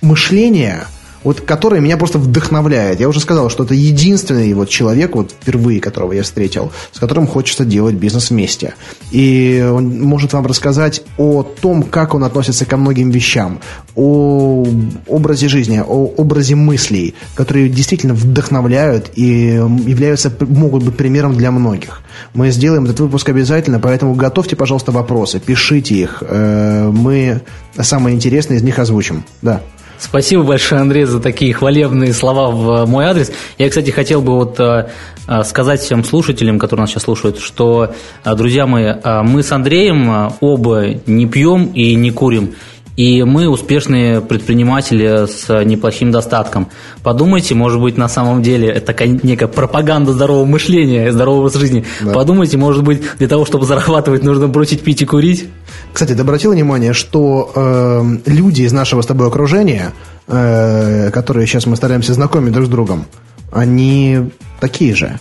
мышление 0.01 0.85
вот 1.25 1.41
который 1.41 1.81
меня 1.81 1.97
просто 1.97 2.19
вдохновляет. 2.19 2.99
Я 3.01 3.09
уже 3.09 3.19
сказал, 3.19 3.49
что 3.49 3.65
это 3.65 3.73
единственный 3.73 4.53
вот 4.53 4.69
человек, 4.69 5.15
вот 5.15 5.31
впервые 5.31 5.81
которого 5.81 6.13
я 6.13 6.23
встретил, 6.23 6.71
с 6.93 6.99
которым 6.99 7.27
хочется 7.27 7.65
делать 7.65 7.95
бизнес 7.95 8.29
вместе. 8.29 8.75
И 9.11 9.67
он 9.69 9.99
может 10.01 10.33
вам 10.33 10.45
рассказать 10.45 11.01
о 11.17 11.41
том, 11.43 11.83
как 11.83 12.13
он 12.13 12.23
относится 12.23 12.65
ко 12.65 12.77
многим 12.77 13.09
вещам, 13.09 13.59
о 13.95 14.65
образе 15.07 15.49
жизни, 15.49 15.79
о 15.85 16.05
образе 16.15 16.55
мыслей, 16.55 17.15
которые 17.33 17.69
действительно 17.69 18.13
вдохновляют 18.13 19.11
и 19.15 19.55
являются, 19.87 20.31
могут 20.39 20.83
быть 20.83 20.95
примером 20.95 21.35
для 21.35 21.49
многих. 21.49 22.03
Мы 22.35 22.51
сделаем 22.51 22.85
этот 22.85 22.99
выпуск 22.99 23.27
обязательно, 23.29 23.79
поэтому 23.79 24.13
готовьте, 24.13 24.55
пожалуйста, 24.55 24.91
вопросы, 24.91 25.39
пишите 25.39 25.95
их. 25.95 26.21
Э, 26.21 26.91
мы 26.93 27.41
самые 27.79 28.15
интересные 28.15 28.57
из 28.57 28.63
них 28.63 28.77
озвучим. 28.77 29.25
Да. 29.41 29.61
Спасибо 30.05 30.43
большое, 30.43 30.81
Андрей, 30.81 31.05
за 31.05 31.19
такие 31.19 31.51
хвалебные 31.51 32.13
слова 32.13 32.51
в 32.51 32.87
мой 32.87 33.05
адрес. 33.05 33.31
Я, 33.57 33.67
кстати, 33.69 33.89
хотел 33.89 34.21
бы 34.21 34.35
вот 34.35 34.59
э, 34.59 34.87
э, 35.27 35.43
сказать 35.43 35.81
всем 35.81 36.03
слушателям, 36.03 36.59
которые 36.59 36.83
нас 36.83 36.91
сейчас 36.91 37.03
слушают, 37.03 37.39
что, 37.39 37.91
э, 38.23 38.35
друзья 38.35 38.67
мои, 38.67 38.93
мы 39.23 39.41
с 39.41 39.51
Андреем 39.51 40.31
оба 40.41 40.85
не 41.07 41.25
пьем 41.25 41.71
и 41.73 41.95
не 41.95 42.11
курим. 42.11 42.53
И 42.95 43.23
мы 43.23 43.49
успешные 43.49 44.21
предприниматели 44.21 45.27
с 45.27 45.63
неплохим 45.65 46.11
достатком. 46.11 46.69
Подумайте, 47.03 47.53
может 47.53 47.81
быть, 47.81 47.97
на 47.97 48.07
самом 48.07 48.41
деле 48.41 48.69
это 48.69 48.87
такая 48.87 49.09
некая 49.09 49.47
пропаганда 49.47 50.13
здорового 50.13 50.45
мышления, 50.45 51.11
здорового 51.11 51.41
образа 51.41 51.59
жизни. 51.59 51.85
Да. 52.01 52.13
Подумайте, 52.13 52.57
может 52.57 52.83
быть, 52.83 53.01
для 53.17 53.27
того, 53.27 53.45
чтобы 53.45 53.65
зарабатывать, 53.65 54.23
нужно 54.23 54.47
бросить 54.47 54.81
пить 54.81 55.01
и 55.01 55.05
курить. 55.05 55.49
Кстати, 55.91 56.13
ты 56.13 56.21
обратил 56.21 56.53
внимание, 56.53 56.93
что 56.93 57.51
э, 57.53 58.03
люди 58.27 58.61
из 58.61 58.71
нашего 58.71 59.01
с 59.01 59.05
тобой 59.05 59.27
окружения, 59.27 59.91
э, 60.27 61.11
которые 61.11 61.47
сейчас 61.47 61.65
мы 61.65 61.75
стараемся 61.75 62.13
знакомить 62.13 62.53
друг 62.53 62.67
с 62.67 62.69
другом, 62.69 63.05
они 63.51 64.31
такие 64.61 64.95
же. 64.95 65.19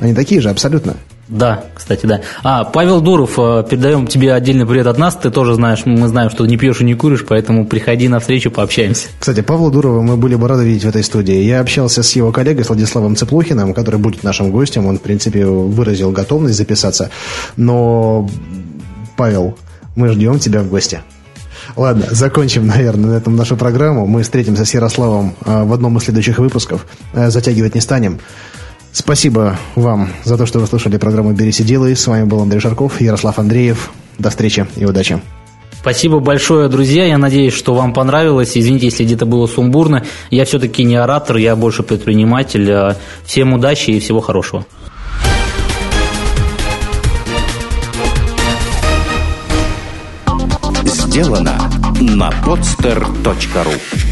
Они 0.00 0.14
такие 0.14 0.40
же, 0.40 0.50
абсолютно. 0.50 0.96
Да, 1.32 1.64
кстати, 1.74 2.04
да. 2.04 2.20
А, 2.42 2.64
Павел 2.64 3.00
Дуров, 3.00 3.38
э, 3.38 3.64
передаем 3.68 4.06
тебе 4.06 4.34
отдельный 4.34 4.66
привет 4.66 4.86
от 4.86 4.98
нас. 4.98 5.16
Ты 5.16 5.30
тоже 5.30 5.54
знаешь, 5.54 5.80
мы 5.86 6.06
знаем, 6.06 6.28
что 6.28 6.44
не 6.44 6.58
пьешь 6.58 6.82
и 6.82 6.84
не 6.84 6.92
куришь, 6.92 7.24
поэтому 7.26 7.66
приходи 7.66 8.06
на 8.08 8.20
встречу, 8.20 8.50
пообщаемся. 8.50 9.08
Кстати, 9.18 9.40
Павла 9.40 9.70
Дурова 9.70 10.02
мы 10.02 10.18
были 10.18 10.34
бы 10.34 10.46
рады 10.46 10.64
видеть 10.64 10.84
в 10.84 10.88
этой 10.90 11.02
студии. 11.02 11.36
Я 11.36 11.60
общался 11.60 12.02
с 12.02 12.12
его 12.12 12.32
коллегой, 12.32 12.64
с 12.64 12.68
Владиславом 12.68 13.16
Цеплухиным, 13.16 13.72
который 13.72 13.98
будет 13.98 14.22
нашим 14.22 14.50
гостем. 14.50 14.84
Он, 14.84 14.98
в 14.98 15.00
принципе, 15.00 15.46
выразил 15.46 16.10
готовность 16.10 16.58
записаться. 16.58 17.08
Но, 17.56 18.28
Павел, 19.16 19.56
мы 19.96 20.08
ждем 20.08 20.38
тебя 20.38 20.60
в 20.60 20.68
гости. 20.68 21.00
Ладно, 21.76 22.08
закончим, 22.10 22.66
наверное, 22.66 23.12
на 23.12 23.16
этом 23.16 23.36
нашу 23.36 23.56
программу. 23.56 24.06
Мы 24.06 24.22
встретимся 24.22 24.66
с 24.66 24.74
Ярославом 24.74 25.34
э, 25.46 25.62
в 25.64 25.72
одном 25.72 25.96
из 25.96 26.04
следующих 26.04 26.38
выпусков. 26.38 26.86
Э, 27.14 27.30
затягивать 27.30 27.74
не 27.74 27.80
станем. 27.80 28.18
Спасибо 28.92 29.58
вам 29.74 30.10
за 30.22 30.36
то, 30.36 30.44
что 30.44 30.58
вы 30.58 30.66
слушали 30.66 30.98
программу 30.98 31.32
«Берись 31.32 31.60
и 31.60 31.64
делай». 31.64 31.96
С 31.96 32.06
вами 32.06 32.24
был 32.24 32.42
Андрей 32.42 32.60
Шарков, 32.60 33.00
Ярослав 33.00 33.38
Андреев. 33.38 33.90
До 34.18 34.28
встречи 34.28 34.66
и 34.76 34.84
удачи. 34.84 35.20
Спасибо 35.80 36.20
большое, 36.20 36.68
друзья. 36.68 37.06
Я 37.06 37.18
надеюсь, 37.18 37.54
что 37.54 37.74
вам 37.74 37.94
понравилось. 37.94 38.56
Извините, 38.56 38.86
если 38.86 39.04
где-то 39.04 39.24
было 39.26 39.46
сумбурно. 39.46 40.04
Я 40.30 40.44
все-таки 40.44 40.84
не 40.84 40.94
оратор, 40.96 41.38
я 41.38 41.56
больше 41.56 41.82
предприниматель. 41.82 42.94
Всем 43.24 43.54
удачи 43.54 43.90
и 43.90 43.98
всего 43.98 44.20
хорошего. 44.20 44.64
Сделано 50.84 51.58
на 51.98 52.30
podster.ru 52.44 54.11